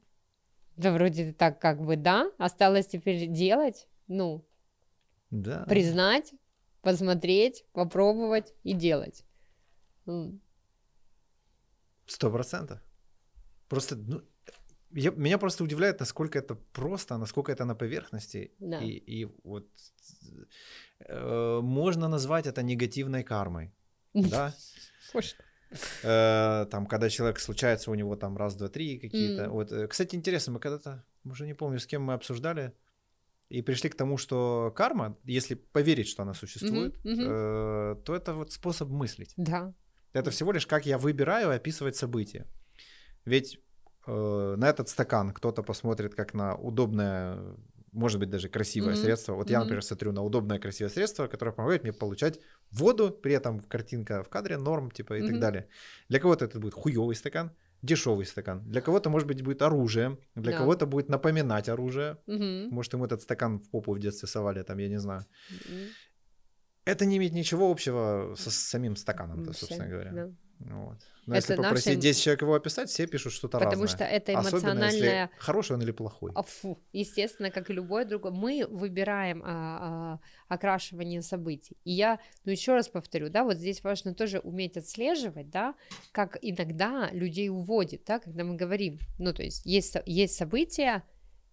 Да, 0.78 0.92
вроде 0.94 1.34
так 1.34 1.60
как 1.60 1.82
бы, 1.82 1.96
да, 1.96 2.32
осталось 2.38 2.88
теперь 2.88 3.28
делать, 3.28 3.88
ну, 4.08 4.46
да. 5.30 5.66
признать, 5.66 6.34
посмотреть, 6.82 7.66
попробовать 7.74 8.54
и 8.64 8.74
делать. 8.74 9.26
Сто 12.06 12.32
процентов. 12.32 12.82
Просто, 13.68 13.96
ну, 13.96 14.22
я, 14.94 15.12
меня 15.12 15.38
просто 15.38 15.64
удивляет, 15.64 16.00
насколько 16.00 16.40
это 16.40 16.56
просто, 16.56 17.18
насколько 17.18 17.52
это 17.52 17.66
на 17.66 17.76
поверхности. 17.76 18.52
Да. 18.60 18.80
И, 18.80 18.90
и 18.90 19.26
вот 19.44 19.70
э, 21.00 21.60
можно 21.62 22.08
назвать 22.08 22.48
это 22.48 22.64
негативной 22.64 23.24
кармой. 23.24 23.72
Да? 24.14 24.54
Э, 25.14 25.20
там, 26.02 26.86
когда 26.86 27.10
человек 27.10 27.40
случается, 27.40 27.92
у 27.92 27.96
него 27.96 28.16
там 28.16 28.38
раз, 28.38 28.56
два, 28.56 28.68
три 28.68 29.00
какие-то. 29.00 29.50
Вот, 29.50 29.72
э, 29.72 29.88
кстати, 29.88 30.16
интересно, 30.16 30.54
мы 30.54 30.60
когда-то, 30.60 31.04
уже 31.24 31.46
не 31.46 31.54
помню, 31.54 31.80
с 31.80 31.86
кем 31.86 32.04
мы 32.04 32.14
обсуждали, 32.14 32.74
и 33.50 33.62
пришли 33.62 33.90
к 33.90 33.96
тому, 33.96 34.18
что 34.18 34.72
карма, 34.76 35.18
если 35.26 35.56
поверить, 35.56 36.08
что 36.08 36.24
она 36.24 36.34
существует, 36.34 36.96
э, 37.06 37.96
то 38.06 38.16
это 38.16 38.34
вот 38.34 38.52
способ 38.54 38.90
мыслить. 38.90 39.34
Да. 39.38 39.74
Это 40.14 40.32
всего 40.32 40.52
лишь 40.52 40.68
как 40.68 40.86
я 40.86 40.98
выбираю 40.98 41.52
описывать 41.52 41.96
события. 41.96 42.48
Ведь 43.26 43.60
э, 44.08 44.56
на 44.58 44.70
этот 44.70 44.90
стакан 44.90 45.34
кто-то 45.34 45.64
посмотрит 45.64 46.16
как 46.16 46.34
на 46.34 46.56
удобное, 46.56 47.58
может 47.92 48.20
быть, 48.20 48.30
даже 48.30 48.48
красивое 48.48 48.94
mm-hmm. 48.94 49.04
средство. 49.04 49.34
Вот 49.34 49.48
mm-hmm. 49.48 49.52
я, 49.52 49.60
например, 49.60 49.84
смотрю 49.84 50.12
на 50.12 50.24
удобное 50.24 50.60
красивое 50.60 50.90
средство, 50.90 51.28
которое 51.28 51.52
помогает 51.52 51.84
мне 51.84 51.94
получать 51.94 52.40
воду, 52.72 53.12
при 53.12 53.34
этом 53.34 53.60
картинка 53.60 54.24
в 54.24 54.30
кадре, 54.30 54.58
норм, 54.58 54.92
типа, 54.92 55.18
и 55.18 55.22
mm-hmm. 55.22 55.28
так 55.28 55.40
далее. 55.40 55.68
Для 56.10 56.20
кого-то 56.20 56.46
это 56.46 56.60
будет 56.60 56.74
хуевый 56.74 57.16
стакан, 57.16 57.52
дешевый 57.82 58.26
стакан. 58.26 58.64
Для 58.66 58.82
кого-то, 58.82 59.10
может 59.10 59.28
быть, 59.28 59.42
будет 59.42 59.62
оружие, 59.62 60.18
для 60.36 60.52
да. 60.52 60.58
кого-то 60.60 60.86
будет 60.86 61.10
напоминать 61.10 61.70
оружие. 61.70 62.18
Mm-hmm. 62.28 62.70
Может, 62.70 62.94
ему 62.94 63.06
этот 63.06 63.22
стакан 63.22 63.60
в 63.60 63.70
попу 63.70 63.94
в 63.94 64.00
детстве 64.00 64.28
совали, 64.28 64.64
там, 64.64 64.78
я 64.78 64.90
не 64.90 65.00
знаю. 65.00 65.26
Mm-hmm 65.52 65.90
это 66.86 67.06
не 67.06 67.18
имеет 67.18 67.34
ничего 67.34 67.70
общего 67.70 68.36
со 68.38 68.52
самим 68.52 68.96
стаканом, 68.96 69.46
собственно 69.54 69.88
говоря. 69.88 70.12
Да. 70.12 70.32
Вот. 70.70 70.98
Но 71.26 71.36
это 71.36 71.54
если 71.54 71.56
попросить 71.56 71.96
наши... 71.96 72.00
10 72.02 72.24
человек 72.24 72.42
его 72.42 72.54
описать, 72.56 72.90
все 72.90 73.08
пишут 73.08 73.34
что-то 73.34 73.60
Потому 73.60 73.84
разное. 73.84 73.88
что 73.88 74.04
это 74.04 74.34
эмоциональное... 74.34 74.88
Особенно, 74.88 75.22
если 75.22 75.30
хороший 75.38 75.76
он 75.76 75.82
или 75.82 75.92
плохой. 75.92 76.32
А, 76.36 76.44
фу. 76.44 76.80
Естественно, 76.94 77.52
как 77.52 77.70
и 77.70 77.74
любой 77.74 78.06
другой. 78.06 78.32
Мы 78.32 78.66
выбираем 78.70 79.42
а, 79.44 79.48
а, 79.48 80.20
окрашивание 80.48 81.22
событий. 81.22 81.78
И 81.84 81.92
я, 81.92 82.20
ну 82.46 82.52
еще 82.52 82.74
раз 82.74 82.88
повторю, 82.88 83.30
да, 83.30 83.44
вот 83.44 83.58
здесь 83.58 83.84
важно 83.84 84.14
тоже 84.14 84.40
уметь 84.40 84.78
отслеживать, 84.78 85.50
да, 85.50 85.76
как 86.12 86.38
иногда 86.42 87.10
людей 87.12 87.50
уводит, 87.50 88.04
да, 88.06 88.20
когда 88.20 88.44
мы 88.44 88.56
говорим, 88.56 89.00
ну 89.18 89.34
то 89.34 89.44
есть 89.44 89.66
есть, 89.66 89.96
есть 90.06 90.36
события 90.36 91.04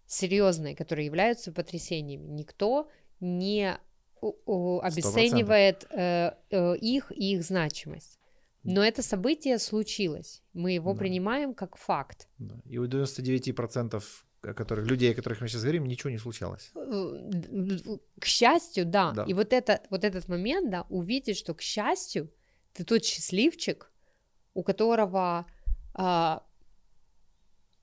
серьезные, 0.06 0.74
которые 0.74 1.06
являются 1.06 1.52
потрясениями. 1.52 2.26
Никто 2.28 2.88
не 3.20 3.78
обесценивает 4.20 5.86
э, 5.90 6.32
э, 6.50 6.76
их 6.76 7.12
и 7.12 7.34
их 7.34 7.42
значимость. 7.44 8.17
Но 8.64 8.84
это 8.84 9.02
событие 9.02 9.58
случилось. 9.58 10.42
Мы 10.52 10.72
его 10.72 10.92
да. 10.92 10.98
принимаем 10.98 11.54
как 11.54 11.76
факт. 11.76 12.28
Да. 12.38 12.56
И 12.64 12.78
у 12.78 12.86
99% 12.86 14.02
которых, 14.40 14.86
людей, 14.86 15.12
о 15.12 15.14
которых 15.14 15.40
мы 15.40 15.48
сейчас 15.48 15.62
говорим, 15.62 15.84
ничего 15.86 16.10
не 16.10 16.18
случалось. 16.18 16.70
Э, 16.74 17.98
к 18.20 18.24
счастью, 18.24 18.84
да. 18.86 19.12
да. 19.12 19.24
И 19.24 19.34
вот, 19.34 19.52
это, 19.52 19.80
вот 19.90 20.04
этот 20.04 20.28
момент, 20.28 20.70
да, 20.70 20.86
увидеть, 20.88 21.36
что 21.36 21.54
к 21.54 21.62
счастью, 21.62 22.30
ты 22.72 22.84
тот 22.84 23.04
счастливчик, 23.04 23.90
у 24.54 24.62
которого 24.62 25.46
а, 25.94 26.44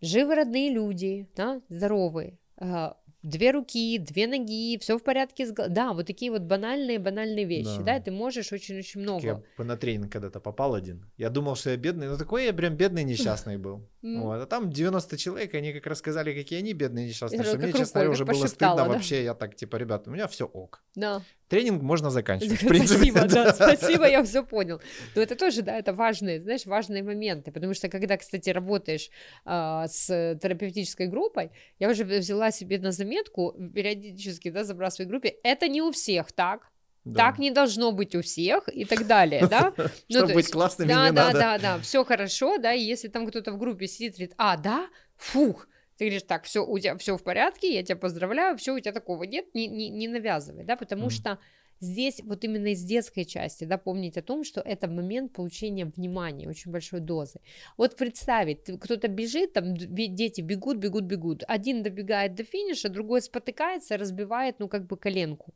живы 0.01 0.35
родные 0.35 0.71
люди, 0.71 1.29
да, 1.35 1.61
здоровые, 1.69 2.39
а, 2.57 2.97
две 3.25 3.51
руки, 3.51 3.97
две 3.97 4.27
ноги, 4.27 4.77
все 4.79 4.97
в 4.97 5.03
порядке 5.03 5.45
с 5.45 5.51
головой. 5.51 5.75
Да, 5.75 5.93
вот 5.93 6.07
такие 6.07 6.31
вот 6.31 6.41
банальные, 6.41 6.99
банальные 6.99 7.45
вещи, 7.45 7.77
да, 7.79 7.97
да 7.97 7.99
ты 7.99 8.11
можешь 8.11 8.51
очень-очень 8.53 9.01
много. 9.01 9.43
Я 9.57 9.63
на 9.63 9.75
тренинг 9.77 10.11
когда-то 10.11 10.39
попал 10.39 10.75
один. 10.75 11.05
Я 11.17 11.29
думал, 11.29 11.55
что 11.55 11.71
я 11.71 11.77
бедный, 11.77 12.07
но 12.07 12.17
такой 12.17 12.45
я 12.45 12.53
прям 12.53 12.75
бедный 12.75 13.03
несчастный 13.03 13.57
был. 13.57 13.89
Вот. 14.05 14.39
А 14.39 14.45
там 14.45 14.69
90 14.69 15.17
человек, 15.17 15.55
они 15.55 15.73
как 15.73 15.87
рассказали, 15.87 16.31
какие 16.33 16.59
они 16.59 16.73
бедные 16.73 17.07
несчастные, 17.07 17.43
что 17.43 17.57
мне, 17.57 17.73
честно 17.73 18.01
говоря, 18.01 18.11
уже 18.11 18.23
было 18.23 18.45
стыдно 18.45 18.85
вообще. 18.85 19.23
Я 19.23 19.33
так, 19.33 19.55
типа, 19.55 19.77
ребята, 19.77 20.11
у 20.11 20.13
меня 20.13 20.27
все 20.27 20.45
ок. 20.45 20.83
Да. 20.93 21.23
Тренинг 21.47 21.81
можно 21.81 22.09
заканчивать, 22.09 22.61
в 22.61 22.67
принципе. 22.67 23.11
Спасибо, 23.11 23.27
да, 23.27 23.53
спасибо, 23.53 24.07
я 24.07 24.23
все 24.23 24.43
понял. 24.43 24.81
Но 25.15 25.21
это 25.21 25.35
тоже, 25.35 25.61
да, 25.61 25.77
это 25.77 25.93
важные, 25.93 26.41
знаешь, 26.41 26.65
важные 26.65 27.03
моменты, 27.03 27.51
потому 27.51 27.73
что 27.73 27.89
когда, 27.89 28.17
кстати, 28.17 28.49
работаешь 28.49 29.09
а, 29.45 29.87
с 29.87 30.37
терапевтической 30.41 31.07
группой, 31.07 31.51
я 31.79 31.89
уже 31.89 32.03
взяла 32.03 32.51
себе 32.51 32.79
на 32.79 32.91
заметку, 32.91 33.55
периодически, 33.73 34.49
да, 34.49 34.63
забрасываю 34.63 35.09
группе, 35.09 35.35
это 35.43 35.67
не 35.67 35.81
у 35.81 35.91
всех 35.91 36.31
так, 36.31 36.71
да. 37.05 37.27
Так 37.27 37.37
не 37.37 37.51
должно 37.51 37.91
быть 37.91 38.15
у 38.15 38.23
всех 38.23 38.67
и 38.67 38.83
так 38.83 39.05
далее, 39.05 39.45
да? 39.47 39.73
Ну, 40.09 40.17
Чтобы 40.17 40.33
быть 40.33 40.49
классными 40.49 40.89
да, 40.89 41.09
не 41.09 41.15
да, 41.15 41.25
надо. 41.25 41.39
Да, 41.39 41.57
да, 41.57 41.77
да, 41.77 41.81
все 41.83 42.03
хорошо, 42.03 42.57
да, 42.57 42.73
и 42.73 42.81
если 42.81 43.09
там 43.09 43.27
кто-то 43.27 43.51
в 43.51 43.59
группе 43.59 43.87
сидит, 43.87 44.13
говорит, 44.13 44.33
а, 44.37 44.57
да, 44.57 44.87
фух, 45.15 45.67
ты 45.97 46.05
говоришь, 46.05 46.23
так, 46.23 46.43
все, 46.43 46.65
у 46.65 46.77
тебя 46.77 46.97
все 46.97 47.17
в 47.17 47.23
порядке, 47.23 47.73
я 47.73 47.83
тебя 47.83 47.95
поздравляю, 47.95 48.57
все, 48.57 48.73
у 48.73 48.79
тебя 48.79 48.91
такого 48.91 49.23
нет, 49.23 49.45
не, 49.53 49.67
не, 49.67 49.89
не 49.89 50.07
навязывай, 50.07 50.63
да, 50.63 50.75
потому 50.75 51.07
mm. 51.07 51.09
что 51.09 51.39
здесь 51.79 52.21
вот 52.23 52.43
именно 52.43 52.67
из 52.67 52.83
детской 52.83 53.23
части, 53.23 53.65
да, 53.65 53.77
помнить 53.77 54.17
о 54.17 54.21
том, 54.21 54.43
что 54.43 54.61
это 54.61 54.87
момент 54.87 55.33
получения 55.33 55.85
внимания, 55.85 56.47
очень 56.49 56.71
большой 56.71 56.99
дозы. 56.99 57.39
Вот 57.77 57.95
представить, 57.95 58.63
кто-то 58.79 59.07
бежит, 59.07 59.53
там 59.53 59.75
дети 59.75 60.41
бегут, 60.41 60.77
бегут, 60.77 61.03
бегут, 61.03 61.43
один 61.47 61.83
добегает 61.83 62.35
до 62.35 62.43
финиша, 62.43 62.89
другой 62.89 63.21
спотыкается, 63.21 63.97
разбивает, 63.97 64.59
ну, 64.59 64.67
как 64.67 64.85
бы 64.85 64.97
коленку, 64.97 65.53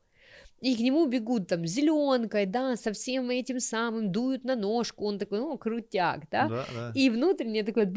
и 0.62 0.76
к 0.76 0.80
нему 0.80 1.06
бегут 1.08 1.48
там 1.48 1.66
зеленкой, 1.66 2.46
да, 2.46 2.76
со 2.76 2.92
всем 2.92 3.30
этим 3.30 3.60
самым, 3.60 4.12
дуют 4.12 4.44
на 4.44 4.56
ножку, 4.56 5.06
он 5.06 5.20
такой, 5.20 5.40
ну, 5.40 5.58
крутяк, 5.58 6.30
да, 6.32 6.48
да, 6.48 6.66
да. 6.74 6.92
и 6.96 7.10
внутренне 7.10 7.64
такой 7.64 7.88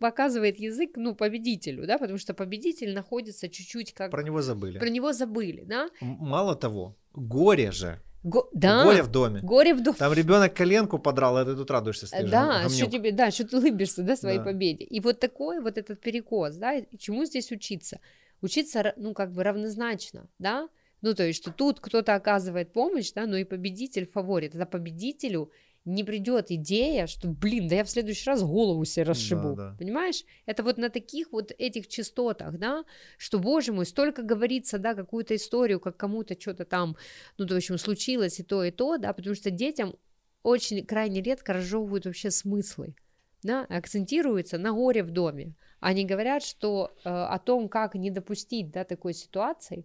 показывает 0.00 0.58
язык, 0.58 0.92
ну, 0.96 1.14
победителю, 1.14 1.86
да, 1.86 1.98
потому 1.98 2.18
что 2.18 2.34
победитель 2.34 2.94
находится 2.94 3.48
чуть-чуть 3.48 3.94
как... 3.94 4.10
Про 4.10 4.22
него 4.22 4.42
забыли. 4.42 4.78
Про 4.78 4.88
него 4.88 5.12
забыли, 5.12 5.64
да. 5.66 5.88
Мало 6.00 6.54
того, 6.54 6.96
горе 7.14 7.72
же, 7.72 8.00
Го- 8.24 8.48
да. 8.52 8.84
Горе 8.84 9.02
в 9.02 9.08
доме. 9.08 9.40
Горе 9.40 9.74
в 9.74 9.82
доме. 9.82 9.96
Там 9.98 10.12
ребенок 10.12 10.54
коленку 10.54 10.98
подрал, 10.98 11.36
а 11.38 11.44
ты 11.44 11.56
тут 11.56 11.70
радуешься, 11.70 12.06
стоишь. 12.06 12.30
Да, 12.30 12.68
что 12.68 12.86
тебе, 12.86 13.10
да, 13.10 13.30
что 13.30 13.44
ты 13.44 13.56
улыбишься, 13.56 14.02
да, 14.02 14.16
своей 14.16 14.38
да. 14.38 14.44
победе. 14.44 14.84
И 14.84 15.00
вот 15.00 15.18
такой 15.18 15.60
вот 15.60 15.76
этот 15.76 16.00
перекос, 16.00 16.54
да, 16.54 16.74
чему 16.98 17.24
здесь 17.24 17.50
учиться? 17.50 17.98
Учиться, 18.40 18.94
ну, 18.96 19.12
как 19.12 19.32
бы 19.32 19.42
равнозначно, 19.42 20.28
да, 20.38 20.68
ну, 21.02 21.14
то 21.14 21.26
есть, 21.26 21.42
что 21.42 21.52
тут 21.52 21.80
кто-то 21.80 22.14
оказывает 22.14 22.72
помощь, 22.72 23.12
да, 23.12 23.26
но 23.26 23.36
и 23.36 23.44
победитель 23.44 24.06
фаворит. 24.06 24.52
Тогда 24.52 24.66
победителю 24.66 25.50
не 25.84 26.04
придет 26.04 26.50
идея, 26.50 27.08
что, 27.08 27.28
блин, 27.28 27.66
да 27.66 27.76
я 27.76 27.84
в 27.84 27.90
следующий 27.90 28.30
раз 28.30 28.42
голову 28.42 28.84
себе 28.84 29.04
расшибу, 29.04 29.54
да, 29.54 29.70
да. 29.70 29.76
понимаешь? 29.78 30.24
Это 30.46 30.62
вот 30.62 30.78
на 30.78 30.90
таких 30.90 31.32
вот 31.32 31.52
этих 31.58 31.88
частотах, 31.88 32.56
да, 32.56 32.84
что, 33.18 33.40
боже 33.40 33.72
мой, 33.72 33.84
столько 33.84 34.22
говорится, 34.22 34.78
да, 34.78 34.94
какую-то 34.94 35.34
историю, 35.34 35.80
как 35.80 35.96
кому-то 35.96 36.40
что-то 36.40 36.64
там, 36.64 36.96
ну, 37.36 37.46
то, 37.46 37.54
в 37.54 37.56
общем, 37.56 37.78
случилось 37.78 38.38
и 38.38 38.44
то, 38.44 38.62
и 38.62 38.70
то, 38.70 38.96
да, 38.96 39.12
потому 39.12 39.34
что 39.34 39.50
детям 39.50 39.96
очень 40.44 40.86
крайне 40.86 41.20
редко 41.20 41.52
разжевывают 41.52 42.06
вообще 42.06 42.30
смыслы. 42.30 42.94
да, 43.42 43.66
акцентируется 43.68 44.58
на 44.58 44.72
горе 44.72 45.02
в 45.02 45.10
доме. 45.10 45.54
Они 45.80 46.04
говорят, 46.04 46.44
что 46.44 46.92
э, 47.04 47.08
о 47.08 47.40
том, 47.40 47.68
как 47.68 47.96
не 47.96 48.10
допустить 48.10 48.70
да, 48.70 48.84
такой 48.84 49.14
ситуации, 49.14 49.84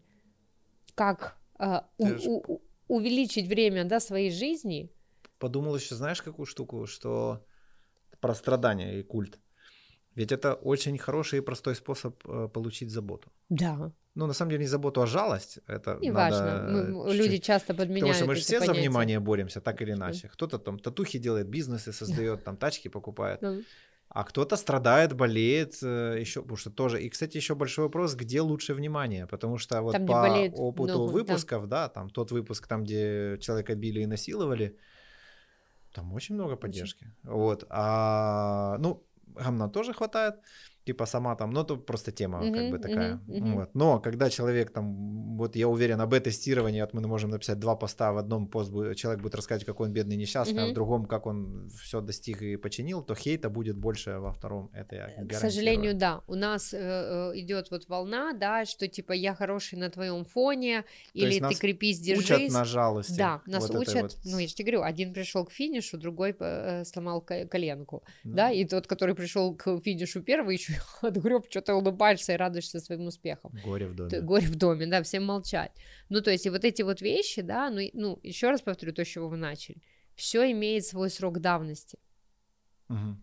как 0.97 1.37
э, 1.59 1.81
у, 1.97 2.53
у, 2.53 2.61
увеличить 2.87 3.47
время 3.47 3.85
да, 3.85 3.99
своей 3.99 4.31
жизни. 4.31 4.89
Подумал 5.37 5.75
еще, 5.75 5.95
знаешь, 5.95 6.21
какую 6.21 6.47
штуку, 6.47 6.87
что 6.87 7.45
про 8.19 8.33
страдания 8.33 8.99
и 8.99 9.03
культ. 9.03 9.39
Ведь 10.15 10.31
это 10.31 10.55
очень 10.55 10.97
хороший 10.97 11.37
и 11.37 11.41
простой 11.41 11.75
способ 11.75 12.15
э, 12.27 12.49
получить 12.51 12.89
заботу. 12.89 13.31
Да. 13.49 13.91
Ну, 14.15 14.25
на 14.25 14.33
самом 14.33 14.49
деле, 14.49 14.63
не 14.63 14.67
заботу, 14.67 15.01
а 15.01 15.05
жалость. 15.05 15.59
Это 15.67 15.99
не 16.01 16.09
надо 16.09 16.35
важно. 16.35 16.69
Мы, 16.71 17.13
люди 17.13 17.37
часто 17.37 17.75
подменяют 17.75 18.01
Потому 18.01 18.13
что 18.15 18.25
мы 18.25 18.35
же 18.35 18.41
все 18.41 18.59
понятия. 18.59 18.73
за 18.73 18.79
внимание 18.79 19.19
боремся, 19.19 19.61
так 19.61 19.81
или 19.83 19.91
иначе. 19.91 20.27
Кто-то 20.27 20.57
там 20.57 20.79
татухи 20.79 21.19
делает, 21.19 21.47
бизнесы 21.47 21.93
создает, 21.93 22.43
там 22.43 22.57
тачки 22.57 22.89
покупает. 22.89 23.43
А 24.09 24.23
кто-то 24.23 24.55
страдает, 24.55 25.13
болеет 25.13 25.77
э, 25.83 26.17
еще, 26.19 26.41
потому 26.41 26.57
что 26.57 26.71
тоже. 26.71 27.01
И, 27.01 27.09
кстати, 27.09 27.37
еще 27.37 27.55
большой 27.55 27.85
вопрос, 27.85 28.15
где 28.15 28.41
лучше 28.41 28.73
внимание, 28.73 29.27
потому 29.27 29.57
что 29.57 29.81
вот 29.81 29.91
там, 29.91 30.05
по 30.05 30.51
опыту 30.53 30.93
много, 30.93 31.11
выпусков, 31.11 31.67
да. 31.67 31.87
да, 31.87 31.89
там 31.89 32.09
тот 32.09 32.31
выпуск, 32.31 32.67
там, 32.67 32.83
где 32.83 33.37
человека 33.39 33.75
били 33.75 34.01
и 34.01 34.05
насиловали, 34.05 34.77
там 35.93 36.13
очень 36.13 36.35
много 36.35 36.55
поддержки. 36.55 37.03
Очень. 37.03 37.33
Вот. 37.33 37.65
А, 37.69 38.77
ну, 38.79 39.03
гамна 39.35 39.69
тоже 39.69 39.93
хватает 39.93 40.35
типа 40.87 41.05
сама 41.05 41.35
там, 41.35 41.51
ну, 41.51 41.61
это 41.61 41.75
просто 41.75 42.11
тема 42.11 42.39
uh-huh, 42.39 42.53
как 42.53 42.71
бы 42.71 42.79
такая. 42.79 43.13
Uh-huh, 43.13 43.39
uh-huh. 43.39 43.53
Вот. 43.55 43.69
Но 43.75 43.99
когда 43.99 44.29
человек 44.29 44.71
там, 44.71 45.37
вот 45.37 45.55
я 45.55 45.67
уверен, 45.67 46.01
об 46.01 46.13
тестировании, 46.13 46.81
вот 46.81 46.93
мы 46.93 47.07
можем 47.07 47.29
написать 47.29 47.59
два 47.59 47.75
поста, 47.75 48.11
в 48.11 48.17
одном 48.17 48.47
пост 48.47 48.71
человек 48.95 49.21
будет 49.21 49.35
рассказывать, 49.35 49.65
какой 49.65 49.87
он 49.87 49.93
бедный, 49.93 50.15
несчастный, 50.15 50.63
uh-huh. 50.63 50.69
а 50.69 50.71
в 50.71 50.73
другом, 50.73 51.05
как 51.05 51.25
он 51.25 51.69
все 51.83 52.01
достиг 52.01 52.41
и 52.41 52.55
починил, 52.57 53.01
то 53.01 53.15
хейта 53.15 53.49
будет 53.49 53.77
больше 53.77 54.19
во 54.19 54.31
втором, 54.31 54.69
это 54.73 54.95
я 54.95 55.25
К 55.27 55.33
сожалению, 55.33 55.93
да. 55.93 56.21
У 56.27 56.35
нас 56.35 56.73
э, 56.73 56.77
э, 56.79 57.39
идет 57.39 57.71
вот 57.71 57.89
волна, 57.89 58.33
да, 58.33 58.65
что 58.65 58.87
типа 58.87 59.11
я 59.13 59.35
хороший 59.35 59.77
на 59.77 59.89
твоем 59.89 60.23
фоне, 60.23 60.83
то 61.13 61.19
или 61.19 61.39
ты 61.39 61.55
крепись, 61.55 61.99
держись. 61.99 62.31
учат 62.31 62.51
на 62.51 62.65
жалости. 62.65 63.17
Да, 63.17 63.41
нас 63.45 63.69
вот 63.69 63.79
учат, 63.81 64.01
вот... 64.01 64.17
ну, 64.23 64.39
я 64.39 64.47
же 64.47 64.55
тебе 64.55 64.71
говорю, 64.71 64.83
один 64.83 65.13
пришел 65.13 65.45
к 65.45 65.51
финишу, 65.51 65.97
другой 65.97 66.33
э, 66.39 66.85
сломал 66.85 67.21
коленку, 67.21 68.03
да. 68.23 68.35
да, 68.35 68.51
и 68.51 68.65
тот, 68.65 68.87
который 68.87 69.15
пришел 69.15 69.53
к 69.53 69.81
финишу 69.81 70.21
первый, 70.21 70.55
еще 70.55 70.73
отгреб, 71.01 71.45
что 71.49 71.61
ты 71.61 71.73
улыбаешься 71.73 72.33
и 72.33 72.37
радуешься 72.37 72.79
своим 72.79 73.07
успехам. 73.07 73.51
Горе 73.63 73.87
в 73.87 73.95
доме. 73.95 74.21
Горе 74.21 74.47
в 74.47 74.55
доме, 74.55 74.87
да, 74.87 75.01
всем 75.03 75.25
молчать. 75.25 75.71
Ну, 76.09 76.21
то 76.21 76.31
есть, 76.31 76.45
и 76.45 76.49
вот 76.49 76.65
эти 76.65 76.81
вот 76.81 77.01
вещи, 77.01 77.41
да, 77.41 77.69
ну, 77.69 77.81
ну 77.93 78.19
еще 78.23 78.49
раз 78.49 78.61
повторю 78.61 78.93
то, 78.93 79.03
с 79.03 79.07
чего 79.07 79.27
вы 79.29 79.37
начали. 79.37 79.77
Все 80.15 80.51
имеет 80.51 80.85
свой 80.85 81.09
срок 81.09 81.39
давности. 81.39 81.99
Угу. 82.89 83.17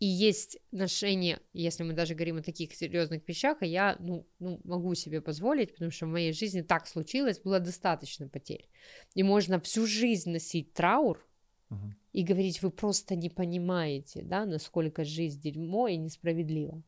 И 0.00 0.06
есть 0.06 0.58
ношение, 0.72 1.40
если 1.52 1.82
мы 1.84 1.92
даже 1.92 2.14
говорим 2.14 2.38
о 2.38 2.42
таких 2.42 2.74
серьезных 2.74 3.28
вещах, 3.28 3.58
а 3.60 3.66
я 3.66 3.96
ну, 4.00 4.26
ну, 4.38 4.58
могу 4.64 4.94
себе 4.94 5.20
позволить, 5.20 5.72
потому 5.72 5.90
что 5.90 6.06
в 6.06 6.08
моей 6.08 6.32
жизни 6.32 6.62
так 6.62 6.86
случилось, 6.86 7.38
было 7.38 7.60
достаточно 7.60 8.26
потерь. 8.26 8.66
И 9.14 9.22
можно 9.22 9.60
всю 9.60 9.86
жизнь 9.86 10.30
носить 10.30 10.72
траур, 10.72 11.22
угу. 11.70 11.94
и 12.12 12.22
говорить, 12.22 12.62
вы 12.62 12.70
просто 12.70 13.14
не 13.14 13.30
понимаете, 13.30 14.22
да, 14.22 14.44
насколько 14.44 15.04
жизнь 15.04 15.40
дерьмо 15.40 15.88
и 15.88 15.96
несправедлива. 15.96 16.82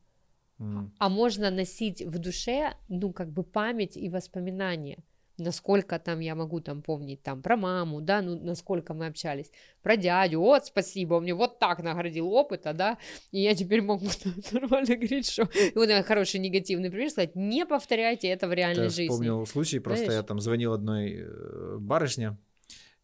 А 0.99 1.09
можно 1.09 1.51
носить 1.51 2.03
в 2.03 2.19
душе, 2.19 2.75
ну, 2.89 3.13
как 3.13 3.31
бы 3.31 3.43
память 3.43 3.97
и 3.97 4.09
воспоминания. 4.09 4.99
Насколько 5.39 5.99
там 5.99 6.21
я 6.21 6.35
могу 6.35 6.61
там 6.61 6.83
помнить 6.83 7.23
там 7.23 7.43
про 7.43 7.57
маму, 7.57 8.01
да, 8.01 8.21
ну, 8.21 8.39
насколько 8.39 8.95
мы 8.95 9.07
общались, 9.07 9.51
про 9.83 9.97
дядю, 9.97 10.41
вот, 10.41 10.67
спасибо, 10.67 11.15
он 11.15 11.23
мне 11.23 11.35
вот 11.35 11.59
так 11.59 11.83
наградил 11.83 12.31
опыта, 12.33 12.75
да, 12.75 12.99
и 13.33 13.41
я 13.41 13.55
теперь 13.55 13.81
могу 13.81 14.07
нормально 14.53 14.97
говорить, 14.97 15.29
что, 15.29 15.49
вот 15.75 15.89
хороший 16.05 16.39
негативный 16.39 16.91
пример 16.91 17.11
сказать, 17.11 17.35
не 17.35 17.65
повторяйте 17.65 18.29
это 18.29 18.47
в 18.47 18.53
реальной 18.53 18.85
я 18.85 18.91
жизни. 18.91 19.05
Я 19.05 19.11
вспомнил 19.11 19.47
случай, 19.47 19.79
просто 19.79 20.05
Знаешь? 20.05 20.21
я 20.21 20.23
там 20.23 20.39
звонил 20.39 20.75
одной 20.75 21.25
э, 21.25 21.77
барышне, 21.79 22.37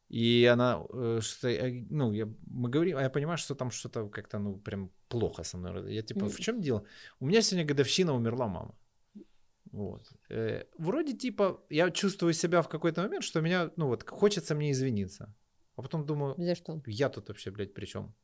и 0.08 0.48
она, 0.52 0.84
э, 0.92 1.20
что, 1.22 1.48
ну, 1.90 2.12
я, 2.12 2.26
мы 2.46 2.70
говорим, 2.70 2.96
а 2.96 3.02
я 3.02 3.10
понимаю, 3.10 3.38
что 3.38 3.54
там 3.54 3.70
что-то 3.70 4.08
как-то, 4.08 4.38
ну, 4.38 4.56
прям 4.56 4.90
плохо 5.08 5.44
со 5.44 5.58
мной. 5.58 5.94
Я 5.94 6.02
типа, 6.02 6.26
в 6.26 6.40
чем 6.40 6.60
дело? 6.60 6.84
У 7.20 7.26
меня 7.26 7.42
сегодня 7.42 7.66
годовщина, 7.66 8.14
умерла 8.14 8.46
мама. 8.46 8.74
Вот. 9.72 10.12
Э, 10.30 10.64
вроде 10.78 11.12
типа, 11.12 11.60
я 11.70 11.90
чувствую 11.90 12.34
себя 12.34 12.62
в 12.62 12.68
какой-то 12.68 13.02
момент, 13.02 13.24
что 13.24 13.40
меня, 13.40 13.70
ну 13.76 13.86
вот, 13.86 14.08
хочется 14.08 14.54
мне 14.54 14.70
извиниться. 14.70 15.34
А 15.76 15.82
потом 15.82 16.06
думаю, 16.06 16.34
За 16.38 16.54
что? 16.54 16.82
я 16.86 17.08
тут 17.08 17.28
вообще, 17.28 17.50
блядь, 17.50 17.74
при 17.74 17.86
чем? 17.86 18.14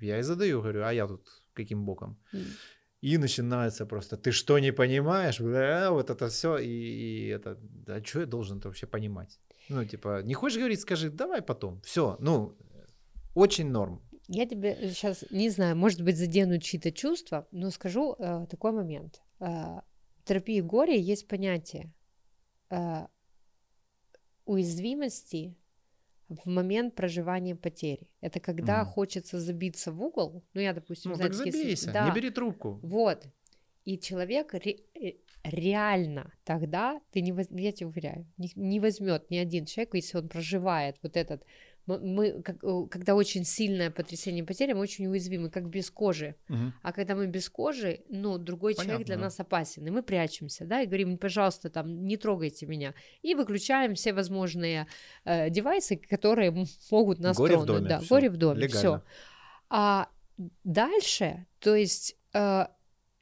Я 0.00 0.18
и 0.18 0.22
задаю, 0.22 0.60
говорю, 0.60 0.82
а 0.84 0.92
я 0.92 1.06
тут 1.06 1.26
каким 1.52 1.84
боком? 1.84 2.16
Mm. 2.32 2.46
И 3.02 3.18
начинается 3.18 3.86
просто, 3.86 4.16
ты 4.16 4.32
что 4.32 4.58
не 4.58 4.72
понимаешь? 4.72 5.40
Бля, 5.40 5.90
вот 5.90 6.10
это 6.10 6.28
все, 6.28 6.58
и, 6.58 6.68
и 6.68 7.26
это, 7.28 7.58
а 7.86 8.02
что 8.02 8.20
я 8.20 8.26
должен 8.26 8.58
это 8.58 8.68
вообще 8.68 8.86
понимать? 8.86 9.38
Ну, 9.68 9.84
типа, 9.84 10.22
не 10.22 10.34
хочешь 10.34 10.58
говорить, 10.58 10.80
скажи, 10.80 11.10
давай 11.10 11.42
потом. 11.42 11.80
Все, 11.82 12.16
ну, 12.20 12.56
очень 13.34 13.70
норм. 13.70 14.02
Я 14.28 14.46
тебе 14.46 14.76
сейчас, 14.90 15.24
не 15.30 15.48
знаю, 15.48 15.76
может 15.76 16.02
быть, 16.02 16.16
задену 16.16 16.58
чьи-то 16.58 16.92
чувства, 16.92 17.46
но 17.50 17.70
скажу 17.70 18.14
э, 18.18 18.46
такой 18.50 18.72
момент. 18.72 19.22
Э, 19.40 19.80
в 20.18 20.24
терапии 20.24 20.60
горя 20.60 20.94
есть 20.94 21.26
понятие 21.28 21.92
э, 22.70 23.06
уязвимости 24.44 25.56
в 26.28 26.46
момент 26.46 26.94
проживания 26.94 27.56
потери. 27.56 28.10
Это 28.20 28.38
когда 28.38 28.82
mm. 28.82 28.84
хочется 28.84 29.40
забиться 29.40 29.92
в 29.92 30.02
угол. 30.02 30.44
Ну, 30.52 30.60
я, 30.60 30.74
допустим, 30.74 31.12
ну, 31.12 31.16
знаете, 31.16 31.38
так 31.38 31.52
забейся, 31.52 31.92
да, 31.92 32.08
не 32.08 32.14
бери 32.14 32.30
трубку. 32.30 32.80
Вот. 32.82 33.24
И 33.84 33.98
человек 33.98 34.52
ре- 34.52 34.84
э, 34.94 35.12
реально 35.50 36.32
тогда, 36.44 37.00
ты 37.12 37.20
не, 37.20 37.32
воз... 37.32 37.46
я 37.50 37.72
тебе 37.72 37.86
уверяю, 37.86 38.26
не, 38.36 38.50
не 38.54 38.80
возьмет 38.80 39.30
ни 39.30 39.36
один 39.36 39.66
человек, 39.66 39.94
если 39.94 40.18
он 40.18 40.28
проживает 40.28 40.96
вот 41.02 41.16
этот 41.16 41.44
мы, 41.96 42.42
как, 42.42 42.58
когда 42.90 43.14
очень 43.14 43.44
сильное 43.44 43.90
потрясение 43.90 44.44
потери, 44.44 44.74
мы 44.74 44.80
очень 44.80 45.06
уязвимы, 45.06 45.48
как 45.48 45.68
без 45.68 45.90
кожи. 45.90 46.34
Угу. 46.48 46.72
А 46.82 46.92
когда 46.92 47.14
мы 47.14 47.26
без 47.26 47.48
кожи, 47.48 48.00
ну, 48.10 48.36
другой 48.36 48.74
Понятно, 48.74 48.90
человек 48.90 49.06
для 49.06 49.16
да. 49.16 49.22
нас 49.22 49.40
опасен, 49.40 49.86
и 49.86 49.90
мы 49.90 50.02
прячемся, 50.02 50.66
да, 50.66 50.82
и 50.82 50.86
говорим, 50.86 51.16
пожалуйста, 51.16 51.70
там, 51.70 52.04
не 52.04 52.16
трогайте 52.16 52.66
меня, 52.66 52.94
и 53.22 53.34
выключаем 53.34 53.94
все 53.94 54.12
возможные 54.12 54.86
э, 55.24 55.48
девайсы, 55.50 55.96
которые 55.96 56.66
могут 56.90 57.20
нас 57.20 57.36
горе 57.36 57.54
тронуть. 57.54 57.68
В 57.68 57.72
доме, 57.72 57.88
да, 57.88 58.00
всё. 58.00 58.08
горе 58.08 58.30
в 58.30 58.36
доме, 58.36 58.68
все. 58.68 59.02
А 59.70 60.08
дальше, 60.64 61.46
то 61.58 61.74
есть 61.74 62.16
э, 62.34 62.66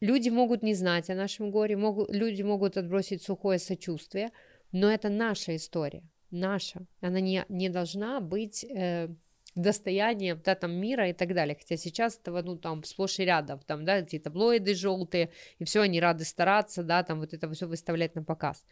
люди 0.01 0.28
могут 0.28 0.62
не 0.62 0.74
знать 0.74 1.11
о 1.11 1.14
нашем 1.14 1.51
горе, 1.51 1.76
могут, 1.76 2.11
люди 2.11 2.42
могут 2.42 2.76
отбросить 2.76 3.22
сухое 3.22 3.59
сочувствие, 3.59 4.30
но 4.72 4.90
это 4.90 5.09
наша 5.09 5.57
история 5.57 6.03
наша, 6.30 6.86
она 7.01 7.20
не, 7.20 7.44
не 7.49 7.68
должна 7.68 8.20
быть 8.20 8.64
э, 8.64 9.09
достоянием 9.55 10.40
да, 10.44 10.55
там, 10.55 10.72
мира 10.72 11.09
и 11.09 11.12
так 11.12 11.34
далее. 11.34 11.57
Хотя 11.57 11.76
сейчас 11.76 12.18
этого, 12.18 12.42
ну, 12.42 12.57
там, 12.57 12.84
сплошь 12.84 13.18
и 13.18 13.24
рядом, 13.24 13.61
там, 13.61 13.84
да, 13.84 13.99
эти 13.99 14.18
таблоиды 14.18 14.74
желтые, 14.74 15.30
и 15.59 15.64
все, 15.64 15.80
они 15.80 16.01
рады 16.01 16.24
стараться, 16.24 16.82
да, 16.82 17.03
там, 17.03 17.20
вот 17.20 17.32
это 17.32 17.51
все 17.53 17.66
выставлять 17.66 18.14
на 18.14 18.22
показ. 18.22 18.64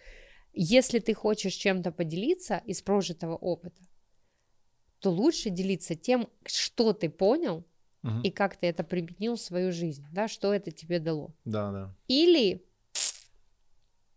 Если 0.52 1.00
ты 1.00 1.14
хочешь 1.14 1.54
чем-то 1.54 1.90
поделиться 1.90 2.62
из 2.66 2.82
прожитого 2.82 3.36
опыта, 3.36 3.82
то 5.00 5.10
лучше 5.10 5.50
делиться 5.50 5.94
тем, 5.94 6.28
что 6.46 6.92
ты 6.92 7.10
понял, 7.10 7.64
угу. 8.04 8.20
и 8.22 8.30
как 8.30 8.56
ты 8.56 8.68
это 8.68 8.84
применил 8.84 9.34
в 9.34 9.40
свою 9.40 9.72
жизнь, 9.72 10.04
да, 10.12 10.28
что 10.28 10.54
это 10.54 10.70
тебе 10.70 11.00
дало. 11.00 11.34
Да, 11.44 11.72
да. 11.72 11.94
Или 12.06 12.64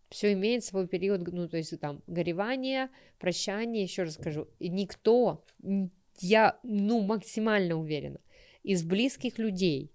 все 0.09 0.33
имеет 0.33 0.63
свой 0.63 0.87
период, 0.87 1.25
ну, 1.27 1.47
то 1.49 1.57
есть 1.57 1.79
там 1.79 2.03
горевание, 2.07 2.89
прощание, 3.19 3.83
еще 3.83 4.03
раз 4.03 4.13
скажу, 4.13 4.47
никто, 4.59 5.43
я, 6.19 6.59
ну, 6.63 7.01
максимально 7.01 7.75
уверена, 7.75 8.19
из 8.63 8.83
близких 8.83 9.37
людей, 9.37 9.91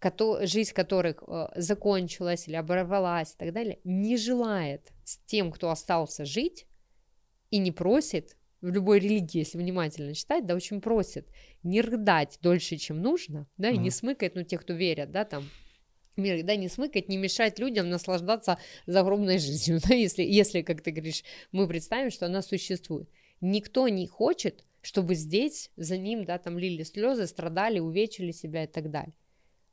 кото- 0.00 0.46
жизнь 0.46 0.72
которых 0.72 1.22
э, 1.26 1.48
закончилась 1.56 2.48
или 2.48 2.56
оборвалась 2.56 3.32
и 3.34 3.36
так 3.36 3.52
далее, 3.52 3.78
не 3.84 4.16
желает 4.16 4.92
с 5.04 5.18
тем, 5.26 5.50
кто 5.50 5.70
остался 5.70 6.24
жить, 6.24 6.66
и 7.50 7.58
не 7.58 7.72
просит, 7.72 8.36
в 8.60 8.68
любой 8.68 8.98
религии, 8.98 9.38
если 9.38 9.58
внимательно 9.58 10.14
читать, 10.14 10.46
да, 10.46 10.54
очень 10.54 10.80
просит 10.80 11.28
не 11.62 11.80
рыдать 11.80 12.38
дольше, 12.42 12.76
чем 12.76 13.00
нужно, 13.00 13.46
да, 13.56 13.70
и 13.70 13.78
не 13.78 13.90
смыкать, 13.90 14.34
ну, 14.34 14.42
те, 14.42 14.58
кто 14.58 14.72
верят, 14.72 15.10
да, 15.10 15.24
там, 15.24 15.48
мир, 16.16 16.42
да, 16.44 16.56
не 16.56 16.68
смыкать, 16.68 17.08
не 17.08 17.16
мешать 17.16 17.58
людям 17.58 17.88
наслаждаться 17.88 18.58
загробной 18.86 19.38
жизнью, 19.38 19.80
да, 19.88 19.94
если, 19.94 20.22
если, 20.22 20.62
как 20.62 20.82
ты 20.82 20.90
говоришь, 20.90 21.22
мы 21.52 21.68
представим, 21.68 22.10
что 22.10 22.26
она 22.26 22.42
существует. 22.42 23.08
Никто 23.40 23.86
не 23.88 24.06
хочет, 24.06 24.64
чтобы 24.82 25.14
здесь 25.14 25.70
за 25.76 25.96
ним, 25.96 26.24
да, 26.24 26.38
там 26.38 26.58
лили 26.58 26.82
слезы, 26.82 27.26
страдали, 27.26 27.78
увечили 27.78 28.32
себя 28.32 28.64
и 28.64 28.66
так 28.66 28.90
далее. 28.90 29.14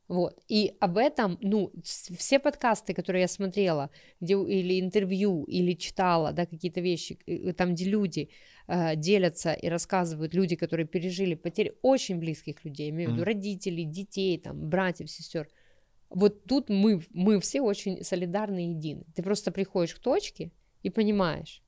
Вот. 0.08 0.38
И 0.46 0.76
об 0.80 0.98
этом, 0.98 1.36
ну, 1.40 1.72
все 1.82 2.38
подкасты, 2.38 2.94
которые 2.94 3.22
я 3.22 3.28
смотрела, 3.28 3.90
где, 4.20 4.34
или 4.34 4.80
интервью, 4.80 5.44
или 5.44 5.72
читала, 5.72 6.32
да, 6.32 6.46
какие-то 6.46 6.80
вещи, 6.80 7.18
там, 7.56 7.74
где 7.74 7.86
люди 7.86 8.30
э, 8.68 8.94
делятся 8.94 9.52
и 9.52 9.68
рассказывают, 9.68 10.32
люди, 10.32 10.54
которые 10.54 10.86
пережили 10.86 11.34
потери 11.34 11.74
очень 11.82 12.18
близких 12.18 12.64
людей, 12.64 12.90
имею 12.90 13.10
в 13.10 13.12
виду 13.14 13.24
родителей, 13.24 13.84
детей, 13.84 14.38
там, 14.38 14.68
братьев, 14.68 15.10
сестер. 15.10 15.48
Вот 16.08 16.44
тут 16.44 16.68
мы, 16.68 17.02
мы 17.10 17.40
все 17.40 17.60
очень 17.60 18.04
солидарны 18.04 18.66
и 18.66 18.70
едины. 18.70 19.04
Ты 19.14 19.24
просто 19.24 19.50
приходишь 19.50 19.96
к 19.96 19.98
точке 19.98 20.52
и 20.84 20.90
понимаешь, 20.90 21.64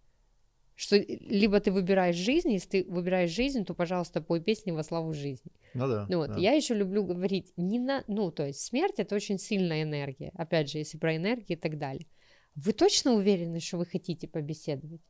что 0.79 0.97
либо 0.97 1.59
ты 1.59 1.73
выбираешь 1.73 2.15
жизнь, 2.15 2.53
если 2.53 2.69
ты 2.69 2.85
выбираешь 2.89 3.33
жизнь, 3.33 3.65
то, 3.65 3.75
пожалуйста, 3.75 4.21
пой 4.21 4.41
песни 4.41 4.71
во 4.71 4.85
славу 4.85 5.13
жизни. 5.13 5.51
Ну 5.75 5.89
да. 5.89 6.07
Ну 6.09 6.19
вот, 6.19 6.29
да. 6.29 6.39
я 6.39 6.53
еще 6.53 6.73
люблю 6.73 7.03
говорить, 7.03 7.53
не 7.57 7.81
на, 7.81 8.05
ну, 8.07 8.31
то 8.31 8.47
есть 8.47 8.61
смерть 8.61 8.95
это 8.99 9.17
очень 9.17 9.41
сильная 9.41 9.83
энергия, 9.83 10.31
опять 10.35 10.71
же, 10.71 10.79
если 10.79 10.97
про 10.97 11.17
энергию 11.17 11.59
и 11.59 11.61
так 11.61 11.79
далее. 11.79 12.07
Вы 12.55 12.73
точно 12.73 13.15
уверены, 13.15 13.59
что 13.59 13.79
вы 13.79 13.87
хотите 13.87 14.29
побеседовать? 14.29 15.01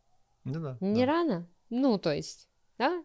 Ну 0.44 0.58
да. 0.58 0.78
Не 0.80 1.04
да. 1.04 1.12
рано? 1.12 1.48
Ну, 1.68 1.98
то 1.98 2.14
есть, 2.14 2.48
да? 2.78 3.04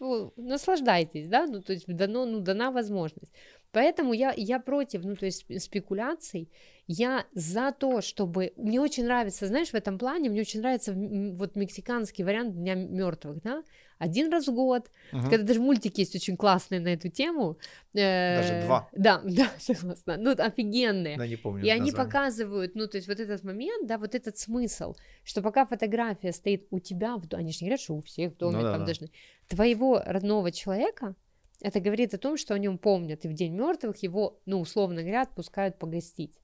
Наслаждайтесь, 0.00 1.28
да? 1.28 1.46
Ну, 1.46 1.62
то 1.62 1.72
есть 1.72 1.86
дано, 1.86 2.26
ну, 2.26 2.40
дана 2.40 2.72
возможность. 2.72 3.32
Поэтому 3.76 4.14
я, 4.14 4.32
я 4.34 4.58
против, 4.58 5.04
ну, 5.04 5.16
то 5.16 5.26
есть 5.26 5.44
спекуляций, 5.62 6.48
я 6.86 7.26
за 7.34 7.72
то, 7.78 8.00
чтобы... 8.00 8.54
Мне 8.56 8.80
очень 8.80 9.04
нравится, 9.04 9.46
знаешь, 9.46 9.68
в 9.68 9.74
этом 9.74 9.98
плане, 9.98 10.30
мне 10.30 10.40
очень 10.40 10.60
нравится 10.60 10.94
вот 10.94 11.56
мексиканский 11.56 12.24
вариант 12.24 12.54
Дня 12.54 12.74
мертвых, 12.74 13.42
да, 13.42 13.64
один 13.98 14.32
раз 14.32 14.48
в 14.48 14.54
год, 14.54 14.90
угу. 15.12 15.28
когда 15.28 15.42
даже 15.42 15.60
мультики 15.60 16.00
есть 16.00 16.14
очень 16.14 16.38
классные 16.38 16.80
на 16.80 16.88
эту 16.88 17.10
тему. 17.10 17.58
Даже 17.92 18.62
два. 18.64 18.88
Да, 18.92 19.20
да, 19.24 19.50
согласна. 19.58 20.16
Ну, 20.16 20.30
офигенные. 20.30 21.18
Да, 21.18 21.26
не 21.26 21.36
помню. 21.36 21.62
И 21.62 21.68
они 21.68 21.92
показывают, 21.92 22.74
ну, 22.76 22.86
то 22.86 22.96
есть 22.96 23.08
вот 23.08 23.20
этот 23.20 23.44
момент, 23.44 23.86
да, 23.86 23.98
вот 23.98 24.14
этот 24.14 24.38
смысл, 24.38 24.94
что 25.22 25.42
пока 25.42 25.66
фотография 25.66 26.32
стоит 26.32 26.66
у 26.70 26.78
тебя, 26.78 27.18
в... 27.18 27.26
они 27.34 27.52
же 27.52 27.58
не 27.60 27.66
говорят, 27.66 27.80
что 27.80 27.96
у 27.96 28.00
всех 28.00 28.32
в 28.32 28.36
доме 28.38 28.56
ну, 28.56 28.72
там 28.72 28.86
должны... 28.86 29.10
Твоего 29.48 30.02
родного 30.02 30.50
человека, 30.50 31.14
это 31.60 31.80
говорит 31.80 32.14
о 32.14 32.18
том, 32.18 32.36
что 32.36 32.54
о 32.54 32.58
нем 32.58 32.78
помнят, 32.78 33.24
и 33.24 33.28
в 33.28 33.32
День 33.32 33.54
мертвых 33.54 33.96
его, 34.02 34.40
ну, 34.46 34.60
условно 34.60 35.02
говоря, 35.02 35.22
отпускают 35.22 35.78
погостить. 35.78 36.38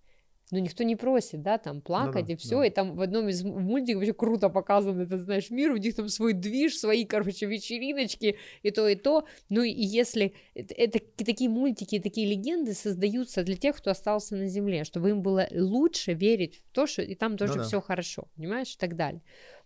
Но 0.52 0.58
никто 0.58 0.84
не 0.84 0.96
просит, 0.96 1.40
да, 1.40 1.56
там 1.56 1.80
плакать 1.80 2.26
да, 2.26 2.34
и 2.34 2.36
все. 2.36 2.58
Да. 2.58 2.66
И 2.66 2.70
там 2.70 2.94
в 2.94 3.00
одном 3.00 3.26
из 3.26 3.42
мультиков 3.42 4.00
вообще 4.00 4.12
круто 4.12 4.50
показан 4.50 5.00
этот, 5.00 5.22
знаешь, 5.22 5.50
мир, 5.50 5.72
у 5.72 5.78
них 5.78 5.96
там 5.96 6.10
свой 6.10 6.34
движ, 6.34 6.76
свои, 6.76 7.06
короче, 7.06 7.46
вечериночки 7.46 8.36
и 8.62 8.70
то, 8.70 8.86
и 8.86 8.94
то. 8.94 9.26
Ну 9.48 9.62
и 9.62 9.72
если 9.72 10.34
это, 10.52 10.74
это 10.74 11.00
такие 11.16 11.48
мультики, 11.48 11.98
такие 11.98 12.28
легенды 12.28 12.74
создаются 12.74 13.44
для 13.44 13.56
тех, 13.56 13.78
кто 13.78 13.92
остался 13.92 14.36
на 14.36 14.46
земле, 14.46 14.84
чтобы 14.84 15.08
им 15.08 15.22
было 15.22 15.48
лучше 15.52 16.12
верить 16.12 16.56
в 16.56 16.70
то, 16.72 16.86
что 16.86 17.00
и 17.00 17.14
там 17.14 17.38
тоже 17.38 17.54
ну, 17.56 17.62
все 17.62 17.78
да. 17.78 17.86
хорошо, 17.86 18.28
понимаешь, 18.36 18.74
и 18.74 18.78
так 18.78 18.94
далее. 18.94 19.22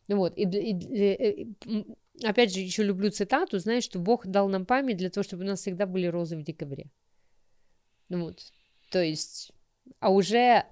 Ну 0.07 0.19
вот, 0.19 0.35
и, 0.39 0.43
и, 0.45 0.71
и, 0.71 1.57
опять 2.23 2.53
же, 2.53 2.61
еще 2.61 2.83
люблю 2.83 3.11
цитату, 3.11 3.59
знаешь, 3.59 3.85
что 3.85 3.99
Бог 3.99 4.27
дал 4.27 4.49
нам 4.49 4.67
память 4.67 4.97
для 4.97 5.11
того, 5.11 5.25
чтобы 5.25 5.45
у 5.45 5.47
нас 5.47 5.61
всегда 5.61 5.87
были 5.87 6.07
розы 6.07 6.37
в 6.37 6.43
декабре. 6.43 6.91
Ну 8.09 8.25
вот, 8.25 8.53
то 8.91 9.03
есть, 9.03 9.53
а 10.01 10.11
уже 10.11 10.65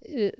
э, 0.00 0.32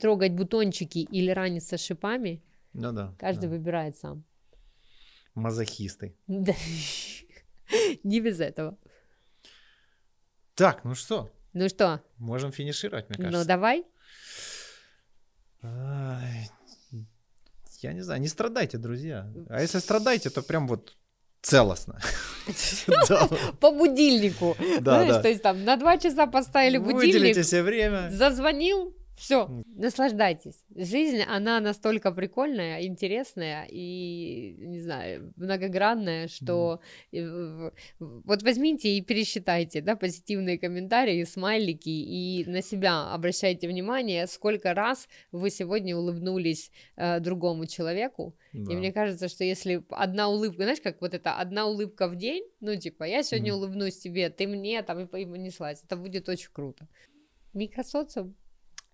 трогать 0.00 0.32
бутончики 0.32 0.98
или 0.98 1.30
раниться 1.30 1.78
шипами, 1.78 2.42
ну 2.72 2.92
да, 2.92 3.14
каждый 3.18 3.46
да. 3.46 3.56
выбирает 3.56 3.96
сам. 3.96 4.24
Мазохисты. 5.34 6.16
Да. 6.26 6.54
Не 8.04 8.20
без 8.20 8.40
этого. 8.40 8.78
Так, 10.54 10.84
ну 10.84 10.94
что? 10.94 11.30
Ну 11.52 11.68
что? 11.68 12.02
Можем 12.18 12.52
финишировать, 12.52 13.08
мне 13.08 13.16
ну, 13.18 13.24
кажется. 13.24 13.42
Ну 13.42 13.48
давай. 13.48 13.84
Я 17.82 17.92
не 17.92 18.02
знаю, 18.02 18.20
не 18.20 18.28
страдайте, 18.28 18.78
друзья. 18.78 19.30
А 19.48 19.60
если 19.60 19.78
страдаете, 19.78 20.30
то 20.30 20.42
прям 20.42 20.66
вот 20.66 20.96
целостно. 21.42 22.00
По 23.60 23.70
будильнику. 23.70 24.56
Да, 24.80 25.04
да. 25.04 25.22
То 25.22 25.28
есть 25.28 25.42
там 25.42 25.64
на 25.64 25.76
два 25.76 25.98
часа 25.98 26.26
поставили 26.26 26.78
будильник. 26.78 27.14
Выделите 27.14 27.44
себе 27.44 27.62
время. 27.62 28.10
Зазвонил, 28.10 28.95
все, 29.16 29.48
наслаждайтесь. 29.76 30.62
Жизнь, 30.74 31.22
она 31.22 31.58
настолько 31.60 32.12
прикольная, 32.12 32.82
интересная 32.82 33.66
и, 33.70 34.54
не 34.58 34.78
знаю, 34.78 35.32
многогранная, 35.36 36.28
что 36.28 36.80
mm. 37.12 37.72
вот 37.98 38.42
возьмите 38.42 38.90
и 38.90 39.00
пересчитайте, 39.00 39.80
да, 39.80 39.96
позитивные 39.96 40.58
комментарии, 40.58 41.24
смайлики 41.24 41.88
и 41.88 42.44
на 42.46 42.60
себя 42.60 43.10
обращайте 43.14 43.68
внимание, 43.68 44.26
сколько 44.26 44.74
раз 44.74 45.08
вы 45.32 45.48
сегодня 45.48 45.96
улыбнулись 45.96 46.70
э, 46.96 47.18
другому 47.20 47.66
человеку. 47.66 48.36
Да. 48.52 48.72
И 48.72 48.76
мне 48.76 48.92
кажется, 48.92 49.28
что 49.28 49.44
если 49.44 49.82
одна 49.88 50.28
улыбка, 50.28 50.64
знаешь, 50.64 50.82
как 50.82 51.00
вот 51.00 51.14
это 51.14 51.38
одна 51.38 51.66
улыбка 51.66 52.08
в 52.08 52.16
день, 52.16 52.44
ну, 52.60 52.76
типа, 52.76 53.04
я 53.04 53.22
сегодня 53.22 53.52
mm. 53.52 53.56
улыбнусь 53.56 53.96
тебе, 53.96 54.28
ты 54.28 54.46
мне, 54.46 54.82
там, 54.82 55.00
и 55.00 55.06
понеслась, 55.06 55.82
это 55.82 55.96
будет 55.96 56.28
очень 56.28 56.50
круто. 56.52 56.86
Микросоциум 57.54 58.36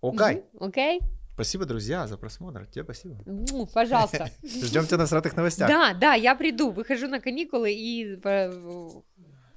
Окей. 0.03 0.43
Окей. 0.59 1.01
Спасибо, 1.35 1.65
друзья, 1.65 2.07
за 2.07 2.19
просмотр. 2.19 2.67
Тебе 2.67 2.85
спасибо. 2.85 3.17
Ну, 3.25 3.67
пожалуйста. 3.67 4.31
Ждем 4.43 4.87
тебя 4.87 4.99
на 4.99 5.07
сратых 5.07 5.37
новостях. 5.37 5.69
Да, 5.69 5.95
да, 5.95 6.15
я 6.15 6.35
приду. 6.35 6.71
Выхожу 6.71 7.09
на 7.09 7.21
каникулы 7.21 7.73
и 7.73 8.17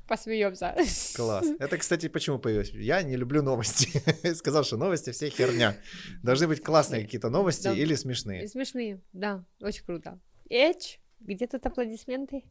посмеемся. 0.07 0.75
Класс. 1.15 1.45
Это, 1.59 1.77
кстати, 1.77 2.07
почему 2.07 2.39
появилось? 2.39 2.69
Я 2.69 3.01
не 3.01 3.17
люблю 3.17 3.41
новости. 3.41 4.01
Сказал, 4.35 4.63
что 4.63 4.77
новости 4.77 5.11
все 5.11 5.29
херня. 5.29 5.75
Должны 6.23 6.47
быть 6.47 6.63
классные 6.63 7.03
какие-то 7.03 7.29
новости 7.29 7.63
да. 7.63 7.73
или 7.73 7.95
смешные. 7.95 8.47
Смешные, 8.47 9.01
да. 9.13 9.43
Очень 9.61 9.83
круто. 9.83 10.19
Эч, 10.49 10.99
где 11.19 11.47
тут 11.47 11.65
аплодисменты? 11.65 12.43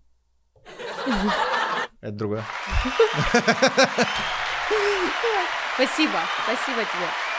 Это 2.00 2.12
другое. 2.12 2.44
Спасибо, 5.76 6.20
спасибо 6.44 6.82
тебе. 6.82 7.33